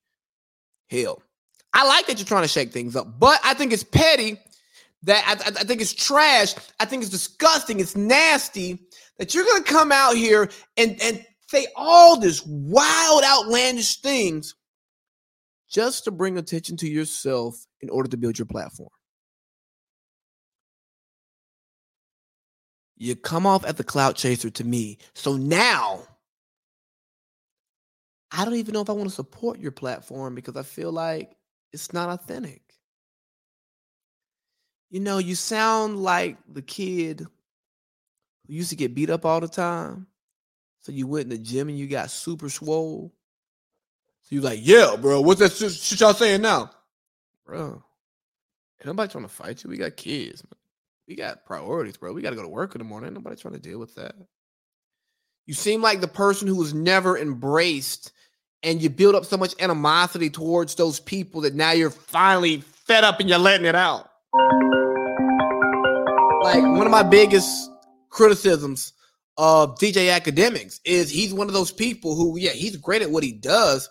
Hell. 0.88 1.22
I 1.74 1.86
like 1.86 2.06
that 2.06 2.18
you're 2.18 2.26
trying 2.26 2.44
to 2.44 2.48
shake 2.48 2.72
things 2.72 2.96
up, 2.96 3.18
but 3.18 3.38
I 3.44 3.52
think 3.52 3.72
it's 3.72 3.84
petty 3.84 4.38
that 5.02 5.24
I, 5.26 5.60
I, 5.60 5.64
think 5.64 5.82
it's 5.82 5.92
trash. 5.92 6.54
I 6.80 6.86
think 6.86 7.02
it's 7.02 7.10
disgusting. 7.10 7.80
It's 7.80 7.94
nasty 7.94 8.78
that 9.18 9.34
you're 9.34 9.44
to 9.44 9.62
come 9.62 9.92
out 9.92 10.16
here 10.16 10.48
and, 10.76 11.00
and 11.02 11.24
say 11.48 11.66
all 11.76 12.18
this 12.18 12.44
wild, 12.46 13.24
outlandish 13.24 14.00
things 14.00 14.54
just 15.68 16.04
to 16.04 16.10
bring 16.10 16.38
attention 16.38 16.76
to 16.78 16.88
yourself 16.88 17.66
in 17.80 17.90
order 17.90 18.08
to 18.08 18.16
build 18.16 18.38
your 18.38 18.46
platform. 18.46 18.90
You 22.96 23.14
come 23.14 23.46
off 23.46 23.64
as 23.64 23.74
the 23.74 23.84
clout 23.84 24.16
chaser 24.16 24.50
to 24.50 24.64
me. 24.64 24.98
So 25.14 25.36
now 25.36 26.02
I 28.30 28.44
don't 28.44 28.54
even 28.54 28.72
know 28.72 28.80
if 28.80 28.90
I 28.90 28.94
want 28.94 29.08
to 29.08 29.14
support 29.14 29.60
your 29.60 29.72
platform 29.72 30.34
because 30.34 30.56
I 30.56 30.62
feel 30.62 30.92
like 30.92 31.36
it's 31.72 31.92
not 31.92 32.08
authentic. 32.08 32.62
You 34.90 35.00
know, 35.00 35.18
you 35.18 35.34
sound 35.34 35.98
like 35.98 36.38
the 36.50 36.62
kid 36.62 37.26
who 38.46 38.54
used 38.54 38.70
to 38.70 38.76
get 38.76 38.94
beat 38.94 39.10
up 39.10 39.24
all 39.24 39.40
the 39.40 39.48
time. 39.48 40.06
So 40.82 40.92
you 40.92 41.06
went 41.06 41.24
in 41.24 41.30
the 41.30 41.38
gym 41.38 41.68
and 41.68 41.78
you 41.78 41.86
got 41.86 42.10
super 42.10 42.48
swole. 42.48 43.12
So 44.26 44.34
you're 44.34 44.42
like, 44.42 44.58
yeah, 44.60 44.96
bro, 45.00 45.20
what's 45.20 45.38
that 45.38 45.52
shit, 45.52 45.70
shit 45.70 46.00
y'all 46.00 46.12
saying 46.12 46.42
now? 46.42 46.72
Bro, 47.44 47.80
ain't 48.80 48.86
nobody 48.86 49.12
trying 49.12 49.22
to 49.22 49.30
fight 49.30 49.62
you. 49.62 49.70
We 49.70 49.76
got 49.76 49.96
kids. 49.96 50.42
Man. 50.42 50.58
We 51.06 51.14
got 51.14 51.44
priorities, 51.44 51.96
bro. 51.96 52.12
We 52.12 52.22
got 52.22 52.30
to 52.30 52.36
go 52.36 52.42
to 52.42 52.48
work 52.48 52.74
in 52.74 52.80
the 52.80 52.84
morning. 52.84 53.06
Ain't 53.06 53.14
nobody 53.14 53.36
trying 53.36 53.54
to 53.54 53.60
deal 53.60 53.78
with 53.78 53.94
that. 53.94 54.16
You 55.46 55.54
seem 55.54 55.80
like 55.80 56.00
the 56.00 56.08
person 56.08 56.48
who 56.48 56.56
was 56.56 56.74
never 56.74 57.16
embraced, 57.16 58.10
and 58.64 58.82
you 58.82 58.90
build 58.90 59.14
up 59.14 59.24
so 59.24 59.36
much 59.36 59.54
animosity 59.60 60.28
towards 60.28 60.74
those 60.74 60.98
people 60.98 61.42
that 61.42 61.54
now 61.54 61.70
you're 61.70 61.90
finally 61.90 62.62
fed 62.62 63.04
up 63.04 63.20
and 63.20 63.28
you're 63.28 63.38
letting 63.38 63.66
it 63.66 63.76
out. 63.76 64.10
Like 66.42 66.62
one 66.62 66.84
of 66.84 66.90
my 66.90 67.04
biggest 67.04 67.70
criticisms 68.10 68.92
of 69.36 69.78
DJ 69.78 70.10
Akademiks 70.10 70.80
is 70.84 71.10
he's 71.10 71.32
one 71.32 71.46
of 71.46 71.54
those 71.54 71.70
people 71.70 72.16
who, 72.16 72.36
yeah, 72.36 72.50
he's 72.50 72.76
great 72.76 73.02
at 73.02 73.10
what 73.10 73.22
he 73.22 73.30
does, 73.30 73.88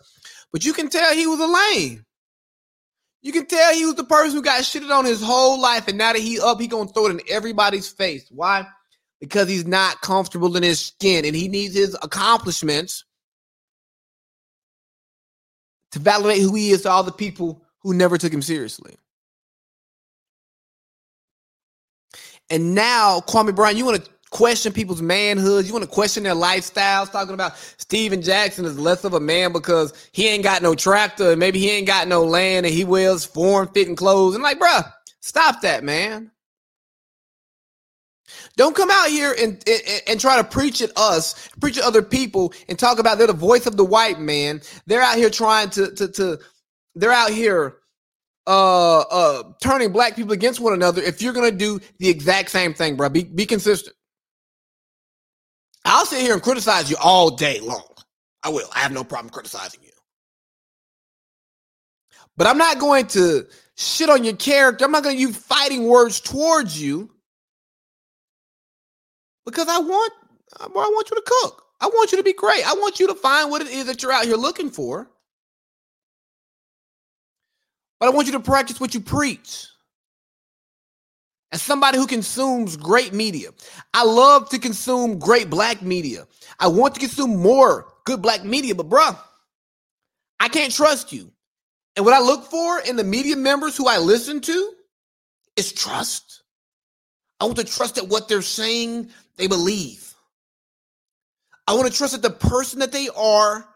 but 0.55 0.63
you 0.63 0.71
can 0.71 0.87
tell 0.87 1.13
he 1.13 1.27
was 1.27 1.41
a 1.41 1.47
lame. 1.47 2.05
You 3.21 3.33
can 3.33 3.45
tell 3.45 3.73
he 3.73 3.83
was 3.83 3.95
the 3.95 4.05
person 4.05 4.37
who 4.37 4.41
got 4.41 4.61
shitted 4.61 4.89
on 4.89 5.03
his 5.03 5.21
whole 5.21 5.59
life, 5.59 5.89
and 5.89 5.97
now 5.97 6.13
that 6.13 6.21
he 6.21 6.39
up, 6.39 6.61
he 6.61 6.67
gonna 6.67 6.87
throw 6.87 7.07
it 7.07 7.11
in 7.11 7.19
everybody's 7.29 7.89
face. 7.89 8.29
Why? 8.31 8.65
Because 9.19 9.49
he's 9.49 9.67
not 9.67 9.99
comfortable 9.99 10.55
in 10.55 10.63
his 10.63 10.79
skin, 10.79 11.25
and 11.25 11.35
he 11.35 11.49
needs 11.49 11.75
his 11.75 11.97
accomplishments 12.01 13.03
to 15.91 15.99
validate 15.99 16.41
who 16.41 16.55
he 16.55 16.71
is 16.71 16.83
to 16.83 16.89
all 16.89 17.03
the 17.03 17.11
people 17.11 17.65
who 17.81 17.93
never 17.93 18.17
took 18.17 18.31
him 18.31 18.41
seriously. 18.41 18.95
And 22.49 22.73
now, 22.73 23.19
Kwame 23.27 23.53
Brown, 23.53 23.75
you 23.75 23.83
want 23.83 24.05
to 24.05 24.11
question 24.35 24.73
people's 24.73 25.01
manhood. 25.01 25.65
You 25.65 25.71
want 25.71 25.85
to 25.85 25.89
question 25.89 26.23
their 26.23 26.35
lifestyles. 26.35 27.09
Talking 27.09 27.33
about 27.33 27.55
Stephen 27.77 28.21
Jackson 28.21 28.65
is 28.65 28.77
less 28.77 29.05
of 29.05 29.13
a 29.13 29.19
man 29.19 29.53
because 29.53 29.93
he 30.11 30.27
ain't 30.27 30.43
got 30.43 30.61
no 30.61 30.75
tractor 30.75 31.31
and 31.31 31.39
maybe 31.39 31.57
he 31.57 31.69
ain't 31.69 31.87
got 31.87 32.09
no 32.09 32.21
land 32.25 32.65
and 32.65 32.75
he 32.75 32.83
wears 32.83 33.23
form 33.23 33.69
fitting 33.73 33.95
clothes. 33.95 34.35
And 34.35 34.43
like, 34.43 34.59
bruh, 34.59 34.91
stop 35.21 35.61
that, 35.61 35.85
man. 35.85 36.31
Don't 38.57 38.75
come 38.75 38.91
out 38.91 39.07
here 39.07 39.33
and, 39.39 39.63
and, 39.69 40.01
and 40.05 40.19
try 40.19 40.35
to 40.35 40.43
preach 40.43 40.81
at 40.81 40.91
us, 40.97 41.49
preach 41.61 41.77
at 41.77 41.85
other 41.85 42.01
people, 42.01 42.51
and 42.67 42.77
talk 42.77 42.99
about 42.99 43.17
they're 43.17 43.27
the 43.27 43.33
voice 43.33 43.65
of 43.65 43.77
the 43.77 43.85
white 43.85 44.19
man. 44.19 44.59
They're 44.85 45.01
out 45.01 45.15
here 45.15 45.29
trying 45.29 45.69
to 45.71 45.91
to 45.95 46.07
to. 46.09 46.39
They're 46.93 47.11
out 47.11 47.31
here 47.31 47.77
uh 48.47 48.99
uh 48.99 49.43
turning 49.61 49.91
black 49.91 50.15
people 50.17 50.33
against 50.33 50.59
one 50.59 50.73
another. 50.73 51.01
If 51.01 51.21
you're 51.21 51.33
gonna 51.33 51.51
do 51.51 51.79
the 51.99 52.09
exact 52.09 52.49
same 52.49 52.73
thing, 52.73 52.95
bro, 52.97 53.09
be 53.09 53.23
be 53.23 53.45
consistent. 53.45 53.95
I'll 55.85 56.05
sit 56.05 56.21
here 56.21 56.33
and 56.33 56.41
criticize 56.41 56.89
you 56.89 56.97
all 57.01 57.29
day 57.29 57.59
long. 57.59 57.87
I 58.43 58.49
will. 58.49 58.67
I 58.75 58.79
have 58.79 58.91
no 58.91 59.03
problem 59.03 59.31
criticizing 59.31 59.81
you. 59.83 59.91
But 62.37 62.47
I'm 62.47 62.57
not 62.57 62.79
going 62.79 63.07
to 63.07 63.45
shit 63.77 64.09
on 64.09 64.23
your 64.23 64.35
character. 64.35 64.85
I'm 64.85 64.91
not 64.91 65.03
going 65.03 65.15
to 65.15 65.21
use 65.21 65.37
fighting 65.37 65.85
words 65.87 66.19
towards 66.19 66.81
you 66.81 67.11
because 69.45 69.67
I 69.67 69.79
want 69.79 70.13
I 70.59 70.67
want 70.67 71.09
you 71.09 71.15
to 71.15 71.23
cook. 71.25 71.63
I 71.81 71.87
want 71.87 72.11
you 72.11 72.17
to 72.17 72.23
be 72.23 72.33
great. 72.33 72.65
I 72.67 72.73
want 72.73 72.99
you 72.99 73.07
to 73.07 73.15
find 73.15 73.51
what 73.51 73.61
it 73.61 73.67
is 73.67 73.85
that 73.85 74.01
you're 74.01 74.11
out 74.11 74.25
here 74.25 74.37
looking 74.37 74.69
for. 74.69 75.09
But 77.99 78.07
I 78.07 78.09
want 78.09 78.27
you 78.27 78.33
to 78.33 78.39
practice 78.39 78.79
what 78.79 78.93
you 78.93 78.99
preach 79.01 79.67
as 81.51 81.61
somebody 81.61 81.97
who 81.97 82.07
consumes 82.07 82.75
great 82.75 83.13
media, 83.13 83.49
I 83.93 84.03
love 84.03 84.49
to 84.49 84.59
consume 84.59 85.19
great 85.19 85.49
black 85.49 85.81
media. 85.81 86.27
I 86.59 86.67
want 86.67 86.95
to 86.95 86.99
consume 86.99 87.41
more 87.41 87.87
good 88.05 88.21
black 88.21 88.43
media, 88.43 88.75
but 88.75 88.89
bruh, 88.89 89.17
I 90.39 90.47
can't 90.49 90.73
trust 90.73 91.13
you. 91.13 91.31
And 91.95 92.05
what 92.05 92.13
I 92.13 92.19
look 92.19 92.45
for 92.45 92.79
in 92.79 92.95
the 92.95 93.03
media 93.03 93.35
members 93.35 93.77
who 93.77 93.87
I 93.87 93.97
listen 93.99 94.41
to 94.41 94.71
is 95.55 95.71
trust. 95.71 96.43
I 97.39 97.45
want 97.45 97.57
to 97.57 97.63
trust 97.63 97.95
that 97.95 98.07
what 98.07 98.27
they're 98.27 98.41
saying, 98.41 99.09
they 99.37 99.47
believe. 99.47 100.13
I 101.67 101.73
want 101.73 101.91
to 101.91 101.97
trust 101.97 102.13
that 102.13 102.21
the 102.21 102.29
person 102.29 102.79
that 102.79 102.91
they 102.91 103.09
are 103.15 103.67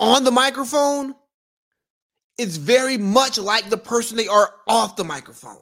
on 0.00 0.24
the 0.24 0.30
microphone 0.30 1.14
is 2.38 2.56
very 2.56 2.98
much 2.98 3.38
like 3.38 3.68
the 3.68 3.76
person 3.76 4.16
they 4.16 4.28
are 4.28 4.52
off 4.66 4.96
the 4.96 5.04
microphone. 5.04 5.58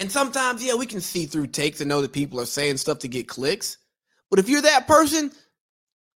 And 0.00 0.10
sometimes, 0.10 0.64
yeah, 0.64 0.74
we 0.74 0.86
can 0.86 1.02
see 1.02 1.26
through 1.26 1.48
takes 1.48 1.80
and 1.80 1.88
know 1.88 2.00
that 2.00 2.12
people 2.12 2.40
are 2.40 2.46
saying 2.46 2.78
stuff 2.78 3.00
to 3.00 3.08
get 3.08 3.28
clicks. 3.28 3.76
But 4.30 4.38
if 4.38 4.48
you're 4.48 4.62
that 4.62 4.88
person, 4.88 5.30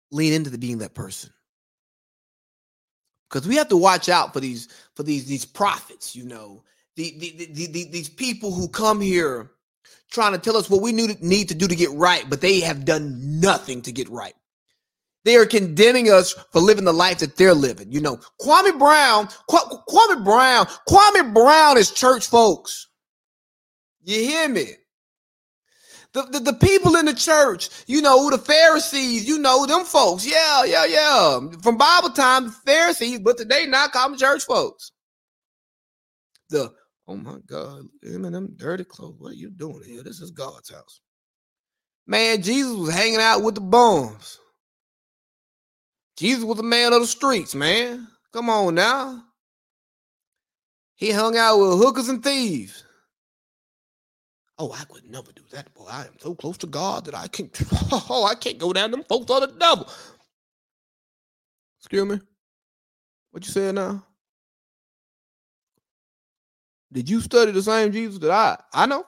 lean 0.10 0.32
into 0.32 0.50
the 0.50 0.58
being 0.58 0.78
that 0.78 0.94
person. 0.94 1.32
Because 3.30 3.48
we 3.48 3.58
have 3.58 3.68
to 3.70 3.78
watch 3.78 4.08
out 4.08 4.32
for 4.32 4.40
these 4.40 4.70
for 4.96 5.04
these 5.04 5.26
these 5.26 5.44
prophets, 5.44 6.16
you 6.16 6.24
know, 6.24 6.64
the, 6.96 7.14
the, 7.18 7.46
the, 7.52 7.66
the, 7.68 7.84
these 7.90 8.10
people 8.10 8.54
who 8.54 8.68
come 8.68 9.02
here 9.02 9.52
trying 10.12 10.34
to 10.34 10.38
tell 10.38 10.56
us 10.56 10.70
what 10.70 10.82
we 10.82 10.92
need 10.92 11.50
to 11.50 11.56
do 11.56 11.68
to 11.68 11.76
get 11.76 11.90
right, 11.92 12.26
but 12.30 12.40
they 12.40 12.60
have 12.60 12.86
done 12.86 13.40
nothing 13.40 13.82
to 13.82 13.92
get 13.92 14.08
right. 14.10 14.36
They 15.26 15.36
are 15.36 15.46
condemning 15.46 16.12
us 16.12 16.34
for 16.52 16.60
living 16.60 16.86
the 16.86 16.94
life 16.94 17.20
that 17.20 17.36
they're 17.36 17.56
living. 17.56 17.92
You 17.92 18.02
know, 18.02 18.18
Kwame 18.40 18.78
Brown, 18.78 19.28
Kwame 19.50 20.24
Brown, 20.24 20.68
Kwame 20.88 21.34
Brown 21.34 21.78
is 21.78 21.92
church 21.92 22.28
folks. 22.28 22.88
You 24.04 24.20
hear 24.20 24.50
me? 24.50 24.68
The, 26.14 26.24
the, 26.24 26.40
the, 26.40 26.54
people 26.54 26.96
in 26.96 27.06
the 27.06 27.14
church, 27.14 27.70
you 27.88 28.00
know, 28.00 28.30
the 28.30 28.38
Pharisees, 28.38 29.28
you 29.28 29.40
know, 29.40 29.66
them 29.66 29.84
folks. 29.84 30.28
Yeah, 30.28 30.64
yeah, 30.64 30.86
yeah. 30.86 31.40
From 31.64 31.78
Bible 31.78 32.12
time, 32.12 32.52
Pharisees, 32.52 33.20
but 33.20 33.38
today 33.38 33.66
not 33.66 33.94
common 33.94 34.20
church 34.20 34.44
folks. 34.44 34.92
The, 36.50 36.72
oh 37.08 37.16
my 37.16 37.38
God, 37.48 37.88
him 38.04 38.26
and 38.26 38.36
them 38.36 38.54
dirty 38.58 38.84
clothes. 38.84 39.16
What 39.18 39.32
are 39.32 39.36
you 39.36 39.50
doing 39.50 39.82
here? 39.84 40.04
This 40.04 40.22
is 40.22 40.30
God's 40.30 40.70
house. 40.70 41.02
Man, 42.06 42.44
Jesus 42.44 42.76
was 42.76 42.94
hanging 42.94 43.20
out 43.20 43.42
with 43.42 43.56
the 43.56 43.62
bums. 43.62 44.38
Jesus 46.16 46.44
was 46.44 46.60
a 46.60 46.64
man 46.64 46.94
of 46.94 47.02
the 47.02 47.08
streets, 47.08 47.56
man. 47.56 48.08
Come 48.34 48.52
on 48.52 48.76
now. 48.76 49.24
He 50.96 51.12
hung 51.12 51.38
out 51.38 51.58
with 51.58 51.80
hookers 51.80 52.10
and 52.10 52.24
thieves. 52.24 52.83
Oh, 54.60 54.72
I 54.72 54.84
would 54.92 55.10
never 55.10 55.32
do 55.32 55.42
that, 55.52 55.74
boy. 55.74 55.88
I 55.90 56.02
am 56.02 56.14
so 56.20 56.36
close 56.36 56.58
to 56.60 56.68
God 56.68 57.06
that 57.06 57.16
I 57.16 57.28
can't. 57.28 57.52
Oh, 58.10 58.26
I 58.30 58.36
can't 58.36 58.60
go 58.60 58.72
down. 58.74 58.92
Them 58.92 59.04
folks 59.04 59.32
are 59.32 59.42
the 59.42 59.48
devil. 59.48 59.90
Excuse 61.80 62.06
me. 62.06 62.20
What 63.32 63.46
you 63.46 63.52
said 63.52 63.76
now? 63.76 64.06
Did 66.92 67.10
you 67.10 67.22
study 67.22 67.52
the 67.52 67.64
same 67.64 67.92
Jesus 67.92 68.20
that 68.20 68.32
I 68.32 68.58
I 68.74 68.86
know? 68.86 69.06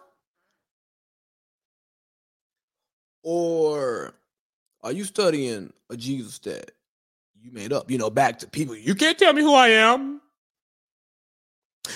Or 3.23 4.13
are 4.83 4.91
you 4.91 5.03
studying 5.03 5.73
a 5.89 5.97
Jesus 5.97 6.39
that 6.39 6.71
you 7.41 7.51
made 7.51 7.73
up? 7.73 7.89
You 7.91 7.97
know, 7.97 8.09
back 8.09 8.39
to 8.39 8.47
people. 8.47 8.75
You 8.75 8.95
can't 8.95 9.17
tell 9.17 9.33
me 9.33 9.41
who 9.41 9.53
I 9.53 9.69
am. 9.69 10.21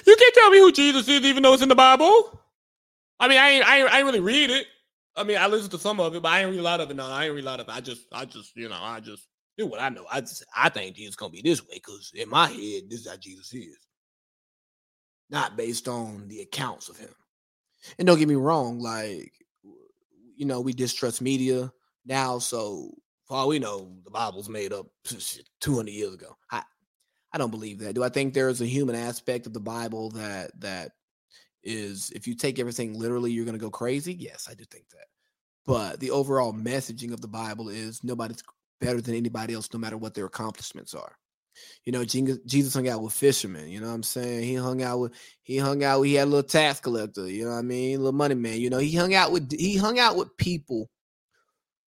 You 0.06 0.16
can't 0.16 0.36
tell 0.36 0.52
me 0.52 0.60
who 0.60 0.72
Jesus 0.72 1.08
is, 1.08 1.22
even 1.22 1.44
though 1.44 1.54
it's 1.54 1.64
in 1.64 1.70
the 1.70 1.76
Bible. 1.76 2.40
I 3.20 3.28
mean, 3.28 3.38
I 3.38 3.50
ain't, 3.50 3.66
I 3.68 3.80
ain't, 3.80 3.90
I 3.92 3.98
ain't 3.98 4.06
really 4.06 4.20
read 4.20 4.50
it. 4.50 4.68
I 5.16 5.24
mean, 5.24 5.38
I 5.38 5.48
listened 5.48 5.72
to 5.72 5.80
some 5.80 6.00
of 6.00 6.16
it, 6.16 6.22
but 6.22 6.32
I 6.32 6.42
ain't 6.42 6.52
read 6.52 6.60
a 6.60 6.64
lot 6.64 6.80
of 6.80 6.90
it. 6.90 6.96
No, 6.96 7.06
I 7.06 7.26
ain't 7.26 7.36
read 7.36 7.44
a 7.44 7.48
lot 7.48 7.60
of 7.60 7.68
it. 7.68 7.72
I 7.72 7.82
just, 7.82 8.06
I 8.12 8.26
just, 8.26 8.56
you 8.56 8.70
know, 8.70 8.78
I 8.80 9.00
just 9.00 9.28
do 9.58 9.68
what 9.68 9.82
I 9.82 9.90
know. 9.90 10.06
I 10.10 10.22
just, 10.22 10.46
I 10.56 10.70
think 10.70 10.96
Jesus 10.96 11.16
gonna 11.16 11.32
be 11.32 11.42
this 11.42 11.62
way 11.62 11.76
because 11.76 12.12
in 12.16 12.30
my 12.30 12.48
head, 12.48 12.84
this 12.90 13.02
is 13.02 13.10
how 13.10 13.18
Jesus 13.18 13.54
is, 13.54 13.78
not 15.30 15.58
based 15.58 15.88
on 15.88 16.28
the 16.28 16.42
accounts 16.42 16.88
of 16.88 16.98
him. 16.98 17.14
And 17.98 18.08
don't 18.08 18.20
get 18.20 18.30
me 18.30 18.36
wrong, 18.36 18.80
like, 18.80 19.34
you 20.36 20.46
know, 20.46 20.62
we 20.62 20.72
distrust 20.72 21.22
media 21.22 21.72
now, 22.06 22.40
so 22.40 22.92
for 23.28 23.38
all 23.38 23.50
we 23.50 23.60
know, 23.60 23.92
the 24.04 24.10
Bible's 24.12 24.50
made 24.50 24.72
up 24.74 24.88
200 25.60 25.92
years 25.92 26.14
ago. 26.14 26.36
I, 26.52 26.64
I 27.34 27.38
don't 27.38 27.52
believe 27.52 27.80
that. 27.80 27.94
Do 27.94 28.04
I 28.04 28.10
think 28.10 28.34
there 28.34 28.50
is 28.50 28.62
a 28.62 28.66
human 28.66 28.96
aspect 28.96 29.46
of 29.46 29.54
the 29.54 29.60
Bible 29.60 30.10
that 30.12 30.52
that 30.62 30.94
is 31.70 32.12
if 32.16 32.28
you 32.28 32.36
take 32.36 32.60
everything 32.60 32.98
literally, 32.98 33.32
you're 33.32 33.46
going 33.46 33.58
to 33.58 33.64
go 33.64 33.70
crazy. 33.70 34.14
Yes, 34.14 34.48
I 34.50 34.56
do 34.56 34.66
think 34.66 34.90
that. 34.90 35.06
but 35.66 36.00
the 36.00 36.12
overall 36.12 36.52
messaging 36.52 37.14
of 37.14 37.22
the 37.22 37.28
Bible 37.28 37.70
is 37.70 38.04
nobody's 38.04 38.42
better 38.82 39.02
than 39.02 39.14
anybody 39.16 39.54
else, 39.54 39.70
no 39.72 39.80
matter 39.80 39.98
what 39.98 40.14
their 40.16 40.26
accomplishments 40.26 40.94
are. 40.94 41.16
You 41.86 41.92
know, 41.92 42.06
Jesus 42.06 42.74
hung 42.74 42.88
out 42.88 43.02
with 43.04 43.14
fishermen. 43.14 43.70
You 43.70 43.82
know 43.82 43.88
what 43.88 43.94
I'm 43.94 44.04
saying? 44.04 44.44
He 44.44 44.56
hung 44.56 44.82
out 44.82 45.00
with 45.00 45.14
he 45.44 45.58
hung 45.58 45.84
out. 45.84 46.02
He 46.04 46.14
had 46.14 46.28
a 46.28 46.32
little 46.32 46.44
tax 46.44 46.80
collector. 46.80 47.28
You 47.30 47.46
know 47.46 47.52
what 47.52 47.58
I 47.58 47.64
mean? 47.64 47.98
Little 48.00 48.14
money 48.14 48.36
man. 48.36 48.60
You 48.60 48.70
know, 48.70 48.78
he 48.78 48.96
hung 48.96 49.14
out 49.14 49.32
with 49.32 49.52
he 49.52 49.76
hung 49.78 50.00
out 50.00 50.16
with 50.16 50.36
people 50.38 50.90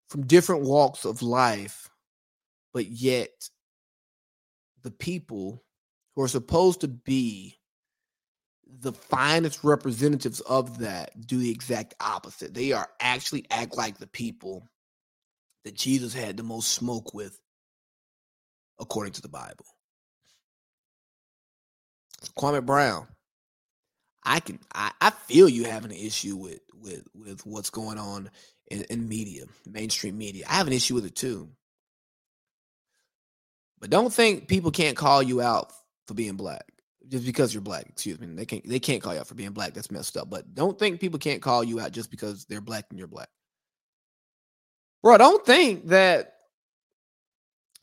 from 0.08 0.26
different 0.26 0.62
walks 0.62 1.04
of 1.04 1.20
life, 1.20 1.90
but 2.72 2.86
yet 2.86 3.30
the 4.82 4.90
people 4.92 5.64
who 6.14 6.22
are 6.22 6.28
supposed 6.28 6.80
to 6.82 6.88
be 6.88 7.56
the 8.80 8.92
finest 8.92 9.64
representatives 9.64 10.40
of 10.40 10.78
that 10.78 11.26
do 11.26 11.38
the 11.38 11.50
exact 11.50 11.94
opposite. 12.00 12.54
They 12.54 12.72
are 12.72 12.88
actually 13.00 13.46
act 13.50 13.76
like 13.76 13.98
the 13.98 14.06
people 14.06 14.66
that 15.64 15.74
Jesus 15.74 16.14
had 16.14 16.36
the 16.36 16.42
most 16.42 16.72
smoke 16.72 17.14
with 17.14 17.38
according 18.78 19.14
to 19.14 19.22
the 19.22 19.28
Bible. 19.28 19.64
So 22.22 22.32
Kwame 22.38 22.64
Brown, 22.64 23.06
I 24.24 24.40
can 24.40 24.58
I, 24.74 24.92
I 25.00 25.10
feel 25.10 25.48
you 25.48 25.64
having 25.64 25.92
an 25.92 25.98
issue 25.98 26.36
with 26.36 26.60
with 26.74 27.06
with 27.14 27.46
what's 27.46 27.70
going 27.70 27.98
on 27.98 28.30
in, 28.70 28.82
in 28.84 29.08
media, 29.08 29.44
mainstream 29.66 30.18
media. 30.18 30.46
I 30.48 30.54
have 30.54 30.66
an 30.66 30.72
issue 30.72 30.94
with 30.94 31.06
it 31.06 31.16
too. 31.16 31.48
But 33.78 33.90
don't 33.90 34.12
think 34.12 34.48
people 34.48 34.70
can't 34.70 34.96
call 34.96 35.22
you 35.22 35.42
out 35.42 35.72
for 36.06 36.14
being 36.14 36.36
black 36.36 36.64
just 37.08 37.24
because 37.24 37.54
you're 37.54 37.60
black. 37.60 37.86
Excuse 37.88 38.18
me. 38.20 38.26
They 38.28 38.46
can't 38.46 38.68
they 38.68 38.80
can't 38.80 39.02
call 39.02 39.14
you 39.14 39.20
out 39.20 39.28
for 39.28 39.34
being 39.34 39.52
black. 39.52 39.74
That's 39.74 39.90
messed 39.90 40.16
up. 40.16 40.30
But 40.30 40.54
don't 40.54 40.78
think 40.78 41.00
people 41.00 41.18
can't 41.18 41.42
call 41.42 41.64
you 41.64 41.80
out 41.80 41.92
just 41.92 42.10
because 42.10 42.44
they're 42.46 42.60
black 42.60 42.86
and 42.90 42.98
you're 42.98 43.08
black. 43.08 43.28
Bro, 45.02 45.18
don't 45.18 45.44
think 45.46 45.86
that 45.86 46.34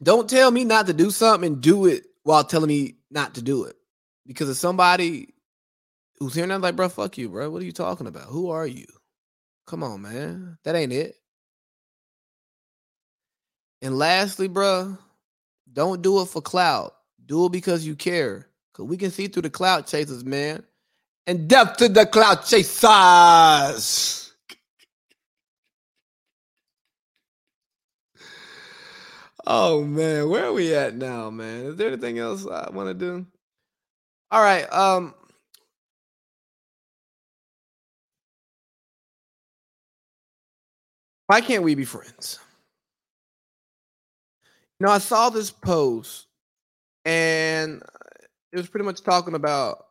don't 0.02 0.30
tell 0.30 0.52
me 0.52 0.66
not 0.66 0.88
to 0.88 0.94
do 0.94 1.10
something 1.12 1.54
and 1.54 1.62
do 1.62 1.86
it 1.86 2.04
while 2.24 2.44
telling 2.44 2.68
me 2.68 2.96
not 3.12 3.36
to 3.36 3.42
do 3.42 3.64
it. 3.64 3.76
Because 4.26 4.50
if 4.50 4.58
somebody 4.58 5.34
who's 6.20 6.34
hearing 6.34 6.50
that, 6.50 6.62
like, 6.62 6.76
bro, 6.76 6.90
fuck 6.90 7.18
you, 7.18 7.30
bro. 7.30 7.50
What 7.50 7.62
are 7.62 7.66
you 7.66 7.72
talking 7.72 8.08
about? 8.08 8.28
Who 8.28 8.50
are 8.50 8.68
you? 8.68 8.86
Come 9.68 9.84
on, 9.84 10.02
man. 10.02 10.58
That 10.64 10.76
ain't 10.76 10.94
it. 10.94 11.16
And 13.82 13.98
lastly, 13.98 14.48
bro, 14.48 14.98
don't 15.72 16.02
do 16.02 16.22
it 16.22 16.26
for 16.26 16.42
clout. 16.42 16.96
Do 17.26 17.46
it 17.46 17.52
because 17.52 17.86
you 17.86 17.96
care. 17.96 18.48
Cause 18.74 18.88
we 18.88 18.98
can 18.98 19.12
see 19.12 19.28
through 19.28 19.44
the 19.44 19.50
cloud 19.50 19.88
chasers, 19.88 20.26
man. 20.26 20.64
And 21.28 21.48
death 21.48 21.78
to 21.78 21.90
the 21.90 22.06
clout 22.06 22.46
chasers. 22.46 24.34
Oh 29.46 29.84
man, 29.84 30.30
where 30.30 30.46
are 30.46 30.54
we 30.54 30.74
at 30.74 30.96
now, 30.96 31.30
man? 31.30 31.66
Is 31.66 31.76
there 31.76 31.90
anything 31.90 32.18
else 32.18 32.48
I 32.48 32.70
want 32.72 32.90
to 32.90 32.94
do? 32.94 33.26
All 34.32 34.42
right. 34.42 34.64
Um 34.72 35.14
Why 41.28 41.42
can't 41.42 41.64
we 41.64 41.76
be 41.76 41.86
friends? 41.86 42.40
You 44.80 44.88
know, 44.88 44.92
I 44.92 45.00
saw 45.00 45.30
this 45.30 45.52
post 45.52 46.28
and 47.06 47.82
it 48.54 48.58
was 48.58 48.70
pretty 48.70 48.86
much 48.86 49.02
talking 49.02 49.34
about 49.34 49.88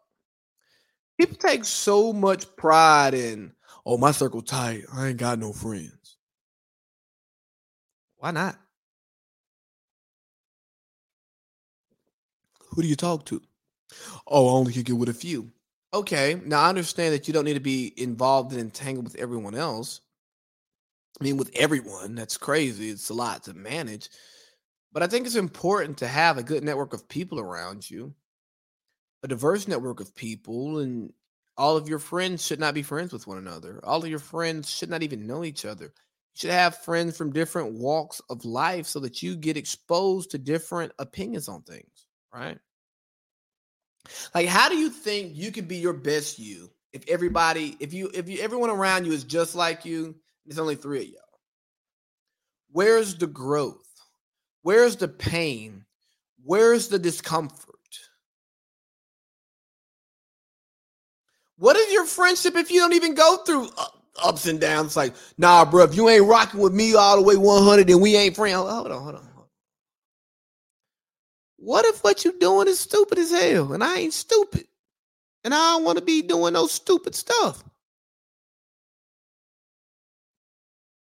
people 1.19 1.37
take 1.37 1.65
so 1.65 2.13
much 2.13 2.47
pride 2.57 3.13
in, 3.13 3.53
oh, 3.85 3.99
my 3.99 4.13
circle 4.13 4.41
tight. 4.41 4.85
I 4.95 5.09
ain't 5.09 5.19
got 5.19 5.41
no 5.41 5.53
friends. 5.53 6.17
Why 8.19 8.31
not? 8.31 8.57
Who 12.71 12.83
do 12.83 12.89
you 12.89 12.97
talk 12.97 13.27
to? 13.27 13.43
Oh, 14.27 14.49
I 14.49 14.53
only 14.53 14.73
can 14.73 14.83
get 14.83 14.97
with 14.97 15.09
a 15.09 15.15
few. 15.15 15.51
Okay. 15.93 16.41
Now 16.45 16.63
I 16.63 16.69
understand 16.69 17.13
that 17.13 17.27
you 17.27 17.35
don't 17.35 17.45
need 17.45 17.55
to 17.55 17.61
be 17.61 17.93
involved 17.97 18.53
and 18.53 18.61
entangled 18.61 19.05
with 19.05 19.17
everyone 19.17 19.57
else. 19.57 20.01
I 21.21 21.25
mean, 21.25 21.37
with 21.37 21.51
everyone, 21.55 22.15
that's 22.15 22.39
crazy. 22.39 22.91
It's 22.91 23.11
a 23.11 23.15
lot 23.15 23.43
to 23.45 23.55
manage. 23.55 24.09
But 24.93 25.03
I 25.03 25.09
think 25.09 25.27
it's 25.27 25.37
important 25.37 25.99
to 25.99 26.07
have 26.07 26.39
a 26.39 26.43
good 26.43 26.65
network 26.65 26.95
of 26.95 27.09
people 27.09 27.41
around 27.41 27.91
you, 27.91 28.15
a 29.23 29.29
diverse 29.29 29.69
network 29.69 30.01
of 30.01 30.15
people, 30.15 30.79
and 30.79 31.13
all 31.57 31.77
of 31.77 31.89
your 31.89 31.99
friends 31.99 32.45
should 32.45 32.61
not 32.61 32.75
be 32.75 32.83
friends 32.83 33.13
with 33.13 33.27
one 33.27 33.39
another. 33.39 33.81
All 33.85 34.03
of 34.03 34.11
your 34.11 34.19
friends 34.19 34.71
should 34.71 34.91
not 34.91 35.03
even 35.03 35.27
know 35.27 35.45
each 35.45 35.65
other. 35.65 35.85
You 35.85 36.39
should 36.39 36.51
have 36.51 36.79
friends 36.79 37.17
from 37.17 37.33
different 37.33 37.75
walks 37.75 38.21
of 38.31 38.45
life 38.45 38.87
so 38.87 39.01
that 39.01 39.23
you 39.23 39.37
get 39.37 39.57
exposed 39.57 40.31
to 40.31 40.39
different 40.39 40.93
opinions 40.99 41.49
on 41.49 41.63
things 41.63 42.07
right? 42.33 42.59
Like, 44.35 44.49
how 44.49 44.69
do 44.69 44.77
you 44.77 44.91
think 44.91 45.33
you 45.35 45.53
can 45.53 45.67
be 45.67 45.77
your 45.77 45.93
best 45.93 46.39
you 46.39 46.71
if 46.93 47.09
everybody, 47.09 47.77
if 47.81 47.93
you, 47.93 48.11
if 48.13 48.29
you, 48.29 48.39
everyone 48.41 48.71
around 48.71 49.07
you 49.07 49.13
is 49.13 49.25
just 49.25 49.55
like 49.55 49.85
you? 49.85 50.17
There's 50.45 50.59
only 50.59 50.75
three 50.75 51.03
of 51.03 51.07
y'all. 51.09 51.21
Where's 52.73 53.15
the 53.15 53.27
growth? 53.27 53.79
Where's 54.63 54.97
the 54.97 55.09
pain? 55.09 55.85
Where's 56.43 56.89
the 56.89 56.99
discomfort? 56.99 57.77
What 61.63 61.77
is 61.77 61.93
your 61.93 62.07
friendship 62.07 62.57
if 62.57 62.73
you 62.73 62.81
don't 62.81 62.95
even 62.95 63.15
go 63.15 63.37
through 63.37 63.69
uh, 63.79 63.87
ups 64.25 64.49
and 64.49 64.61
downs? 64.61 64.97
like, 64.97 65.15
nah, 65.39 65.65
bro, 65.65 65.85
if 65.85 65.95
you 65.95 66.09
ain't 66.09 66.25
rocking 66.25 66.59
with 66.59 66.75
me 66.75 66.97
all 66.97 67.15
the 67.15 67.23
way 67.23 67.37
100, 67.37 67.87
then 67.87 68.01
we 68.01 68.17
ain't 68.17 68.35
friends. 68.35 68.57
Hold 68.57 68.91
on, 68.91 69.01
hold 69.01 69.15
on. 69.15 69.29
What 71.59 71.85
if 71.85 72.03
what 72.03 72.25
you 72.25 72.37
doing 72.37 72.67
is 72.67 72.81
stupid 72.81 73.17
as 73.17 73.31
hell 73.31 73.75
and 73.75 73.85
I 73.85 73.99
ain't 73.99 74.13
stupid? 74.13 74.65
And 75.45 75.55
I 75.55 75.75
don't 75.75 75.85
want 75.85 75.99
to 75.99 76.05
be 76.05 76.23
doing 76.23 76.55
no 76.55 76.67
stupid 76.67 77.15
stuff. 77.15 77.63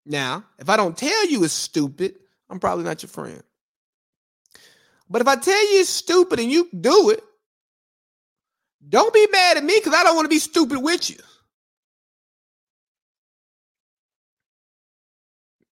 Now, 0.06 0.46
if 0.60 0.70
I 0.70 0.78
don't 0.78 0.96
tell 0.96 1.28
you 1.28 1.44
it's 1.44 1.54
stupid, 1.54 2.18
I'm 2.52 2.60
probably 2.60 2.84
not 2.84 3.02
your 3.02 3.10
friend. 3.10 3.42
But 5.10 5.22
if 5.22 5.28
I 5.28 5.38
tell 5.38 5.74
you 5.74 5.80
it's 5.80 5.90
stupid 5.90 6.40
and 6.40 6.52
you 6.52 6.70
do 6.80 7.10
it, 7.10 7.24
don't 8.88 9.14
be 9.14 9.28
mad 9.32 9.58
at 9.58 9.64
me 9.64 9.76
because 9.78 9.94
I 9.94 10.04
don't 10.04 10.16
want 10.16 10.26
to 10.26 10.30
be 10.30 10.40
stupid 10.40 10.82
with 10.82 11.10
you. 11.10 11.18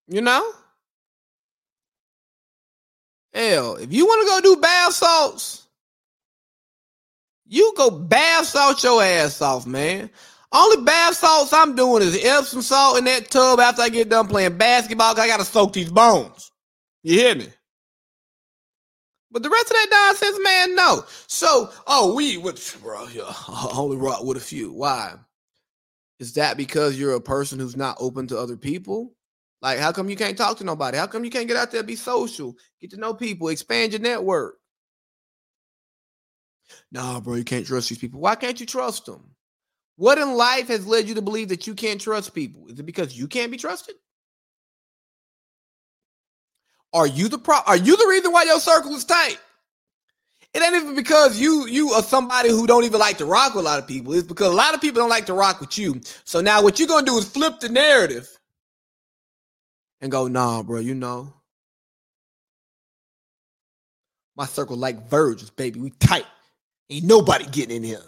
You 0.08 0.20
know? 0.20 0.52
Hell, 3.32 3.76
if 3.76 3.92
you 3.92 4.06
want 4.06 4.22
to 4.22 4.48
go 4.48 4.54
do 4.56 4.60
bath 4.60 4.94
salts, 4.94 5.66
you 7.46 7.74
go 7.76 7.90
bath 7.90 8.46
salt 8.46 8.82
your 8.82 9.02
ass 9.02 9.42
off, 9.42 9.66
man. 9.66 10.10
Only 10.52 10.84
bath 10.84 11.16
salts 11.16 11.52
I'm 11.52 11.74
doing 11.74 12.02
is 12.02 12.24
Epsom 12.24 12.62
salt 12.62 12.98
in 12.98 13.04
that 13.06 13.30
tub 13.30 13.58
after 13.58 13.82
I 13.82 13.88
get 13.88 14.08
done 14.08 14.28
playing 14.28 14.56
basketball. 14.56 15.18
I 15.18 15.26
gotta 15.26 15.44
soak 15.44 15.72
these 15.72 15.90
bones. 15.90 16.52
You 17.02 17.18
hear 17.18 17.34
me? 17.34 17.48
But 19.34 19.42
the 19.42 19.50
rest 19.50 19.66
of 19.66 19.72
that 19.72 19.88
nonsense, 19.90 20.38
man, 20.44 20.76
no. 20.76 21.04
So, 21.26 21.68
oh, 21.88 22.14
we 22.14 22.38
would, 22.38 22.60
bro, 22.80 23.08
yeah, 23.08 23.32
only 23.74 23.96
rock 23.96 24.22
with 24.22 24.36
a 24.36 24.40
few. 24.40 24.72
Why? 24.72 25.14
Is 26.20 26.34
that 26.34 26.56
because 26.56 26.96
you're 26.96 27.16
a 27.16 27.20
person 27.20 27.58
who's 27.58 27.76
not 27.76 27.96
open 27.98 28.28
to 28.28 28.38
other 28.38 28.56
people? 28.56 29.12
Like, 29.60 29.80
how 29.80 29.90
come 29.90 30.08
you 30.08 30.14
can't 30.14 30.38
talk 30.38 30.58
to 30.58 30.64
nobody? 30.64 30.98
How 30.98 31.08
come 31.08 31.24
you 31.24 31.32
can't 31.32 31.48
get 31.48 31.56
out 31.56 31.72
there, 31.72 31.82
be 31.82 31.96
social, 31.96 32.56
get 32.80 32.92
to 32.92 32.96
know 32.96 33.12
people, 33.12 33.48
expand 33.48 33.92
your 33.92 34.00
network? 34.00 34.54
Nah, 36.92 37.18
bro, 37.18 37.34
you 37.34 37.44
can't 37.44 37.66
trust 37.66 37.88
these 37.88 37.98
people. 37.98 38.20
Why 38.20 38.36
can't 38.36 38.60
you 38.60 38.66
trust 38.66 39.06
them? 39.06 39.34
What 39.96 40.18
in 40.18 40.34
life 40.34 40.68
has 40.68 40.86
led 40.86 41.08
you 41.08 41.14
to 41.16 41.22
believe 41.22 41.48
that 41.48 41.66
you 41.66 41.74
can't 41.74 42.00
trust 42.00 42.34
people? 42.34 42.68
Is 42.68 42.78
it 42.78 42.86
because 42.86 43.18
you 43.18 43.26
can't 43.26 43.50
be 43.50 43.58
trusted? 43.58 43.96
Are 46.94 47.08
you 47.08 47.28
the 47.28 47.38
pro? 47.38 47.56
Are 47.66 47.76
you 47.76 47.96
the 47.96 48.06
reason 48.08 48.32
why 48.32 48.44
your 48.44 48.60
circle 48.60 48.94
is 48.94 49.04
tight? 49.04 49.38
It 50.54 50.62
ain't 50.62 50.76
even 50.76 50.94
because 50.94 51.40
you 51.40 51.66
you 51.66 51.90
are 51.90 52.02
somebody 52.02 52.50
who 52.50 52.66
don't 52.66 52.84
even 52.84 53.00
like 53.00 53.18
to 53.18 53.26
rock 53.26 53.54
with 53.54 53.64
a 53.64 53.68
lot 53.68 53.80
of 53.80 53.88
people. 53.88 54.14
It's 54.14 54.26
because 54.26 54.52
a 54.52 54.56
lot 54.56 54.74
of 54.74 54.80
people 54.80 55.02
don't 55.02 55.10
like 55.10 55.26
to 55.26 55.34
rock 55.34 55.60
with 55.60 55.76
you. 55.76 56.00
So 56.24 56.40
now 56.40 56.62
what 56.62 56.78
you're 56.78 56.88
gonna 56.88 57.04
do 57.04 57.18
is 57.18 57.28
flip 57.28 57.58
the 57.58 57.68
narrative 57.68 58.28
and 60.00 60.12
go, 60.12 60.28
nah, 60.28 60.62
bro, 60.62 60.78
you 60.78 60.94
know. 60.94 61.34
My 64.36 64.46
circle 64.46 64.76
like 64.76 65.08
virgins, 65.08 65.50
baby. 65.50 65.80
We 65.80 65.90
tight. 65.90 66.26
Ain't 66.90 67.04
nobody 67.04 67.46
getting 67.46 67.78
in 67.78 67.82
here. 67.82 68.02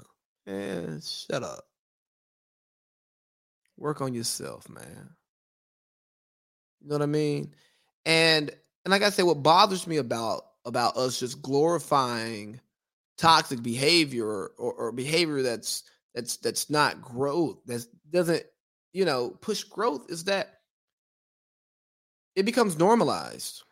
Man, 0.47 1.01
shut 1.01 1.43
up. 1.43 1.64
Work 3.76 4.01
on 4.01 4.14
yourself, 4.14 4.68
man. 4.68 5.11
You 6.80 6.89
know 6.89 6.95
what 6.97 7.03
I 7.03 7.07
mean? 7.07 7.55
And 8.05 8.53
and 8.87 8.93
like 8.93 9.03
I 9.03 9.11
said, 9.11 9.24
what 9.24 9.43
bothers 9.43 9.89
me 9.89 9.97
about 9.97 10.47
about 10.64 10.97
us 10.97 11.18
just 11.18 11.43
glorifying 11.43 12.61
toxic 13.18 13.61
behavior 13.61 14.24
or, 14.24 14.53
or, 14.59 14.72
or 14.74 14.93
behavior 14.93 15.43
that's 15.43 15.82
that's 16.14 16.37
that's 16.37 16.70
not 16.70 17.03
growth, 17.03 17.59
that 17.66 17.84
doesn't, 18.12 18.45
you 18.93 19.05
know, 19.05 19.30
push 19.41 19.64
growth 19.64 20.07
is 20.09 20.22
that 20.24 20.61
it 22.37 22.45
becomes 22.45 22.78
normalized. 22.78 23.64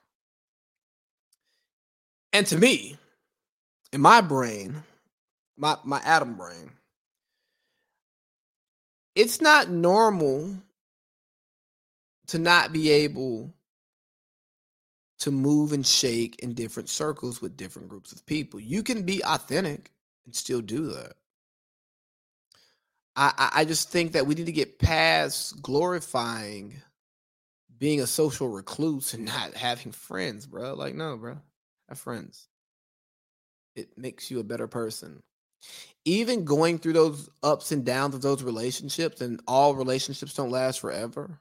And 2.33 2.45
to 2.49 2.59
me, 2.59 2.99
in 3.93 4.01
my 4.01 4.21
brain, 4.21 4.83
my 5.57 5.77
my 5.85 6.01
atom 6.05 6.35
brain, 6.35 6.73
it's 9.15 9.41
not 9.41 9.71
normal 9.71 10.57
to 12.27 12.41
not 12.41 12.73
be 12.73 12.91
able 12.91 13.55
to 15.21 15.31
move 15.31 15.73
and 15.73 15.87
shake 15.87 16.41
in 16.41 16.55
different 16.55 16.89
circles 16.89 17.41
with 17.41 17.57
different 17.57 17.89
groups 17.89 18.13
of 18.13 18.27
people. 18.27 18.61
You 18.61 18.83
can 18.83 19.03
be 19.03 19.23
authentic 19.25 19.93
and 20.27 20.35
still 20.35 20.61
do 20.61 20.87
that. 20.89 21.15
I, 23.17 23.51
I 23.55 23.65
just 23.65 23.91
think 23.91 24.13
that 24.13 24.27
we 24.27 24.35
need 24.35 24.47
to 24.47 24.53
get 24.53 24.79
past 24.79 25.63
glorifying 25.63 26.75
being 27.79 28.01
a 28.01 28.07
social 28.07 28.49
recluse 28.49 29.15
and 29.15 29.25
not 29.27 29.55
having 29.55 29.93
friends, 29.93 30.47
bro. 30.47 30.75
Like, 30.75 30.95
no, 30.95 31.17
bro, 31.17 31.39
have 31.89 31.99
friends. 31.99 32.49
It 33.77 33.97
makes 33.97 34.31
you 34.31 34.41
a 34.41 34.45
better 34.45 34.67
person. 34.67 35.23
Even 36.05 36.45
going 36.45 36.79
through 36.79 36.93
those 36.93 37.31
ups 37.43 37.73
and 37.73 37.85
downs 37.85 38.15
of 38.15 38.21
those 38.21 38.43
relationships, 38.43 39.21
and 39.21 39.41
all 39.49 39.75
relationships 39.75 40.35
don't 40.35 40.51
last 40.51 40.81
forever. 40.81 41.41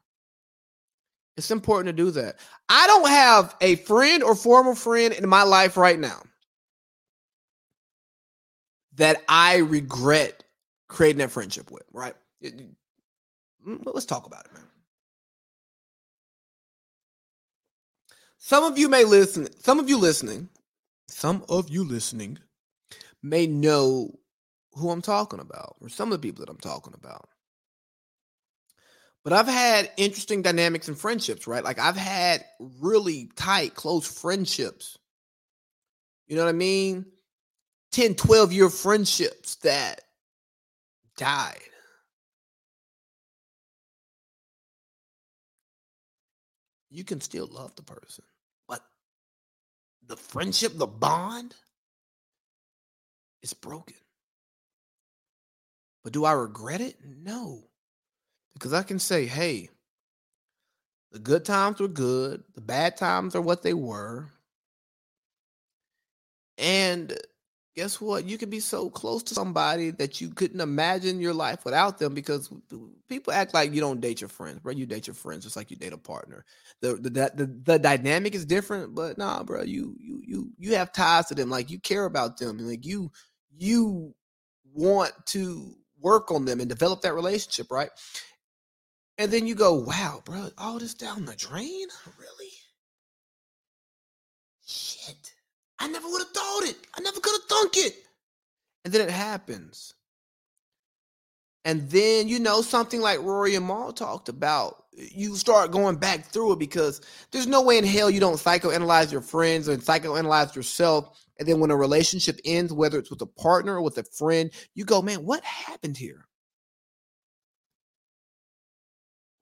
It's 1.35 1.51
important 1.51 1.95
to 1.95 2.03
do 2.03 2.11
that. 2.11 2.37
I 2.69 2.85
don't 2.87 3.09
have 3.09 3.55
a 3.61 3.75
friend 3.77 4.23
or 4.23 4.35
former 4.35 4.75
friend 4.75 5.13
in 5.13 5.27
my 5.27 5.43
life 5.43 5.77
right 5.77 5.99
now 5.99 6.21
that 8.95 9.23
I 9.27 9.57
regret 9.57 10.43
creating 10.87 11.19
that 11.19 11.31
friendship 11.31 11.71
with, 11.71 11.83
right? 11.91 12.13
Mm, 12.43 13.81
let's 13.85 14.05
talk 14.05 14.27
about 14.27 14.45
it, 14.45 14.53
man. 14.53 14.63
Some 18.37 18.65
of 18.65 18.77
you 18.77 18.89
may 18.89 19.05
listen, 19.05 19.47
some 19.61 19.79
of 19.79 19.89
you 19.89 19.97
listening, 19.97 20.49
some 21.07 21.45
of 21.49 21.69
you 21.69 21.83
listening 21.83 22.39
may 23.23 23.47
know 23.47 24.19
who 24.73 24.89
I'm 24.89 25.01
talking 25.01 25.39
about, 25.39 25.77
or 25.79 25.89
some 25.89 26.11
of 26.11 26.21
the 26.21 26.27
people 26.27 26.45
that 26.45 26.51
I'm 26.51 26.57
talking 26.57 26.93
about. 26.93 27.29
But 29.23 29.33
I've 29.33 29.47
had 29.47 29.89
interesting 29.95 30.41
dynamics 30.41 30.89
and 30.89 30.97
friendships, 30.97 31.47
right? 31.47 31.63
Like 31.63 31.79
I've 31.79 31.95
had 31.95 32.43
really 32.59 33.29
tight, 33.35 33.73
close 33.73 34.05
friendships. 34.05 34.97
You 36.27 36.35
know 36.35 36.43
what 36.43 36.49
I 36.49 36.53
mean? 36.53 37.05
10, 37.91 38.15
12 38.15 38.51
year 38.51 38.69
friendships 38.69 39.55
that 39.57 40.01
died. 41.15 41.59
You 46.89 47.03
can 47.03 47.21
still 47.21 47.47
love 47.47 47.75
the 47.75 47.81
person, 47.81 48.23
but 48.67 48.81
the 50.05 50.17
friendship, 50.17 50.73
the 50.75 50.85
bond 50.85 51.55
is 53.41 53.53
broken. 53.53 53.95
But 56.03 56.13
do 56.13 56.25
I 56.25 56.33
regret 56.33 56.81
it? 56.81 56.97
No. 57.03 57.63
Because 58.53 58.73
I 58.73 58.83
can 58.83 58.99
say, 58.99 59.25
hey, 59.25 59.69
the 61.11 61.19
good 61.19 61.45
times 61.45 61.79
were 61.79 61.87
good, 61.87 62.43
the 62.55 62.61
bad 62.61 62.97
times 62.97 63.35
are 63.35 63.41
what 63.41 63.63
they 63.63 63.73
were. 63.73 64.31
And 66.57 67.17
guess 67.75 67.99
what? 67.99 68.25
You 68.25 68.37
can 68.37 68.49
be 68.49 68.59
so 68.59 68.89
close 68.89 69.23
to 69.23 69.33
somebody 69.33 69.91
that 69.91 70.21
you 70.21 70.29
couldn't 70.29 70.61
imagine 70.61 71.19
your 71.19 71.33
life 71.33 71.65
without 71.65 71.97
them 71.97 72.13
because 72.13 72.51
people 73.09 73.33
act 73.33 73.53
like 73.53 73.73
you 73.73 73.81
don't 73.81 74.01
date 74.01 74.21
your 74.21 74.27
friends, 74.27 74.59
bro. 74.59 74.73
You 74.73 74.85
date 74.85 75.07
your 75.07 75.15
friends 75.15 75.43
just 75.43 75.55
like 75.55 75.71
you 75.71 75.77
date 75.77 75.93
a 75.93 75.97
partner. 75.97 76.45
The 76.81 76.95
the 76.95 77.09
the, 77.09 77.61
the 77.63 77.79
dynamic 77.79 78.35
is 78.35 78.45
different, 78.45 78.93
but 78.95 79.17
nah, 79.17 79.43
bro. 79.43 79.63
You 79.63 79.95
you 79.99 80.21
you 80.25 80.51
you 80.57 80.75
have 80.75 80.93
ties 80.93 81.27
to 81.27 81.35
them. 81.35 81.49
Like 81.49 81.69
you 81.71 81.79
care 81.79 82.05
about 82.05 82.37
them, 82.37 82.59
and 82.59 82.67
like 82.67 82.85
you 82.85 83.11
you 83.51 84.13
want 84.73 85.13
to 85.27 85.75
work 85.99 86.31
on 86.31 86.45
them 86.45 86.59
and 86.59 86.69
develop 86.69 87.01
that 87.01 87.13
relationship, 87.13 87.71
right? 87.71 87.89
And 89.17 89.31
then 89.31 89.45
you 89.45 89.55
go, 89.55 89.73
wow, 89.75 90.21
bro, 90.25 90.49
all 90.57 90.79
this 90.79 90.93
down 90.93 91.25
the 91.25 91.35
drain? 91.35 91.87
Really? 92.19 92.51
Shit. 94.65 95.33
I 95.79 95.87
never 95.87 96.07
would 96.07 96.21
have 96.21 96.31
thought 96.31 96.63
it. 96.63 96.77
I 96.97 97.01
never 97.01 97.19
could 97.19 97.33
have 97.33 97.49
thunk 97.49 97.77
it. 97.77 97.95
And 98.85 98.93
then 98.93 99.01
it 99.01 99.11
happens. 99.11 99.93
And 101.65 101.89
then, 101.89 102.27
you 102.27 102.39
know, 102.39 102.61
something 102.61 103.01
like 103.01 103.21
Rory 103.21 103.55
and 103.55 103.65
Mal 103.65 103.93
talked 103.93 104.27
about, 104.29 104.83
you 104.91 105.35
start 105.35 105.71
going 105.71 105.95
back 105.95 106.25
through 106.25 106.53
it 106.53 106.59
because 106.59 107.01
there's 107.31 107.47
no 107.47 107.61
way 107.61 107.77
in 107.77 107.85
hell 107.85 108.09
you 108.09 108.19
don't 108.19 108.35
psychoanalyze 108.35 109.11
your 109.11 109.21
friends 109.21 109.67
and 109.67 109.81
psychoanalyze 109.81 110.55
yourself. 110.55 111.25
And 111.39 111.47
then 111.47 111.59
when 111.59 111.71
a 111.71 111.77
relationship 111.77 112.39
ends, 112.45 112.73
whether 112.73 112.99
it's 112.99 113.09
with 113.09 113.21
a 113.21 113.25
partner 113.25 113.75
or 113.75 113.81
with 113.81 113.97
a 113.97 114.03
friend, 114.03 114.51
you 114.75 114.85
go, 114.85 115.01
man, 115.01 115.25
what 115.25 115.43
happened 115.43 115.97
here? 115.97 116.25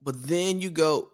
But 0.02 0.26
then 0.26 0.60
you 0.60 0.70
go, 0.70 1.10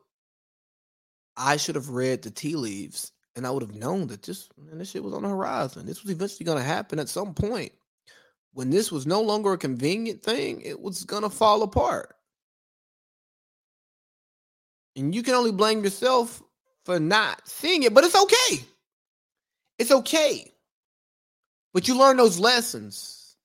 I 1.36 1.56
should 1.56 1.74
have 1.74 1.90
read 1.90 2.22
the 2.22 2.30
tea 2.30 2.56
leaves 2.56 3.12
and 3.36 3.46
I 3.46 3.50
would 3.50 3.62
have 3.62 3.74
known 3.74 4.08
that 4.08 4.22
this 4.22 4.48
man, 4.58 4.78
this 4.78 4.90
shit 4.90 5.04
was 5.04 5.14
on 5.14 5.22
the 5.22 5.28
horizon. 5.28 5.86
This 5.86 6.02
was 6.02 6.10
eventually 6.10 6.44
gonna 6.44 6.62
happen 6.62 6.98
at 6.98 7.08
some 7.08 7.34
point. 7.34 7.72
When 8.52 8.70
this 8.70 8.90
was 8.90 9.06
no 9.06 9.22
longer 9.22 9.52
a 9.52 9.58
convenient 9.58 10.22
thing, 10.22 10.60
it 10.62 10.80
was 10.80 11.04
gonna 11.04 11.30
fall 11.30 11.62
apart. 11.62 12.16
And 14.96 15.14
you 15.14 15.22
can 15.22 15.34
only 15.34 15.52
blame 15.52 15.84
yourself 15.84 16.42
for 16.84 16.98
not 16.98 17.46
seeing 17.46 17.84
it, 17.84 17.94
but 17.94 18.02
it's 18.02 18.20
okay. 18.20 18.64
It's 19.78 19.92
okay. 19.92 20.52
But 21.72 21.86
you 21.86 21.96
learn 21.96 22.16
those 22.16 22.40
lessons. 22.40 23.36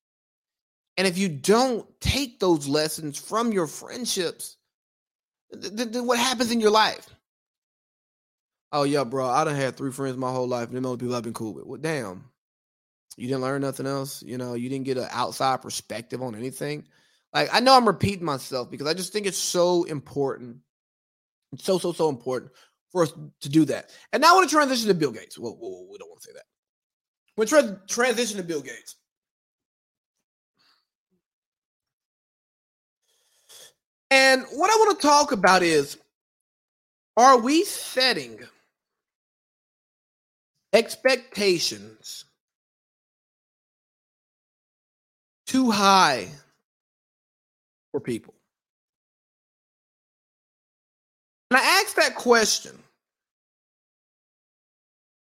And 0.97 1.05
if 1.05 1.17
you 1.17 1.29
don't 1.29 1.85
take 2.01 2.39
those 2.39 2.67
lessons 2.67 3.19
from 3.19 3.51
your 3.51 3.67
friendships, 3.67 4.57
then 5.53 6.07
what 6.07 6.19
happens 6.19 6.51
in 6.51 6.59
your 6.59 6.71
life? 6.71 7.09
Oh 8.71 8.83
yeah, 8.83 9.03
bro. 9.03 9.27
I 9.27 9.43
done 9.43 9.55
had 9.55 9.77
three 9.77 9.91
friends 9.91 10.17
my 10.17 10.31
whole 10.31 10.47
life, 10.47 10.67
and 10.67 10.75
them 10.75 10.85
only 10.85 10.97
people 10.97 11.15
I've 11.15 11.23
been 11.23 11.33
cool 11.33 11.53
with. 11.53 11.65
Well, 11.65 11.79
damn. 11.79 12.25
You 13.15 13.27
didn't 13.27 13.41
learn 13.41 13.61
nothing 13.61 13.85
else. 13.85 14.23
You 14.23 14.39
know, 14.39 14.55
you 14.55 14.69
didn't 14.69 14.85
get 14.85 14.97
an 14.97 15.07
outside 15.11 15.61
perspective 15.61 16.23
on 16.23 16.33
anything. 16.35 16.85
Like 17.33 17.49
I 17.53 17.59
know 17.59 17.75
I'm 17.75 17.87
repeating 17.87 18.25
myself 18.25 18.71
because 18.71 18.87
I 18.87 18.93
just 18.93 19.13
think 19.13 19.27
it's 19.27 19.37
so 19.37 19.83
important. 19.83 20.57
It's 21.51 21.63
so 21.63 21.77
so 21.77 21.91
so 21.91 22.09
important 22.09 22.51
for 22.91 23.03
us 23.03 23.13
to 23.41 23.49
do 23.49 23.65
that. 23.65 23.91
And 24.11 24.21
now 24.21 24.31
I 24.31 24.35
want 24.35 24.49
to 24.49 24.55
transition 24.55 24.87
to 24.87 24.93
Bill 24.93 25.11
Gates. 25.11 25.37
Well, 25.37 25.57
we 25.61 25.97
don't 25.97 26.09
want 26.09 26.21
to 26.21 26.27
say 26.27 26.33
that. 26.33 26.45
We're 27.35 27.45
tra- 27.45 27.81
transition 27.87 28.37
to 28.37 28.43
Bill 28.43 28.61
Gates. 28.61 28.95
And 34.13 34.43
what 34.51 34.69
I 34.69 34.75
want 34.75 34.99
to 34.99 35.07
talk 35.07 35.31
about 35.31 35.63
is 35.63 35.97
are 37.17 37.39
we 37.39 37.63
setting 37.63 38.37
expectations 40.71 42.25
too 45.47 45.71
high 45.71 46.27
for 47.91 47.99
people? 47.99 48.35
And 51.49 51.59
I 51.59 51.63
ask 51.81 51.95
that 51.95 52.13
question 52.13 52.77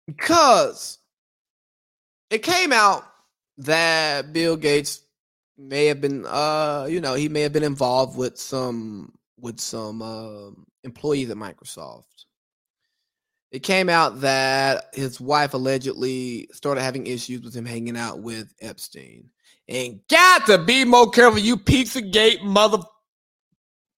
because 0.06 0.98
it 2.28 2.42
came 2.42 2.74
out 2.74 3.06
that 3.56 4.34
Bill 4.34 4.58
Gates 4.58 5.00
may 5.58 5.86
have 5.86 6.00
been 6.00 6.24
uh 6.26 6.86
you 6.88 7.00
know 7.00 7.14
he 7.14 7.28
may 7.28 7.42
have 7.42 7.52
been 7.52 7.62
involved 7.62 8.16
with 8.16 8.38
some 8.38 9.12
with 9.42 9.60
some 9.60 10.00
uh, 10.00 10.50
employees 10.84 11.28
at 11.28 11.36
Microsoft. 11.36 12.04
It 13.50 13.62
came 13.62 13.90
out 13.90 14.22
that 14.22 14.86
his 14.94 15.20
wife 15.20 15.52
allegedly 15.52 16.48
started 16.52 16.80
having 16.80 17.06
issues 17.06 17.42
with 17.42 17.54
him 17.54 17.66
hanging 17.66 17.98
out 17.98 18.20
with 18.20 18.54
Epstein. 18.62 19.28
And 19.68 20.00
got 20.08 20.46
to 20.46 20.56
be 20.56 20.86
more 20.86 21.10
careful, 21.10 21.38
you 21.38 21.58
Pizzagate 21.58 22.42
mother 22.42 22.78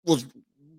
was 0.05 0.27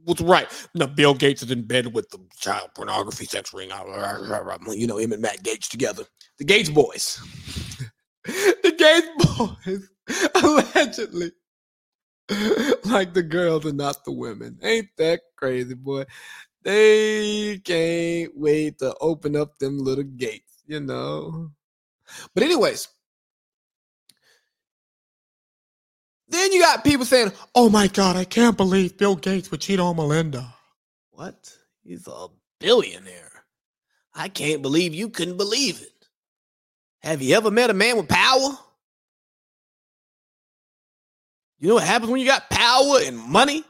was 0.05 0.21
right. 0.21 0.47
No, 0.75 0.85
Bill 0.87 1.13
Gates 1.13 1.41
is 1.41 1.49
in 1.49 1.63
bed 1.63 1.93
with 1.93 2.09
the 2.09 2.19
child 2.37 2.69
pornography 2.75 3.25
sex 3.25 3.53
ring. 3.53 3.69
You 3.69 4.87
know 4.87 4.97
him 4.97 5.13
and 5.13 5.21
Matt 5.21 5.41
Gaetz 5.41 5.69
together. 5.69 6.03
The 6.37 6.45
Gates 6.45 6.69
boys. 6.69 7.19
The 8.25 8.75
Gates 8.77 9.37
boys 9.37 9.89
Allegedly. 10.43 11.31
like 12.85 13.13
the 13.13 13.23
girls 13.23 13.65
and 13.65 13.77
not 13.77 14.05
the 14.05 14.11
women. 14.11 14.59
Ain't 14.63 14.89
that 14.97 15.21
crazy, 15.37 15.75
boy? 15.75 16.05
They 16.63 17.59
can't 17.63 18.31
wait 18.37 18.79
to 18.79 18.95
open 19.01 19.35
up 19.35 19.59
them 19.59 19.79
little 19.79 20.03
gates, 20.03 20.63
you 20.67 20.79
know. 20.81 21.51
But, 22.33 22.43
anyways, 22.43 22.87
then 26.29 26.51
you 26.53 26.61
got 26.61 26.83
people 26.83 27.05
saying, 27.05 27.31
Oh 27.55 27.69
my 27.69 27.87
God, 27.87 28.15
I 28.17 28.25
can't 28.25 28.57
believe 28.57 28.97
Bill 28.97 29.15
Gates 29.15 29.51
would 29.51 29.61
cheat 29.61 29.79
on 29.79 29.95
Melinda. 29.97 30.53
What? 31.11 31.53
He's 31.83 32.07
a 32.07 32.27
billionaire. 32.59 33.31
I 34.13 34.29
can't 34.29 34.61
believe 34.61 34.93
you 34.93 35.09
couldn't 35.09 35.37
believe 35.37 35.81
it. 35.81 35.94
Have 37.05 37.21
you 37.21 37.35
ever 37.35 37.51
met 37.51 37.69
a 37.69 37.73
man 37.73 37.97
with 37.97 38.09
power? 38.09 38.57
You 41.59 41.69
know 41.69 41.75
what 41.75 41.83
happens 41.83 42.11
when 42.11 42.19
you 42.19 42.25
got 42.25 42.49
power 42.49 42.97
and 43.03 43.15
money? 43.15 43.63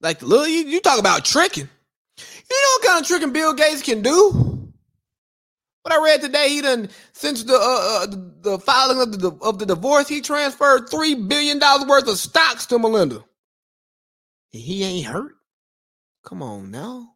Like 0.00 0.22
little 0.22 0.48
you, 0.48 0.64
you 0.64 0.80
talk 0.80 0.98
about 0.98 1.24
tricking. 1.24 1.68
You 2.18 2.22
know 2.50 2.68
what 2.72 2.84
kind 2.84 3.00
of 3.00 3.06
tricking 3.06 3.32
Bill 3.32 3.54
Gates 3.54 3.82
can 3.82 4.02
do? 4.02 4.72
What 5.82 5.94
I 5.94 6.04
read 6.04 6.20
today, 6.20 6.48
he 6.48 6.62
done 6.62 6.88
since 7.12 7.44
the 7.44 7.54
uh, 7.54 8.02
uh, 8.02 8.06
the, 8.40 8.58
filing 8.58 9.00
of 9.00 9.20
the 9.20 9.30
of 9.40 9.60
the 9.60 9.66
divorce, 9.66 10.08
he 10.08 10.20
transferred 10.20 10.88
three 10.90 11.14
billion 11.14 11.60
dollars 11.60 11.86
worth 11.86 12.08
of 12.08 12.18
stocks 12.18 12.66
to 12.66 12.78
Melinda. 12.78 13.24
And 14.52 14.62
he 14.62 14.82
ain't 14.82 15.06
hurt. 15.06 15.36
Come 16.24 16.42
on 16.42 16.72
now. 16.72 17.14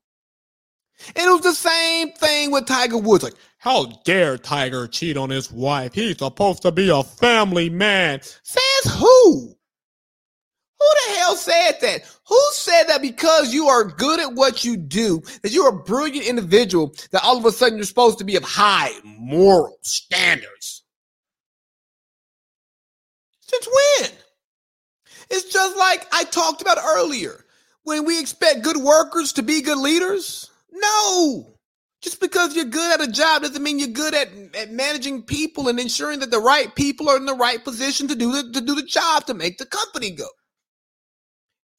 And 1.16 1.26
it 1.26 1.32
was 1.32 1.42
the 1.42 1.52
same 1.52 2.12
thing 2.12 2.50
with 2.50 2.66
Tiger 2.66 2.98
Woods. 2.98 3.24
Like, 3.24 3.34
how 3.62 3.84
dare 4.02 4.38
Tiger 4.38 4.88
cheat 4.88 5.16
on 5.16 5.30
his 5.30 5.52
wife? 5.52 5.94
He's 5.94 6.18
supposed 6.18 6.62
to 6.62 6.72
be 6.72 6.88
a 6.88 7.04
family 7.04 7.70
man. 7.70 8.20
Says 8.20 8.92
who? 8.92 9.54
Who 10.80 10.86
the 11.06 11.14
hell 11.14 11.36
said 11.36 11.74
that? 11.80 12.02
Who 12.26 12.40
said 12.50 12.86
that 12.88 13.00
because 13.00 13.54
you 13.54 13.68
are 13.68 13.84
good 13.84 14.18
at 14.18 14.34
what 14.34 14.64
you 14.64 14.76
do, 14.76 15.22
that 15.42 15.52
you're 15.52 15.68
a 15.68 15.84
brilliant 15.84 16.26
individual, 16.26 16.92
that 17.12 17.22
all 17.22 17.38
of 17.38 17.44
a 17.44 17.52
sudden 17.52 17.78
you're 17.78 17.84
supposed 17.84 18.18
to 18.18 18.24
be 18.24 18.34
of 18.34 18.42
high 18.42 18.90
moral 19.04 19.78
standards? 19.82 20.82
Since 23.42 23.68
when? 23.68 24.10
It's 25.30 25.52
just 25.52 25.76
like 25.76 26.04
I 26.10 26.24
talked 26.24 26.62
about 26.62 26.78
earlier. 26.84 27.44
When 27.84 28.06
we 28.06 28.18
expect 28.18 28.64
good 28.64 28.78
workers 28.78 29.34
to 29.34 29.44
be 29.44 29.62
good 29.62 29.78
leaders, 29.78 30.50
no. 30.72 31.51
Just 32.02 32.20
because 32.20 32.56
you're 32.56 32.64
good 32.64 33.00
at 33.00 33.08
a 33.08 33.10
job 33.10 33.42
doesn't 33.42 33.62
mean 33.62 33.78
you're 33.78 33.88
good 33.88 34.12
at, 34.12 34.28
at 34.56 34.72
managing 34.72 35.22
people 35.22 35.68
and 35.68 35.78
ensuring 35.78 36.18
that 36.18 36.32
the 36.32 36.40
right 36.40 36.74
people 36.74 37.08
are 37.08 37.16
in 37.16 37.26
the 37.26 37.34
right 37.34 37.62
position 37.62 38.08
to 38.08 38.16
do 38.16 38.32
the, 38.32 38.52
to 38.52 38.60
do 38.60 38.74
the 38.74 38.82
job 38.82 39.24
to 39.26 39.34
make 39.34 39.58
the 39.58 39.66
company 39.66 40.10
go. 40.10 40.26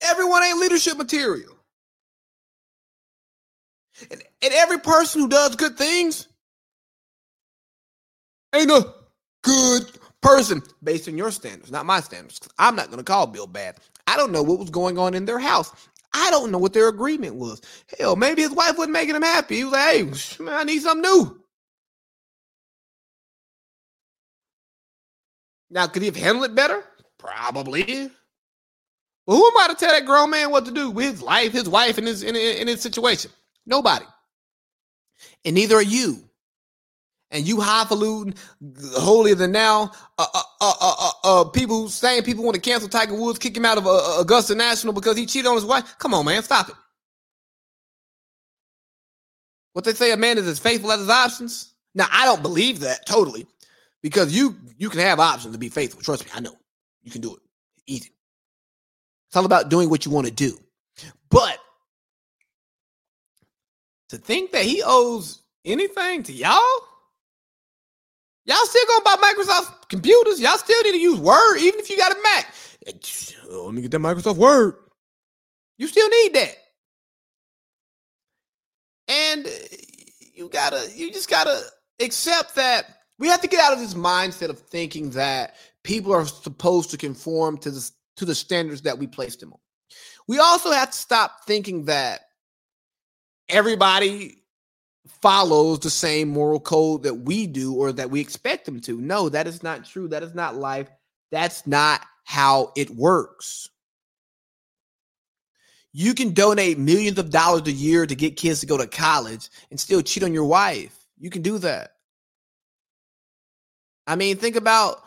Everyone 0.02 0.44
ain't 0.44 0.60
leadership 0.60 0.98
material. 0.98 1.54
And, 4.10 4.24
and 4.42 4.54
every 4.54 4.80
person 4.80 5.22
who 5.22 5.28
does 5.28 5.56
good 5.58 5.78
things 5.78 6.30
ain't 8.56 8.72
a 8.72 8.94
good 9.44 9.92
person 10.22 10.62
based 10.82 11.08
on 11.10 11.18
your 11.18 11.32
standards, 11.32 11.72
not 11.72 11.86
my 11.86 12.00
standards. 12.00 12.40
I'm 12.58 12.76
not 12.76 12.88
going 12.88 12.98
to 12.98 13.04
call 13.04 13.28
Bill 13.28 13.48
bad. 13.48 13.78
I 14.08 14.16
don't 14.16 14.32
know 14.32 14.44
what 14.44 14.60
was 14.60 14.70
going 14.70 14.98
on 14.98 15.14
in 15.14 15.26
their 15.26 15.40
house. 15.40 15.72
I 16.14 16.30
don't 16.30 16.52
know 16.52 16.58
what 16.60 16.74
their 16.74 16.90
agreement 16.90 17.36
was. 17.36 17.62
Hell, 17.98 18.16
maybe 18.16 18.44
his 18.44 18.52
wife 18.52 18.78
wasn't 18.78 18.94
making 18.94 19.16
him 19.16 19.24
happy. 19.24 19.58
He 19.58 19.64
was 19.64 19.74
like, 19.74 19.96
hey, 19.96 20.44
man, 20.44 20.54
I 20.54 20.64
need 20.64 20.82
something 20.82 21.02
new. 21.02 21.40
Now, 25.70 25.88
could 25.88 26.04
he 26.04 26.08
have 26.08 26.16
handled 26.16 26.46
it 26.52 26.56
better? 26.56 26.84
Probably. 27.18 28.12
Well, 29.26 29.38
who 29.38 29.48
am 29.48 29.58
I 29.58 29.68
to 29.70 29.76
tell 29.76 29.92
that 29.92 30.06
grown 30.06 30.30
man 30.30 30.52
what 30.52 30.66
to 30.66 30.72
do 30.72 30.92
with 30.92 31.12
his 31.14 31.22
life, 31.22 31.52
his 31.52 31.68
wife, 31.68 31.98
and 31.98 32.06
his 32.06 32.22
in, 32.22 32.36
in 32.36 32.68
his 32.68 32.82
situation? 32.82 33.32
Nobody. 33.66 34.06
And 35.46 35.56
neither 35.56 35.78
are 35.78 35.82
you. 35.82 36.30
And 37.34 37.48
you 37.48 37.58
highfalutin, 37.58 38.36
holier 38.96 39.34
than 39.34 39.52
now, 39.52 39.92
uh, 40.20 40.28
uh, 40.36 40.44
uh, 40.62 40.74
uh, 40.80 41.12
uh, 41.24 41.44
people 41.46 41.90
saying 41.90 42.22
people 42.24 42.44
want 42.44 42.54
to 42.54 42.62
cancel 42.62 42.88
Tiger 42.88 43.16
Woods, 43.16 43.40
kick 43.40 43.58
him 43.58 43.66
out 43.66 43.80
of 43.80 43.88
uh, 43.88 44.18
Augusta 44.20 44.54
National 44.54 44.94
because 44.94 45.18
he 45.18 45.26
cheated 45.26 45.48
on 45.48 45.56
his 45.56 45.66
wife. 45.66 45.98
Come 45.98 46.14
on, 46.14 46.26
man, 46.26 46.44
stop 46.44 46.70
it. 46.70 46.76
What 49.74 49.84
they 49.84 49.94
say, 49.94 50.12
a 50.12 50.18
man 50.18 50.38
is 50.38 50.48
as 50.48 50.60
faithful 50.60 50.92
as 50.92 51.00
his 51.00 51.10
options. 51.10 51.74
Now, 51.96 52.06
I 52.12 52.26
don't 52.26 52.44
believe 52.44 52.82
that 52.82 53.08
totally, 53.08 53.48
because 54.04 54.32
you 54.32 54.56
you 54.78 54.92
can 54.92 55.00
have 55.00 55.20
options 55.20 55.54
to 55.54 55.60
be 55.60 55.70
faithful. 55.70 56.04
Trust 56.04 56.26
me, 56.26 56.32
I 56.36 56.40
know 56.40 56.56
you 57.02 57.10
can 57.10 57.22
do 57.22 57.34
it 57.34 57.42
easy. 57.88 58.12
It's 59.30 59.36
all 59.36 59.46
about 59.46 59.70
doing 59.70 59.90
what 59.90 60.06
you 60.06 60.12
want 60.12 60.28
to 60.28 60.34
do. 60.34 60.56
But 61.32 61.58
to 64.10 64.20
think 64.20 64.52
that 64.52 64.66
he 64.66 64.84
owes 64.86 65.42
anything 65.66 66.22
to 66.24 66.32
y'all, 66.32 66.62
y'all 68.46 68.66
still 68.66 68.86
gonna 68.88 69.18
buy 69.18 69.34
Microsoft 69.34 69.90
computers. 69.90 70.40
Y'all 70.40 70.58
still 70.58 70.82
need 70.84 70.92
to 70.92 71.00
use 71.00 71.20
Word, 71.20 71.58
even 71.58 71.80
if 71.80 71.90
you 71.90 71.98
got 71.98 72.12
a 72.12 72.18
Mac. 72.24 72.54
Let 72.86 73.74
me 73.74 73.82
get 73.82 73.92
that 73.92 74.00
Microsoft 74.00 74.38
Word. 74.38 74.76
You 75.78 75.88
still 75.88 76.10
need 76.10 76.34
that. 76.36 76.56
And 79.08 79.46
uh, 79.46 79.50
you 80.34 80.50
gotta, 80.50 80.90
you 80.96 81.12
just 81.12 81.30
gotta 81.30 81.62
accept 82.00 82.56
that 82.56 82.86
we 83.20 83.28
have 83.28 83.42
to 83.42 83.48
get 83.48 83.60
out 83.60 83.74
of 83.74 83.80
this 83.80 83.94
mindset 83.94 84.50
of 84.50 84.60
thinking 84.60 85.12
that 85.12 85.56
people 85.84 86.14
are 86.14 86.26
supposed 86.26 86.92
to 86.92 86.98
conform 86.98 87.58
to 87.60 87.72
the 87.72 87.92
to 88.18 88.26
the 88.26 88.36
standards 88.36 88.82
that 88.84 88.98
we 88.98 89.08
placed 89.08 89.40
them 89.40 89.54
on. 89.54 89.60
We 90.28 90.40
also 90.40 90.72
have 90.72 90.92
to 90.92 90.98
stop 90.98 91.46
thinking 91.46 91.86
that 91.86 92.22
everybody 93.50 94.43
follows 95.08 95.80
the 95.80 95.90
same 95.90 96.30
moral 96.30 96.60
code 96.60 97.04
that 97.04 97.16
we 97.16 97.48
do 97.48 97.74
or 97.74 97.92
that 97.92 98.10
we 98.10 98.22
expect 98.22 98.66
them 98.66 98.80
to. 98.82 99.00
No, 99.00 99.30
that 99.30 99.48
is 99.48 99.64
not 99.64 99.86
true. 99.86 100.08
That 100.08 100.24
is 100.24 100.34
not 100.34 100.56
life. 100.56 100.90
That's 101.32 101.66
not 101.68 102.02
how 102.24 102.72
it 102.76 102.90
works. 102.90 103.70
You 105.92 106.14
can 106.14 106.34
donate 106.34 106.80
millions 106.80 107.20
of 107.20 107.30
dollars 107.30 107.68
a 107.68 107.72
year 107.72 108.06
to 108.06 108.16
get 108.16 108.36
kids 108.36 108.62
to 108.62 108.66
go 108.66 108.78
to 108.78 108.88
college 108.88 109.50
and 109.70 109.80
still 109.80 110.02
cheat 110.02 110.24
on 110.24 110.34
your 110.34 110.46
wife. 110.46 110.98
You 111.20 111.30
can 111.30 111.42
do 111.42 111.60
that. 111.60 111.92
I 114.08 114.16
mean, 114.16 114.38
think 114.38 114.56
about 114.56 115.04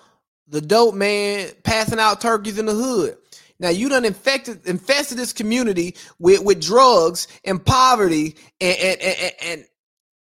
the 0.48 0.60
dope 0.60 0.94
man 0.94 1.50
passing 1.64 1.98
out 1.98 2.20
turkeys 2.20 2.58
in 2.58 2.66
the 2.66 2.74
hood. 2.74 3.16
Now 3.58 3.70
you 3.70 3.88
done 3.88 4.04
infected 4.04 4.66
infested 4.66 5.18
this 5.18 5.32
community 5.32 5.96
with, 6.18 6.42
with 6.42 6.60
drugs 6.60 7.26
and 7.44 7.64
poverty 7.64 8.36
and 8.60 8.76
and, 8.78 9.00
and 9.00 9.32
and 9.42 9.64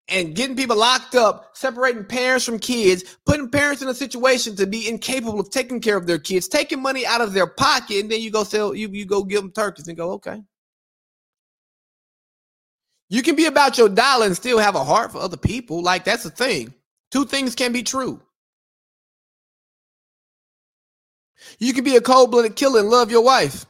and 0.10 0.36
getting 0.36 0.56
people 0.56 0.78
locked 0.78 1.16
up, 1.16 1.52
separating 1.56 2.06
parents 2.06 2.46
from 2.46 2.60
kids, 2.60 3.18
putting 3.26 3.50
parents 3.50 3.82
in 3.82 3.90
a 3.90 3.94
situation 3.94 4.56
to 4.56 4.66
be 4.66 4.88
incapable 4.88 5.40
of 5.40 5.50
taking 5.50 5.82
care 5.82 5.98
of 5.98 6.08
their 6.08 6.20
kids, 6.20 6.48
taking 6.48 6.82
money 6.82 7.06
out 7.06 7.22
of 7.22 7.34
their 7.34 7.48
pocket, 7.48 8.02
and 8.02 8.12
then 8.12 8.22
you 8.22 8.32
go 8.32 8.44
sell 8.44 8.74
you 8.74 8.90
you 8.90 9.06
go 9.06 9.24
give 9.24 9.42
them 9.42 9.52
turkeys 9.52 9.88
and 9.88 9.98
go 9.98 10.12
okay. 10.12 10.42
You 13.10 13.22
can 13.22 13.36
be 13.36 13.46
about 13.46 13.78
your 13.78 13.90
dollar 13.90 14.26
and 14.26 14.36
still 14.36 14.60
have 14.60 14.76
a 14.76 14.84
heart 14.84 15.12
for 15.12 15.20
other 15.20 15.38
people. 15.38 15.82
Like 15.82 16.04
that's 16.04 16.24
the 16.24 16.30
thing. 16.30 16.74
Two 17.12 17.26
things 17.26 17.56
can 17.56 17.72
be 17.72 17.84
true. 17.84 18.22
You 21.60 21.74
can 21.74 21.84
be 21.84 21.96
a 21.96 22.02
cold 22.02 22.32
blooded 22.32 22.56
killer 22.56 22.82
and 22.82 22.90
love 22.90 23.12
your 23.12 23.24
wife. 23.24 23.66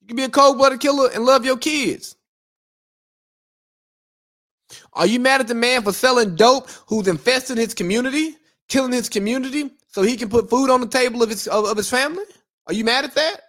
You 0.00 0.08
can 0.08 0.16
be 0.16 0.24
a 0.24 0.28
cold 0.28 0.58
blooded 0.58 0.80
killer 0.80 1.10
and 1.14 1.24
love 1.24 1.44
your 1.44 1.56
kids. 1.56 2.15
Are 4.92 5.06
you 5.06 5.20
mad 5.20 5.40
at 5.40 5.48
the 5.48 5.54
man 5.54 5.82
for 5.82 5.92
selling 5.92 6.34
dope 6.34 6.68
who's 6.86 7.08
infesting 7.08 7.56
his 7.56 7.74
community, 7.74 8.36
killing 8.68 8.92
his 8.92 9.08
community 9.08 9.70
so 9.88 10.02
he 10.02 10.16
can 10.16 10.28
put 10.28 10.50
food 10.50 10.70
on 10.70 10.80
the 10.80 10.88
table 10.88 11.22
of 11.22 11.30
his 11.30 11.46
of, 11.46 11.66
of 11.66 11.76
his 11.76 11.90
family? 11.90 12.24
Are 12.66 12.74
you 12.74 12.84
mad 12.84 13.04
at 13.04 13.14
that? 13.14 13.40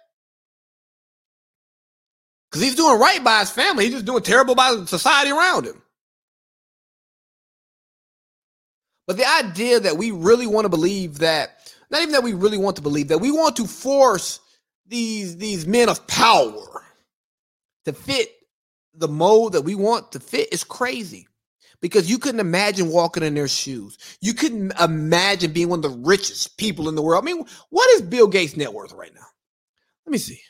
Because 2.50 2.62
he's 2.62 2.76
doing 2.76 2.98
right 2.98 3.22
by 3.22 3.40
his 3.40 3.50
family. 3.50 3.84
He's 3.84 3.94
just 3.94 4.06
doing 4.06 4.22
terrible 4.22 4.54
by 4.54 4.74
the 4.74 4.86
society 4.86 5.30
around 5.30 5.66
him. 5.66 5.82
But 9.06 9.16
the 9.16 9.28
idea 9.28 9.80
that 9.80 9.96
we 9.96 10.10
really 10.10 10.46
want 10.46 10.66
to 10.66 10.68
believe 10.68 11.18
that 11.18 11.72
not 11.90 12.02
even 12.02 12.12
that 12.12 12.22
we 12.22 12.34
really 12.34 12.58
want 12.58 12.76
to 12.76 12.82
believe 12.82 13.08
that 13.08 13.18
we 13.18 13.30
want 13.30 13.56
to 13.56 13.66
force 13.66 14.40
these 14.86 15.36
these 15.38 15.66
men 15.66 15.88
of 15.88 16.06
power 16.06 16.84
to 17.86 17.92
fit 17.92 18.30
the 18.98 19.08
mold 19.08 19.52
that 19.52 19.62
we 19.62 19.74
want 19.74 20.12
to 20.12 20.20
fit 20.20 20.52
is 20.52 20.62
crazy 20.64 21.26
because 21.80 22.10
you 22.10 22.18
couldn't 22.18 22.40
imagine 22.40 22.90
walking 22.90 23.22
in 23.22 23.34
their 23.34 23.48
shoes. 23.48 23.96
You 24.20 24.34
couldn't 24.34 24.72
imagine 24.80 25.52
being 25.52 25.68
one 25.68 25.84
of 25.84 25.90
the 25.90 25.98
richest 26.00 26.58
people 26.58 26.88
in 26.88 26.96
the 26.96 27.02
world. 27.02 27.22
I 27.22 27.26
mean, 27.26 27.44
what 27.70 27.88
is 27.90 28.02
Bill 28.02 28.26
Gates' 28.26 28.56
net 28.56 28.72
worth 28.72 28.92
right 28.92 29.14
now? 29.14 29.26
Let 30.04 30.10
me 30.12 30.18
see. 30.18 30.40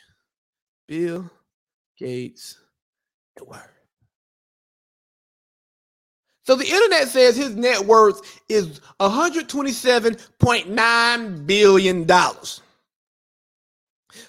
Bill 0.87 1.29
Gates 1.97 2.57
net 3.37 3.47
worth. 3.47 3.67
So 6.43 6.55
the 6.55 6.65
internet 6.65 7.09
says 7.09 7.37
his 7.37 7.55
net 7.55 7.85
worth 7.85 8.41
is 8.49 8.81
$127.9 8.99 11.45
billion. 11.45 12.07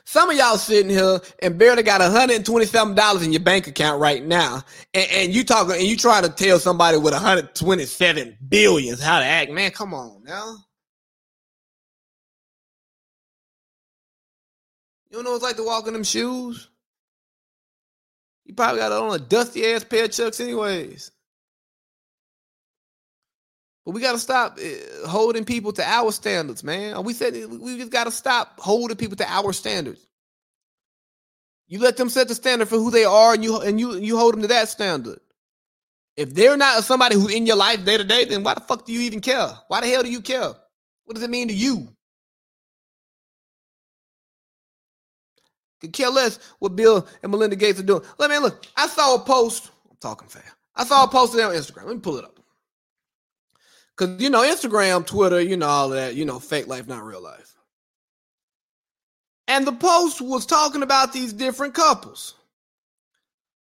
Some 0.04 0.30
of 0.30 0.36
y'all 0.36 0.58
sitting 0.58 0.90
here 0.90 1.20
and 1.42 1.58
barely 1.58 1.82
got 1.82 2.00
$127 2.00 3.24
in 3.24 3.32
your 3.32 3.40
bank 3.40 3.66
account 3.66 4.00
right 4.00 4.24
now. 4.24 4.62
And, 4.92 5.10
and 5.10 5.34
you 5.34 5.44
talking 5.44 5.74
and 5.76 5.84
you 5.84 5.96
trying 5.96 6.24
to 6.24 6.28
tell 6.28 6.58
somebody 6.58 6.98
with 6.98 7.12
127 7.14 8.38
billions 8.48 9.00
how 9.02 9.20
to 9.20 9.24
act. 9.24 9.50
Man, 9.50 9.70
come 9.70 9.94
on 9.94 10.22
now. 10.24 10.56
You 15.10 15.16
don't 15.16 15.24
know 15.24 15.30
what 15.30 15.36
it's 15.36 15.44
like 15.44 15.56
to 15.56 15.64
walk 15.64 15.86
in 15.88 15.92
them 15.92 16.04
shoes? 16.04 16.68
You 18.44 18.54
probably 18.54 18.80
got 18.80 18.92
on 18.92 19.14
a 19.14 19.18
dusty 19.18 19.66
ass 19.66 19.84
pair 19.84 20.04
of 20.04 20.12
chucks, 20.12 20.40
anyways. 20.40 21.10
But 23.84 23.92
we 23.92 24.00
got 24.00 24.12
to 24.12 24.18
stop 24.18 24.58
uh, 24.58 25.08
holding 25.08 25.44
people 25.44 25.72
to 25.72 25.84
our 25.84 26.12
standards, 26.12 26.62
man. 26.62 27.02
We 27.04 27.14
said 27.14 27.34
we 27.34 27.78
just 27.78 27.92
got 27.92 28.04
to 28.04 28.10
stop 28.12 28.60
holding 28.60 28.96
people 28.96 29.16
to 29.16 29.30
our 29.30 29.52
standards. 29.52 30.06
You 31.68 31.78
let 31.78 31.96
them 31.96 32.10
set 32.10 32.28
the 32.28 32.34
standard 32.34 32.68
for 32.68 32.76
who 32.76 32.90
they 32.90 33.04
are, 33.04 33.34
and 33.34 33.44
you 33.44 33.60
and 33.60 33.80
you 33.80 33.96
you 33.96 34.18
hold 34.18 34.34
them 34.34 34.42
to 34.42 34.48
that 34.48 34.68
standard. 34.68 35.20
If 36.16 36.34
they're 36.34 36.56
not 36.56 36.84
somebody 36.84 37.14
who's 37.14 37.32
in 37.32 37.46
your 37.46 37.56
life 37.56 37.84
day 37.84 37.96
to 37.96 38.04
day, 38.04 38.26
then 38.26 38.42
why 38.42 38.54
the 38.54 38.60
fuck 38.60 38.84
do 38.84 38.92
you 38.92 39.00
even 39.02 39.20
care? 39.20 39.48
Why 39.68 39.80
the 39.80 39.86
hell 39.86 40.02
do 40.02 40.10
you 40.10 40.20
care? 40.20 40.52
What 41.04 41.14
does 41.14 41.22
it 41.22 41.30
mean 41.30 41.48
to 41.48 41.54
you? 41.54 41.88
Could 45.80 45.92
care 45.94 46.10
less 46.10 46.38
what 46.58 46.76
Bill 46.76 47.06
and 47.22 47.32
Melinda 47.32 47.56
Gates 47.56 47.80
are 47.80 47.84
doing. 47.84 48.02
Let 48.18 48.30
me 48.30 48.38
look. 48.38 48.66
I 48.76 48.88
saw 48.88 49.14
a 49.14 49.20
post. 49.20 49.70
I'm 49.90 49.96
talking 50.00 50.28
fast. 50.28 50.54
I 50.76 50.84
saw 50.84 51.04
a 51.04 51.08
post 51.08 51.34
on 51.34 51.54
Instagram. 51.54 51.86
Let 51.86 51.96
me 51.96 52.00
pull 52.00 52.18
it 52.18 52.24
up. 52.24 52.39
Cause 54.00 54.18
you 54.18 54.30
know, 54.30 54.40
Instagram, 54.40 55.04
Twitter, 55.04 55.42
you 55.42 55.58
know, 55.58 55.66
all 55.66 55.90
that, 55.90 56.14
you 56.14 56.24
know, 56.24 56.38
fake 56.38 56.66
life, 56.66 56.88
not 56.88 57.04
real 57.04 57.22
life. 57.22 57.54
And 59.46 59.66
the 59.66 59.72
post 59.72 60.22
was 60.22 60.46
talking 60.46 60.82
about 60.82 61.12
these 61.12 61.34
different 61.34 61.74
couples. 61.74 62.34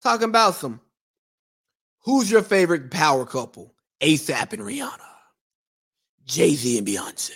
Talking 0.02 0.28
about 0.28 0.54
some 0.54 0.82
who's 2.00 2.30
your 2.30 2.42
favorite 2.42 2.90
power 2.90 3.24
couple? 3.24 3.72
ASAP 4.02 4.52
and 4.52 4.60
Rihanna. 4.60 5.00
Jay-Z 6.26 6.76
and 6.76 6.86
Beyonce. 6.86 7.30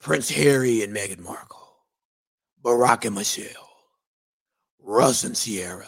Prince 0.00 0.30
Harry 0.30 0.82
and 0.82 0.92
Meghan 0.92 1.20
Markle. 1.20 1.76
Barack 2.60 3.04
and 3.04 3.14
Michelle, 3.14 3.70
Russ 4.80 5.22
and 5.22 5.36
Ciara. 5.36 5.86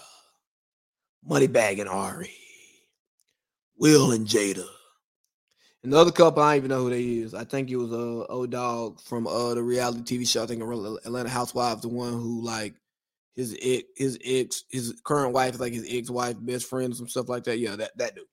Moneybagg 1.28 1.80
and 1.80 1.88
Ari, 1.88 2.32
Will 3.76 4.12
and 4.12 4.24
Jada. 4.24 4.68
And 5.84 5.92
the 5.92 5.98
other 5.98 6.12
couple, 6.12 6.42
I 6.42 6.52
don't 6.52 6.58
even 6.58 6.68
know 6.68 6.84
who 6.84 6.90
they 6.90 7.02
is. 7.02 7.34
I 7.34 7.44
think 7.44 7.68
it 7.70 7.76
was 7.76 7.92
uh 7.92 8.24
old 8.28 8.50
dog 8.50 9.00
from 9.00 9.26
uh 9.26 9.54
the 9.54 9.62
reality 9.62 10.18
TV 10.18 10.28
show. 10.28 10.44
I 10.44 10.46
think 10.46 10.62
Atlanta 10.62 11.28
Housewives, 11.28 11.82
the 11.82 11.88
one 11.88 12.12
who 12.12 12.40
like 12.42 12.74
his 13.34 13.56
ex, 13.60 13.84
his 13.96 14.18
ex, 14.24 14.64
his 14.70 15.00
current 15.04 15.32
wife 15.32 15.54
is 15.54 15.60
like 15.60 15.72
his 15.72 15.86
ex 15.88 16.08
wife, 16.08 16.36
best 16.38 16.68
friend, 16.68 16.94
some 16.96 17.08
stuff 17.08 17.28
like 17.28 17.44
that. 17.44 17.58
Yeah, 17.58 17.74
that 17.76 17.96
that 17.98 18.14
dude. 18.14 18.24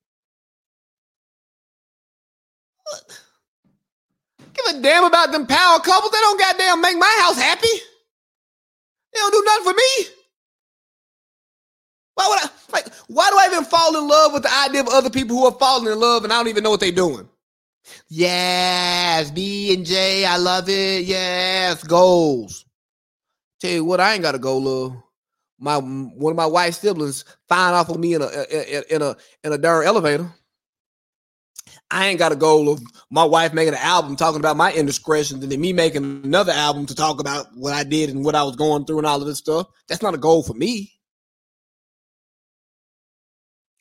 Give 4.54 4.76
a 4.76 4.82
damn 4.82 5.06
about 5.06 5.32
them 5.32 5.48
power 5.48 5.80
couples. 5.80 6.12
They 6.12 6.20
don't 6.20 6.40
goddamn 6.40 6.82
make 6.82 6.98
my 6.98 7.18
house 7.22 7.38
happy. 7.38 7.68
They 9.14 9.20
don't 9.20 9.32
do 9.32 9.44
nothing 9.46 9.64
for 9.64 9.74
me. 9.74 10.08
Why 12.14 12.28
would 12.28 12.40
I 12.40 12.50
like 12.74 12.94
why 13.08 13.30
do 13.32 13.38
I 13.40 13.48
even 13.52 13.66
fall 13.66 13.98
in 13.98 14.08
love 14.08 14.34
with 14.34 14.44
the 14.44 14.54
idea 14.54 14.82
of 14.82 14.90
other 14.90 15.10
people 15.10 15.36
who 15.36 15.46
are 15.46 15.52
falling 15.52 15.92
in 15.92 16.00
love 16.00 16.24
and 16.24 16.34
I 16.34 16.38
don't 16.38 16.48
even 16.48 16.64
know 16.64 16.70
what 16.70 16.80
they're 16.80 16.92
doing? 16.92 17.28
Yes, 18.10 19.32
B 19.32 19.74
and 19.74 19.86
J, 19.86 20.26
I 20.26 20.38
love 20.38 20.70
it. 20.70 21.06
Yes, 21.06 21.84
goals. 21.84 22.66
Tell 23.60 23.72
you 23.72 23.86
what, 23.86 24.00
I 24.00 24.14
ain't 24.14 24.24
got 24.24 24.36
a 24.36 24.40
goal, 24.40 24.64
love. 24.64 24.96
My 25.60 25.78
one 25.78 26.32
of 26.32 26.38
my 26.38 26.46
wife's 26.46 26.78
siblings 26.78 27.26
find 27.50 27.76
off 27.76 27.90
of 27.90 28.00
me 28.00 28.14
in 28.14 28.22
a 28.22 28.28
in, 28.28 28.84
in 28.90 29.02
a 29.02 29.16
in 29.44 29.52
a 29.54 29.58
darn 29.58 29.86
elevator. 29.86 30.32
I 31.92 32.08
ain't 32.08 32.20
got 32.20 32.32
a 32.32 32.36
goal 32.36 32.70
of 32.70 32.82
my 33.10 33.24
wife 33.24 33.54
making 33.54 33.74
an 33.74 33.80
album 33.82 34.16
talking 34.16 34.40
about 34.40 34.58
my 34.58 34.72
indiscretions 34.72 35.42
and 35.44 35.52
then 35.52 35.60
me 35.60 35.74
making 35.74 36.22
another 36.24 36.52
album 36.52 36.86
to 36.86 36.96
talk 36.96 37.20
about 37.20 37.48
what 37.56 37.74
I 37.74 37.84
did 37.84 38.10
and 38.10 38.24
what 38.24 38.36
I 38.36 38.44
was 38.44 38.56
going 38.56 38.86
through 38.86 39.00
and 39.00 39.08
all 39.08 39.22
of 39.22 39.28
this 39.28 39.40
stuff. 39.40 39.68
That's 39.88 40.02
not 40.02 40.14
a 40.14 40.18
goal 40.20 40.44
for 40.44 40.54
me. 40.54 40.94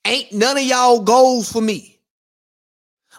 Ain't 0.06 0.32
none 0.32 0.56
of 0.56 0.62
y'all 0.62 1.02
goals 1.02 1.52
for 1.52 1.60
me. 1.60 1.97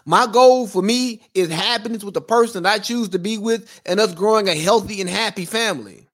My 0.06 0.26
goal 0.26 0.66
for 0.66 0.82
me 0.82 1.22
is 1.34 1.50
happiness 1.50 2.04
with 2.04 2.14
the 2.14 2.20
person 2.20 2.66
I 2.66 2.78
choose 2.78 3.10
to 3.10 3.18
be 3.18 3.38
with 3.38 3.80
and 3.86 4.00
us 4.00 4.14
growing 4.14 4.48
a 4.48 4.54
healthy 4.54 5.00
and 5.00 5.10
happy 5.10 5.44
family. 5.44 6.06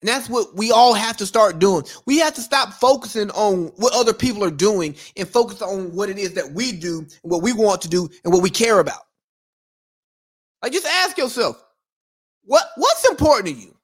And 0.00 0.08
that's 0.08 0.28
what 0.28 0.54
we 0.54 0.70
all 0.70 0.94
have 0.94 1.16
to 1.16 1.26
start 1.26 1.58
doing. 1.58 1.84
We 2.06 2.18
have 2.20 2.34
to 2.34 2.40
stop 2.40 2.72
focusing 2.74 3.30
on 3.32 3.66
what 3.76 3.94
other 3.94 4.14
people 4.14 4.44
are 4.44 4.50
doing 4.50 4.94
and 5.16 5.28
focus 5.28 5.60
on 5.60 5.94
what 5.94 6.08
it 6.08 6.18
is 6.18 6.34
that 6.34 6.52
we 6.52 6.72
do 6.72 7.06
what 7.22 7.42
we 7.42 7.52
want 7.52 7.82
to 7.82 7.88
do 7.88 8.08
and 8.24 8.32
what 8.32 8.42
we 8.42 8.50
care 8.50 8.78
about. 8.78 9.02
Like 10.62 10.72
just 10.72 10.86
ask 10.86 11.18
yourself, 11.18 11.62
what 12.44 12.64
what's 12.76 13.08
important 13.08 13.48
to 13.48 13.62
you? 13.62 13.77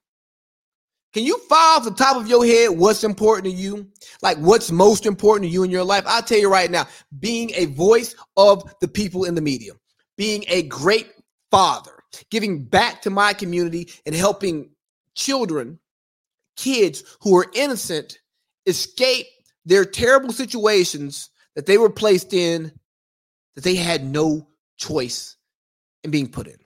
Can 1.15 1.23
you 1.23 1.37
file 1.47 1.77
off 1.77 1.85
the 1.85 1.91
top 1.91 2.17
of 2.17 2.27
your 2.27 2.45
head 2.45 2.71
what's 2.71 3.05
important 3.05 3.45
to 3.45 3.51
you? 3.51 3.87
Like 4.21 4.37
what's 4.39 4.69
most 4.69 5.05
important 5.05 5.49
to 5.49 5.53
you 5.53 5.63
in 5.63 5.71
your 5.71 5.85
life? 5.85 6.03
I'll 6.05 6.21
tell 6.21 6.37
you 6.37 6.51
right 6.51 6.69
now, 6.69 6.87
being 7.21 7.51
a 7.55 7.67
voice 7.67 8.13
of 8.35 8.69
the 8.81 8.89
people 8.89 9.23
in 9.23 9.33
the 9.33 9.39
media, 9.41 9.71
being 10.17 10.43
a 10.49 10.63
great 10.63 11.09
father, 11.51 11.93
giving 12.29 12.65
back 12.65 13.01
to 13.03 13.09
my 13.09 13.31
community 13.31 13.93
and 14.05 14.13
helping 14.13 14.71
children 15.13 15.79
kids 16.57 17.01
who 17.21 17.37
are 17.37 17.45
innocent 17.53 18.19
escape 18.65 19.27
their 19.63 19.85
terrible 19.85 20.33
situations 20.33 21.29
that 21.55 21.65
they 21.65 21.77
were 21.77 21.89
placed 21.89 22.33
in 22.33 22.73
that 23.55 23.63
they 23.63 23.75
had 23.75 24.03
no 24.03 24.49
choice 24.75 25.37
in 26.03 26.11
being 26.11 26.29
put 26.29 26.47
in. 26.47 26.57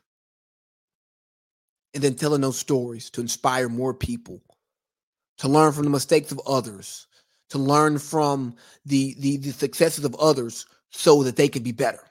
And 1.94 2.04
then 2.04 2.16
telling 2.16 2.42
those 2.42 2.60
stories 2.60 3.10
to 3.12 3.22
inspire 3.22 3.68
more 3.68 3.94
people, 3.94 4.42
to 5.40 5.48
learn 5.48 5.72
from 5.72 5.86
the 5.86 5.90
mistakes 5.90 6.32
of 6.32 6.40
others, 6.46 7.08
to 7.50 7.58
learn 7.58 7.98
from 7.98 8.56
the, 8.86 9.16
the, 9.20 9.38
the 9.38 9.52
successes 9.52 10.06
of 10.06 10.16
others 10.16 10.68
so 10.92 11.24
that 11.24 11.36
they 11.36 11.48
can 11.48 11.64
be 11.64 11.72
better. 11.72 12.02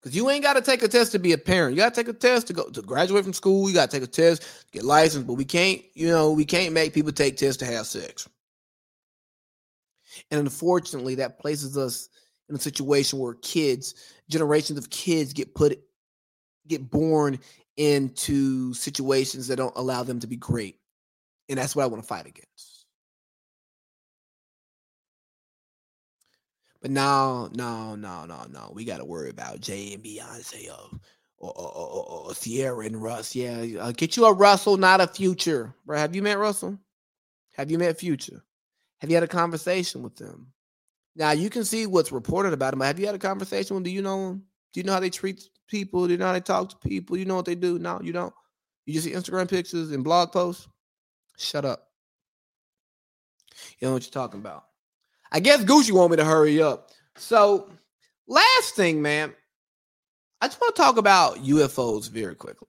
Because 0.00 0.16
you 0.16 0.30
ain't 0.30 0.44
got 0.44 0.54
to 0.54 0.62
take 0.62 0.82
a 0.82 0.88
test 0.88 1.12
to 1.12 1.18
be 1.18 1.32
a 1.32 1.38
parent. 1.38 1.74
You 1.74 1.82
got 1.82 1.94
to 1.94 2.00
take 2.02 2.08
a 2.08 2.16
test 2.16 2.46
to 2.46 2.52
go 2.52 2.70
to 2.70 2.82
graduate 2.82 3.24
from 3.24 3.32
school. 3.32 3.68
You 3.68 3.74
got 3.74 3.90
to 3.90 3.96
take 3.96 4.08
a 4.08 4.10
test, 4.10 4.42
to 4.42 4.72
get 4.72 4.84
licensed. 4.84 5.26
But 5.26 5.34
we 5.34 5.44
can't, 5.44 5.82
you 5.94 6.08
know, 6.08 6.30
we 6.30 6.44
can't 6.44 6.72
make 6.72 6.94
people 6.94 7.12
take 7.12 7.36
tests 7.36 7.58
to 7.58 7.66
have 7.66 7.86
sex. 7.86 8.28
And 10.30 10.40
unfortunately, 10.40 11.16
that 11.16 11.40
places 11.40 11.76
us 11.76 12.08
in 12.48 12.54
a 12.54 12.60
situation 12.60 13.18
where 13.18 13.34
kids, 13.34 13.94
generations 14.30 14.78
of 14.78 14.88
kids, 14.90 15.32
get 15.32 15.54
put, 15.54 15.78
get 16.68 16.90
born 16.90 17.38
into 17.76 18.74
situations 18.74 19.48
that 19.48 19.56
don't 19.56 19.76
allow 19.76 20.02
them 20.02 20.20
to 20.20 20.26
be 20.26 20.36
great. 20.36 20.78
And 21.48 21.58
that's 21.58 21.74
what 21.74 21.84
I 21.84 21.86
want 21.86 22.02
to 22.02 22.06
fight 22.06 22.26
against. 22.26 22.78
But 26.80 26.90
no, 26.90 27.48
no, 27.54 27.96
no, 27.96 28.24
no, 28.26 28.44
no. 28.50 28.70
We 28.72 28.84
got 28.84 28.98
to 28.98 29.04
worry 29.04 29.30
about 29.30 29.60
Jay 29.60 29.94
and 29.94 30.02
Beyonce 30.02 30.68
or, 30.68 30.98
or, 31.38 31.52
or, 31.56 32.28
or, 32.28 32.34
Ciara 32.34 32.86
and 32.86 33.02
Russ. 33.02 33.34
Yeah, 33.34 33.64
uh, 33.80 33.92
get 33.92 34.16
you 34.16 34.26
a 34.26 34.32
Russell, 34.32 34.76
not 34.76 35.00
a 35.00 35.06
Future. 35.06 35.74
Bro, 35.86 35.98
have 35.98 36.14
you 36.14 36.22
met 36.22 36.38
Russell? 36.38 36.78
Have 37.56 37.70
you 37.70 37.78
met 37.78 37.98
Future? 37.98 38.44
Have 39.00 39.10
you 39.10 39.16
had 39.16 39.24
a 39.24 39.28
conversation 39.28 40.02
with 40.02 40.16
them? 40.16 40.52
Now 41.16 41.32
you 41.32 41.50
can 41.50 41.64
see 41.64 41.86
what's 41.86 42.12
reported 42.12 42.52
about 42.52 42.70
them. 42.70 42.80
Have 42.80 43.00
you 43.00 43.06
had 43.06 43.14
a 43.14 43.18
conversation 43.18 43.74
with? 43.74 43.84
Do 43.84 43.90
you 43.90 44.02
know 44.02 44.28
them? 44.28 44.47
Do 44.72 44.80
you 44.80 44.84
know 44.84 44.92
how 44.92 45.00
they 45.00 45.10
treat 45.10 45.48
people? 45.66 46.06
Do 46.06 46.12
you 46.12 46.18
know 46.18 46.26
how 46.26 46.32
they 46.32 46.40
talk 46.40 46.68
to 46.70 46.88
people? 46.88 47.16
You 47.16 47.24
know 47.24 47.36
what 47.36 47.44
they 47.44 47.54
do? 47.54 47.78
No, 47.78 48.00
you 48.02 48.12
don't. 48.12 48.34
You 48.86 48.94
just 48.94 49.06
see 49.06 49.12
Instagram 49.12 49.48
pictures 49.48 49.90
and 49.90 50.04
blog 50.04 50.32
posts. 50.32 50.68
Shut 51.36 51.64
up. 51.64 51.88
You 53.78 53.88
know 53.88 53.94
what 53.94 54.02
you're 54.02 54.10
talking 54.10 54.40
about. 54.40 54.64
I 55.30 55.40
guess 55.40 55.64
Gucci 55.64 55.92
want 55.92 56.10
me 56.10 56.16
to 56.16 56.24
hurry 56.24 56.62
up. 56.62 56.90
So, 57.16 57.70
last 58.26 58.74
thing, 58.74 59.02
man, 59.02 59.34
I 60.40 60.48
just 60.48 60.60
want 60.60 60.74
to 60.74 60.82
talk 60.82 60.96
about 60.96 61.36
UFOs 61.38 62.08
very 62.08 62.34
quickly. 62.34 62.68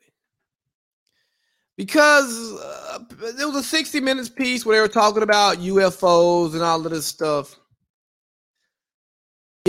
Because 1.77 2.59
uh, 2.61 2.99
there 3.37 3.47
was 3.47 3.55
a 3.55 3.63
60 3.63 4.01
minutes 4.01 4.27
piece 4.27 4.65
where 4.65 4.75
they 4.75 4.81
were 4.81 4.87
talking 4.87 5.23
about 5.23 5.59
UFOs 5.59 6.53
and 6.53 6.61
all 6.61 6.85
of 6.85 6.91
this 6.91 7.05
stuff. 7.05 7.58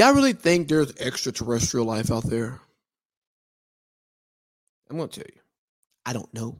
Y'all 0.00 0.14
really 0.14 0.32
think 0.32 0.66
there's 0.66 0.96
extraterrestrial 0.98 1.84
life 1.84 2.10
out 2.10 2.24
there? 2.24 2.58
I'm 4.88 4.96
going 4.96 5.10
to 5.10 5.20
tell 5.20 5.30
you. 5.30 5.42
I 6.06 6.14
don't 6.14 6.32
know. 6.32 6.56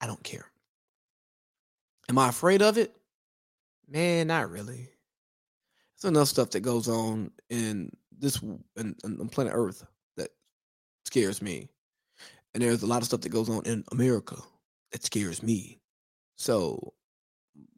I 0.00 0.06
don't 0.06 0.22
care. 0.22 0.46
Am 2.08 2.16
I 2.16 2.28
afraid 2.28 2.62
of 2.62 2.78
it? 2.78 2.94
Man, 3.88 4.28
not 4.28 4.52
really. 4.52 4.88
There's 6.00 6.08
enough 6.08 6.28
stuff 6.28 6.50
that 6.50 6.60
goes 6.60 6.86
on 6.86 7.32
in 7.50 7.90
this 8.16 8.40
in, 8.76 8.94
in 9.02 9.28
planet 9.28 9.54
Earth 9.56 9.84
that 10.16 10.30
scares 11.06 11.42
me, 11.42 11.68
and 12.54 12.62
there's 12.62 12.84
a 12.84 12.86
lot 12.86 13.02
of 13.02 13.06
stuff 13.06 13.22
that 13.22 13.30
goes 13.30 13.48
on 13.48 13.64
in 13.66 13.82
America 13.90 14.36
that 14.92 15.02
scares 15.02 15.42
me. 15.42 15.80
So, 16.36 16.94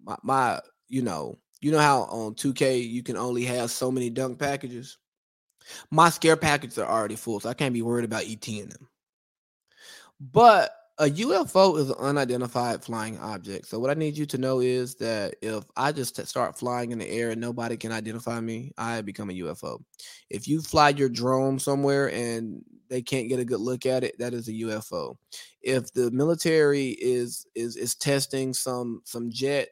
my, 0.04 0.16
my 0.22 0.60
you 0.86 1.00
know, 1.00 1.38
you 1.60 1.70
know 1.72 1.78
how 1.78 2.02
on 2.02 2.34
2K 2.34 2.88
you 2.88 3.02
can 3.02 3.16
only 3.16 3.44
have 3.44 3.70
so 3.70 3.90
many 3.90 4.10
dunk 4.10 4.38
packages. 4.38 4.98
My 5.90 6.10
scare 6.10 6.36
packages 6.36 6.78
are 6.78 6.88
already 6.90 7.16
full, 7.16 7.40
so 7.40 7.48
I 7.48 7.54
can't 7.54 7.74
be 7.74 7.82
worried 7.82 8.04
about 8.04 8.22
ETing 8.24 8.70
them. 8.70 8.88
But 10.20 10.72
A 11.00 11.08
UFO 11.08 11.78
is 11.78 11.90
an 11.90 11.96
unidentified 12.00 12.82
flying 12.82 13.18
object. 13.20 13.68
So 13.68 13.78
what 13.78 13.90
I 13.90 13.94
need 13.94 14.18
you 14.18 14.26
to 14.26 14.38
know 14.38 14.58
is 14.58 14.96
that 14.96 15.36
if 15.40 15.62
I 15.76 15.92
just 15.92 16.26
start 16.26 16.58
flying 16.58 16.90
in 16.90 16.98
the 16.98 17.08
air 17.08 17.30
and 17.30 17.40
nobody 17.40 17.76
can 17.76 17.92
identify 17.92 18.40
me, 18.40 18.72
I 18.76 19.02
become 19.02 19.30
a 19.30 19.34
UFO. 19.34 19.78
If 20.28 20.48
you 20.48 20.60
fly 20.60 20.88
your 20.88 21.08
drone 21.08 21.60
somewhere 21.60 22.10
and 22.10 22.64
they 22.90 23.00
can't 23.00 23.28
get 23.28 23.38
a 23.38 23.44
good 23.44 23.60
look 23.60 23.86
at 23.86 24.02
it, 24.02 24.18
that 24.18 24.34
is 24.34 24.48
a 24.48 24.52
UFO. 24.52 25.14
If 25.62 25.92
the 25.92 26.10
military 26.10 26.88
is 26.88 27.46
is 27.54 27.76
is 27.76 27.94
testing 27.94 28.52
some 28.52 29.02
some 29.04 29.30
jet 29.30 29.68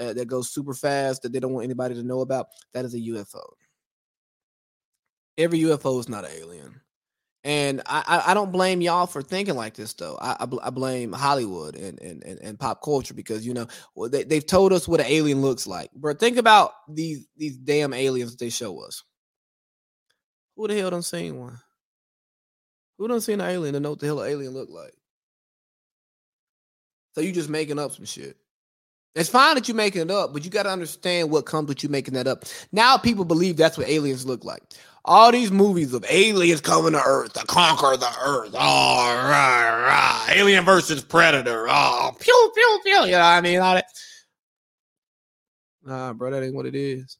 uh, 0.00 0.12
that 0.14 0.26
goes 0.26 0.50
super 0.50 0.74
fast 0.74 1.22
that 1.22 1.32
they 1.32 1.40
don't 1.40 1.52
want 1.52 1.64
anybody 1.64 1.94
to 1.94 2.02
know 2.02 2.20
about, 2.20 2.48
that 2.72 2.84
is 2.84 2.94
a 2.94 2.98
UFO. 2.98 3.42
Every 5.38 5.60
UFO 5.60 6.00
is 6.00 6.08
not 6.08 6.24
an 6.24 6.30
alien. 6.38 6.80
And 7.42 7.80
I, 7.86 8.24
I 8.26 8.34
don't 8.34 8.52
blame 8.52 8.82
y'all 8.82 9.06
for 9.06 9.22
thinking 9.22 9.54
like 9.54 9.72
this 9.72 9.94
though. 9.94 10.18
I, 10.20 10.36
I, 10.40 10.48
I 10.64 10.70
blame 10.70 11.10
Hollywood 11.10 11.74
and, 11.74 11.98
and, 12.00 12.22
and, 12.22 12.38
and, 12.40 12.58
pop 12.58 12.82
culture 12.82 13.14
because 13.14 13.46
you 13.46 13.54
know 13.54 13.66
they, 14.10 14.24
they've 14.24 14.46
told 14.46 14.74
us 14.74 14.86
what 14.86 15.00
an 15.00 15.06
alien 15.08 15.40
looks 15.40 15.66
like. 15.66 15.90
But 15.96 16.20
think 16.20 16.36
about 16.36 16.72
these 16.86 17.26
these 17.38 17.56
damn 17.56 17.94
aliens 17.94 18.36
they 18.36 18.50
show 18.50 18.80
us. 18.80 19.02
Who 20.54 20.68
the 20.68 20.76
hell 20.76 20.90
done 20.90 21.00
seen 21.00 21.38
one? 21.38 21.58
Who 22.98 23.08
done 23.08 23.22
seen 23.22 23.40
an 23.40 23.48
alien 23.48 23.72
to 23.72 23.80
know 23.80 23.90
what 23.90 24.00
the 24.00 24.06
hell 24.06 24.20
an 24.20 24.30
alien 24.30 24.52
look 24.52 24.68
like? 24.68 24.92
So 27.14 27.22
you 27.22 27.32
just 27.32 27.48
making 27.48 27.78
up 27.78 27.92
some 27.92 28.04
shit. 28.04 28.36
It's 29.14 29.28
fine 29.28 29.56
that 29.56 29.66
you're 29.66 29.76
making 29.76 30.02
it 30.02 30.10
up, 30.10 30.32
but 30.32 30.44
you 30.44 30.50
got 30.50 30.62
to 30.64 30.70
understand 30.70 31.30
what 31.30 31.44
comes 31.44 31.68
with 31.68 31.82
you 31.82 31.88
making 31.88 32.14
that 32.14 32.26
up. 32.26 32.44
Now 32.70 32.96
people 32.96 33.24
believe 33.24 33.56
that's 33.56 33.76
what 33.76 33.88
aliens 33.88 34.24
look 34.24 34.44
like 34.44 34.62
all 35.04 35.32
these 35.32 35.50
movies 35.50 35.94
of 35.94 36.04
aliens 36.08 36.60
coming 36.60 36.92
to 36.92 37.02
Earth 37.04 37.32
to 37.34 37.44
conquer 37.46 37.96
the 37.96 38.12
Earth. 38.22 38.54
Oh, 38.54 39.28
rah. 39.28 40.26
Alien 40.30 40.64
versus 40.64 41.02
Predator. 41.02 41.66
Oh, 41.68 42.12
pew, 42.18 42.52
pew, 42.54 42.80
pew. 42.84 42.92
You 43.06 43.12
know 43.12 43.18
what 43.18 43.24
I 43.24 43.40
mean? 43.40 43.60
All 43.60 43.74
that. 43.74 43.86
Nah, 45.84 46.12
bro, 46.12 46.30
that 46.30 46.42
ain't 46.44 46.54
what 46.54 46.66
it 46.66 46.74
is. 46.74 47.16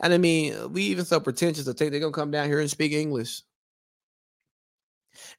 And 0.00 0.12
I 0.12 0.18
mean, 0.18 0.72
we 0.72 0.82
even 0.84 1.04
so 1.04 1.20
pretentious 1.20 1.64
to 1.66 1.74
think 1.74 1.90
they're 1.90 2.00
gonna 2.00 2.12
come 2.12 2.30
down 2.30 2.46
here 2.46 2.60
and 2.60 2.70
speak 2.70 2.92
English. 2.92 3.42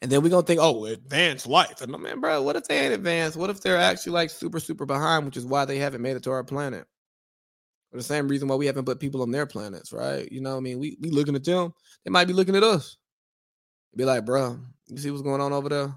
And 0.02 0.12
then 0.12 0.22
we're 0.22 0.30
gonna 0.30 0.46
think, 0.46 0.60
oh, 0.62 0.86
advanced 0.86 1.48
life. 1.48 1.82
And 1.82 1.92
man, 1.98 2.20
bro, 2.20 2.42
what 2.42 2.56
if 2.56 2.66
they 2.66 2.80
ain't 2.80 2.94
advanced? 2.94 3.38
What 3.38 3.50
if 3.50 3.62
they're 3.62 3.78
actually 3.78 4.14
like 4.14 4.30
super, 4.30 4.60
super 4.60 4.86
behind, 4.86 5.26
which 5.26 5.38
is 5.38 5.46
why 5.46 5.66
they 5.66 5.78
haven't 5.78 6.02
made 6.02 6.16
it 6.16 6.24
to 6.24 6.32
our 6.32 6.44
planet? 6.44 6.86
For 7.92 7.98
the 7.98 8.04
same 8.04 8.28
reason 8.28 8.48
why 8.48 8.56
we 8.56 8.66
haven't 8.66 8.86
put 8.86 9.00
people 9.00 9.22
on 9.22 9.32
their 9.32 9.46
planets, 9.46 9.94
right? 9.94 10.28
You 10.32 10.42
know, 10.42 10.58
I 10.58 10.60
mean, 10.60 10.80
we 10.80 10.98
we 11.00 11.10
looking 11.10 11.36
at 11.36 11.44
them, 11.44 11.74
they 12.04 12.12
might 12.12 12.28
be 12.28 12.34
looking 12.34 12.56
at 12.56 12.64
us. 12.64 12.98
Be 13.96 14.06
like, 14.06 14.26
bro, 14.26 14.58
you 14.88 14.98
see 14.98 15.12
what's 15.12 15.22
going 15.22 15.42
on 15.42 15.54
over 15.54 15.70
there? 15.70 15.94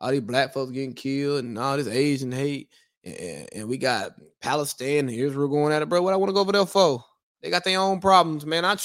All 0.00 0.10
these 0.10 0.20
black 0.20 0.52
folks 0.52 0.72
getting 0.72 0.94
killed 0.94 1.44
and 1.44 1.56
all 1.58 1.76
this 1.76 1.86
Asian 1.86 2.32
hate, 2.32 2.70
and, 3.04 3.48
and 3.54 3.68
we 3.68 3.78
got 3.78 4.12
Palestine 4.40 5.08
and 5.08 5.10
Israel 5.10 5.48
going 5.48 5.72
at 5.72 5.82
it, 5.82 5.88
bro. 5.88 6.02
What 6.02 6.14
I 6.14 6.16
want 6.16 6.30
to 6.30 6.34
go 6.34 6.40
over 6.40 6.52
there 6.52 6.66
for? 6.66 7.04
They 7.42 7.50
got 7.50 7.64
their 7.64 7.80
own 7.80 8.00
problems, 8.00 8.44
man. 8.44 8.64
I 8.64 8.76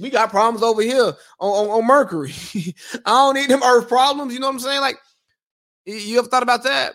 we 0.00 0.10
got 0.10 0.30
problems 0.30 0.62
over 0.62 0.82
here 0.82 1.12
on, 1.40 1.50
on, 1.50 1.68
on 1.68 1.86
Mercury. 1.86 2.32
I 3.04 3.10
don't 3.10 3.34
need 3.34 3.50
them 3.50 3.62
Earth 3.62 3.88
problems. 3.88 4.32
You 4.32 4.40
know 4.40 4.46
what 4.46 4.54
I'm 4.54 4.60
saying? 4.60 4.80
Like, 4.80 4.96
you 5.84 6.18
ever 6.18 6.28
thought 6.28 6.42
about 6.42 6.62
that? 6.64 6.94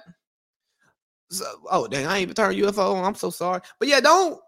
So, 1.29 1.45
oh 1.69 1.87
dang, 1.87 2.07
I 2.07 2.15
ain't 2.17 2.23
even 2.23 2.35
turned 2.35 2.57
UFO 2.57 2.95
on. 2.95 3.05
I'm 3.05 3.15
so 3.15 3.29
sorry. 3.29 3.61
But 3.77 3.87
yeah, 3.87 3.99
don't 3.99 4.39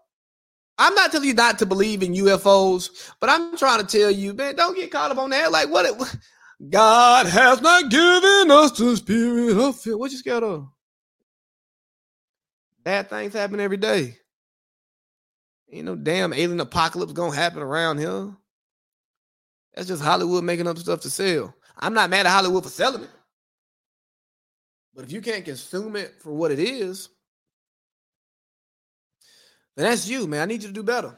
I'm 0.78 0.94
not 0.94 1.12
telling 1.12 1.28
you 1.28 1.34
not 1.34 1.58
to 1.60 1.66
believe 1.66 2.02
in 2.02 2.14
UFOs, 2.14 3.12
but 3.20 3.30
I'm 3.30 3.56
trying 3.56 3.84
to 3.84 3.86
tell 3.86 4.10
you, 4.10 4.34
man, 4.34 4.56
don't 4.56 4.76
get 4.76 4.90
caught 4.90 5.10
up 5.10 5.18
on 5.18 5.30
that. 5.30 5.52
Like, 5.52 5.68
what? 5.68 5.86
It, 5.86 6.16
God 6.70 7.26
has 7.26 7.60
not 7.60 7.90
given 7.90 8.50
us 8.50 8.72
the 8.72 8.96
spirit 8.96 9.56
of 9.56 9.78
fear. 9.78 9.96
What 9.96 10.10
you 10.10 10.18
scared 10.18 10.42
of? 10.42 10.68
Bad 12.82 13.10
things 13.10 13.32
happen 13.32 13.60
every 13.60 13.76
day. 13.76 14.18
Ain't 15.72 15.86
no 15.86 15.96
damn 15.96 16.34
alien 16.34 16.60
apocalypse 16.60 17.12
gonna 17.12 17.34
happen 17.34 17.62
around 17.62 17.98
here. 17.98 18.30
That's 19.74 19.88
just 19.88 20.02
Hollywood 20.02 20.44
making 20.44 20.66
up 20.66 20.76
stuff 20.78 21.00
to 21.00 21.10
sell. 21.10 21.54
I'm 21.78 21.94
not 21.94 22.10
mad 22.10 22.26
at 22.26 22.32
Hollywood 22.32 22.64
for 22.64 22.68
selling 22.68 23.04
it. 23.04 23.10
But 24.94 25.04
if 25.04 25.12
you 25.12 25.22
can't 25.22 25.44
consume 25.44 25.96
it 25.96 26.14
for 26.20 26.32
what 26.32 26.50
it 26.50 26.58
is, 26.58 27.08
then 29.76 29.86
that's 29.86 30.06
you, 30.06 30.26
man. 30.26 30.42
I 30.42 30.44
need 30.44 30.62
you 30.62 30.68
to 30.68 30.74
do 30.74 30.82
better. 30.82 31.16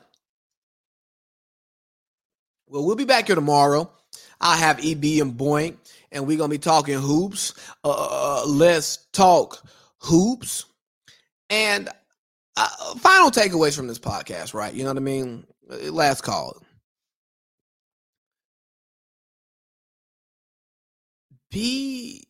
Well, 2.68 2.84
we'll 2.84 2.96
be 2.96 3.04
back 3.04 3.26
here 3.26 3.34
tomorrow. 3.34 3.90
I 4.40 4.56
have 4.56 4.78
EB 4.78 5.20
and 5.20 5.34
Boink, 5.34 5.76
and 6.12 6.26
we're 6.26 6.38
gonna 6.38 6.48
be 6.48 6.58
talking 6.58 6.98
hoops. 6.98 7.54
Uh, 7.82 7.90
uh, 7.90 8.42
uh, 8.42 8.46
let's 8.46 9.06
talk 9.12 9.58
hoops. 9.98 10.66
And 11.50 11.88
uh, 12.56 12.94
final 12.96 13.30
takeaways 13.30 13.76
from 13.76 13.88
this 13.88 13.98
podcast, 13.98 14.54
right? 14.54 14.72
You 14.74 14.84
know 14.84 14.90
what 14.90 14.96
I 14.96 15.00
mean? 15.00 15.46
Last 15.68 16.22
call. 16.22 16.62
Be 21.50 22.26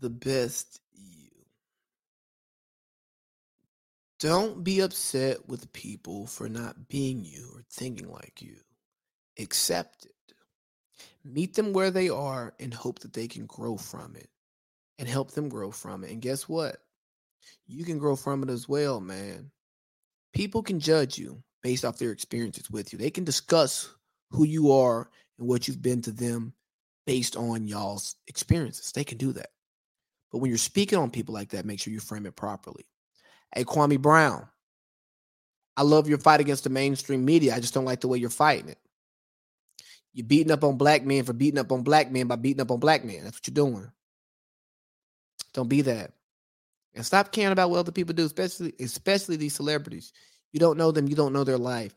the 0.00 0.10
best 0.10 0.80
you. 0.92 1.30
Don't 4.18 4.64
be 4.64 4.80
upset 4.80 5.48
with 5.48 5.72
people 5.72 6.26
for 6.26 6.48
not 6.48 6.88
being 6.88 7.24
you 7.24 7.50
or 7.54 7.64
thinking 7.70 8.10
like 8.10 8.40
you. 8.42 8.56
Accept 9.38 10.06
it. 10.06 10.12
Meet 11.24 11.54
them 11.54 11.72
where 11.72 11.90
they 11.90 12.08
are 12.08 12.54
and 12.58 12.72
hope 12.72 13.00
that 13.00 13.12
they 13.12 13.28
can 13.28 13.46
grow 13.46 13.76
from 13.76 14.16
it 14.16 14.28
and 14.98 15.08
help 15.08 15.32
them 15.32 15.48
grow 15.48 15.70
from 15.70 16.04
it. 16.04 16.10
And 16.10 16.22
guess 16.22 16.48
what? 16.48 16.76
You 17.66 17.84
can 17.84 17.98
grow 17.98 18.16
from 18.16 18.42
it 18.42 18.50
as 18.50 18.68
well, 18.68 19.00
man. 19.00 19.50
People 20.36 20.62
can 20.62 20.78
judge 20.78 21.16
you 21.16 21.42
based 21.62 21.82
off 21.82 21.96
their 21.96 22.12
experiences 22.12 22.70
with 22.70 22.92
you. 22.92 22.98
They 22.98 23.08
can 23.08 23.24
discuss 23.24 23.88
who 24.30 24.44
you 24.44 24.70
are 24.70 25.08
and 25.38 25.48
what 25.48 25.66
you've 25.66 25.80
been 25.80 26.02
to 26.02 26.10
them 26.10 26.52
based 27.06 27.36
on 27.36 27.66
y'all's 27.66 28.16
experiences. 28.26 28.92
They 28.92 29.02
can 29.02 29.16
do 29.16 29.32
that. 29.32 29.48
But 30.30 30.38
when 30.38 30.50
you're 30.50 30.58
speaking 30.58 30.98
on 30.98 31.10
people 31.10 31.32
like 31.32 31.48
that, 31.50 31.64
make 31.64 31.80
sure 31.80 31.90
you 31.90 32.00
frame 32.00 32.26
it 32.26 32.36
properly. 32.36 32.84
Hey, 33.54 33.64
Kwame 33.64 33.98
Brown, 33.98 34.46
I 35.74 35.82
love 35.82 36.06
your 36.06 36.18
fight 36.18 36.40
against 36.40 36.64
the 36.64 36.70
mainstream 36.70 37.24
media. 37.24 37.54
I 37.54 37.60
just 37.60 37.72
don't 37.72 37.86
like 37.86 38.02
the 38.02 38.08
way 38.08 38.18
you're 38.18 38.28
fighting 38.28 38.68
it. 38.68 38.78
You're 40.12 40.26
beating 40.26 40.52
up 40.52 40.64
on 40.64 40.76
black 40.76 41.02
men 41.02 41.24
for 41.24 41.32
beating 41.32 41.60
up 41.60 41.72
on 41.72 41.82
black 41.82 42.12
men 42.12 42.26
by 42.26 42.36
beating 42.36 42.60
up 42.60 42.70
on 42.70 42.78
black 42.78 43.06
men. 43.06 43.24
That's 43.24 43.38
what 43.38 43.48
you're 43.48 43.54
doing. 43.54 43.90
Don't 45.54 45.70
be 45.70 45.80
that. 45.80 46.12
And 46.96 47.04
stop 47.04 47.30
caring 47.30 47.52
about 47.52 47.70
what 47.70 47.78
other 47.78 47.92
people 47.92 48.14
do, 48.14 48.24
especially 48.24 48.72
especially 48.80 49.36
these 49.36 49.54
celebrities. 49.54 50.12
You 50.52 50.58
don't 50.58 50.78
know 50.78 50.90
them, 50.90 51.06
you 51.06 51.14
don't 51.14 51.32
know 51.32 51.44
their 51.44 51.58
life. 51.58 51.92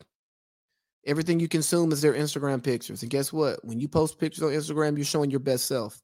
Everything 1.06 1.40
you 1.40 1.48
consume 1.48 1.90
is 1.92 2.02
their 2.02 2.12
Instagram 2.12 2.62
pictures. 2.62 3.02
And 3.02 3.10
guess 3.10 3.32
what? 3.32 3.64
When 3.64 3.80
you 3.80 3.88
post 3.88 4.18
pictures 4.18 4.44
on 4.44 4.50
Instagram, 4.50 4.96
you're 4.96 5.06
showing 5.06 5.30
your 5.30 5.40
best 5.40 5.64
self. 5.64 6.00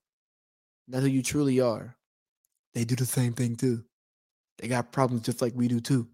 Not 0.88 1.02
who 1.02 1.08
you 1.08 1.22
truly 1.22 1.60
are. 1.60 1.94
They 2.72 2.84
do 2.84 2.96
the 2.96 3.04
same 3.04 3.34
thing 3.34 3.56
too. 3.56 3.84
They 4.58 4.68
got 4.68 4.92
problems 4.92 5.22
just 5.26 5.42
like 5.42 5.52
we 5.54 5.68
do 5.68 5.80
too. 5.80 6.08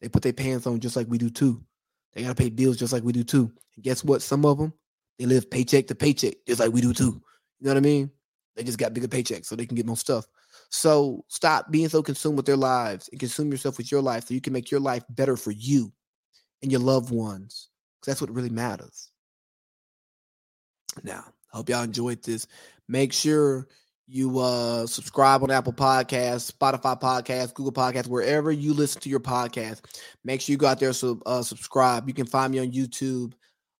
They 0.00 0.08
put 0.08 0.22
their 0.22 0.32
pants 0.32 0.66
on 0.66 0.80
just 0.80 0.96
like 0.96 1.08
we 1.08 1.18
do 1.18 1.28
too. 1.28 1.62
They 2.14 2.22
gotta 2.22 2.34
pay 2.34 2.48
bills 2.48 2.78
just 2.78 2.92
like 2.92 3.04
we 3.04 3.12
do 3.12 3.24
too. 3.24 3.52
And 3.76 3.84
guess 3.84 4.02
what? 4.02 4.22
Some 4.22 4.46
of 4.46 4.56
them 4.56 4.72
they 5.18 5.26
live 5.26 5.50
paycheck 5.50 5.86
to 5.88 5.94
paycheck 5.94 6.34
just 6.46 6.60
like 6.60 6.72
we 6.72 6.80
do 6.80 6.94
too. 6.94 7.22
You 7.60 7.66
know 7.66 7.70
what 7.70 7.76
I 7.76 7.80
mean? 7.80 8.10
They 8.56 8.64
just 8.64 8.78
got 8.78 8.94
bigger 8.94 9.08
paychecks 9.08 9.46
so 9.46 9.56
they 9.56 9.66
can 9.66 9.76
get 9.76 9.86
more 9.86 9.96
stuff. 9.96 10.26
So 10.72 11.22
stop 11.28 11.70
being 11.70 11.90
so 11.90 12.02
consumed 12.02 12.38
with 12.38 12.46
their 12.46 12.56
lives 12.56 13.08
and 13.08 13.20
consume 13.20 13.50
yourself 13.52 13.76
with 13.76 13.92
your 13.92 14.00
life 14.00 14.26
so 14.26 14.34
you 14.34 14.40
can 14.40 14.54
make 14.54 14.70
your 14.70 14.80
life 14.80 15.04
better 15.10 15.36
for 15.36 15.50
you 15.50 15.92
and 16.62 16.72
your 16.72 16.80
loved 16.80 17.10
ones. 17.10 17.68
Because 18.00 18.12
that's 18.12 18.20
what 18.22 18.34
really 18.34 18.48
matters. 18.48 19.10
Now, 21.04 21.24
I 21.52 21.58
hope 21.58 21.68
y'all 21.68 21.82
enjoyed 21.82 22.22
this. 22.22 22.46
Make 22.88 23.12
sure 23.12 23.68
you 24.08 24.40
uh 24.40 24.86
subscribe 24.86 25.42
on 25.42 25.50
Apple 25.50 25.72
Podcasts, 25.74 26.50
Spotify 26.50 27.00
Podcasts, 27.00 27.54
Google 27.54 27.72
Podcasts, 27.72 28.08
wherever 28.08 28.50
you 28.50 28.72
listen 28.72 29.00
to 29.02 29.10
your 29.10 29.20
podcast. 29.20 29.82
Make 30.24 30.40
sure 30.40 30.54
you 30.54 30.58
go 30.58 30.66
out 30.66 30.80
there 30.80 30.92
uh, 31.26 31.42
subscribe. 31.42 32.08
You 32.08 32.14
can 32.14 32.26
find 32.26 32.50
me 32.50 32.60
on 32.60 32.72
YouTube. 32.72 33.34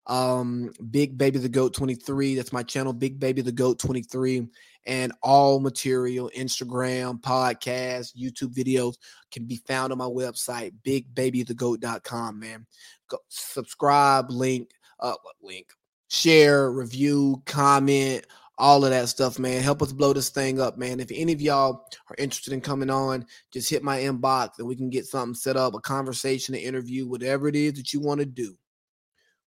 Um, 0.07 0.73
Big 0.91 1.17
Baby 1.17 1.39
the 1.39 1.49
Goat 1.49 1.75
23. 1.75 2.35
That's 2.35 2.53
my 2.53 2.63
channel, 2.63 2.93
Big 2.93 3.19
Baby 3.19 3.41
the 3.41 3.53
Goat 3.53 3.79
23. 3.79 4.49
And 4.85 5.13
all 5.23 5.61
material, 5.61 6.31
Instagram, 6.37 7.21
podcast, 7.21 8.17
YouTube 8.17 8.55
videos 8.55 8.95
can 9.31 9.45
be 9.47 9.57
found 9.67 9.93
on 9.93 9.99
my 9.99 10.07
website, 10.07 10.73
bigbabythegoat.com, 10.85 12.39
man. 12.39 12.67
Go 13.09 13.19
subscribe, 13.29 14.31
link, 14.31 14.71
uh 14.99 15.15
link, 15.41 15.69
share, 16.09 16.73
review, 16.73 17.43
comment 17.47 18.27
all 18.59 18.85
of 18.85 18.91
that 18.91 19.09
stuff, 19.09 19.39
man. 19.41 19.63
Help 19.63 19.83
us 19.83 19.93
blow 19.93 20.13
this 20.13 20.29
thing 20.29 20.61
up, 20.61 20.77
man. 20.79 21.01
If 21.01 21.11
any 21.13 21.33
of 21.33 21.41
y'all 21.41 21.85
are 22.09 22.17
interested 22.17 22.53
in 22.53 22.61
coming 22.61 22.91
on, 22.91 23.27
just 23.53 23.69
hit 23.69 23.83
my 23.83 23.99
inbox 23.99 24.59
and 24.59 24.69
we 24.69 24.77
can 24.77 24.91
get 24.91 25.07
something 25.07 25.35
set 25.35 25.57
up, 25.57 25.75
a 25.75 25.81
conversation, 25.81 26.55
an 26.55 26.61
interview, 26.61 27.09
whatever 27.09 27.49
it 27.49 27.57
is 27.57 27.75
that 27.75 27.93
you 27.93 28.01
want 28.01 28.21
to 28.21 28.27
do. 28.27 28.57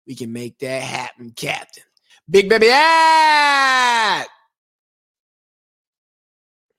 We 0.07 0.15
can 0.15 0.33
make 0.33 0.57
that 0.59 0.81
happen, 0.81 1.31
Captain. 1.35 1.83
Big 2.29 2.49
baby, 2.49 2.69
ah! 2.71 4.25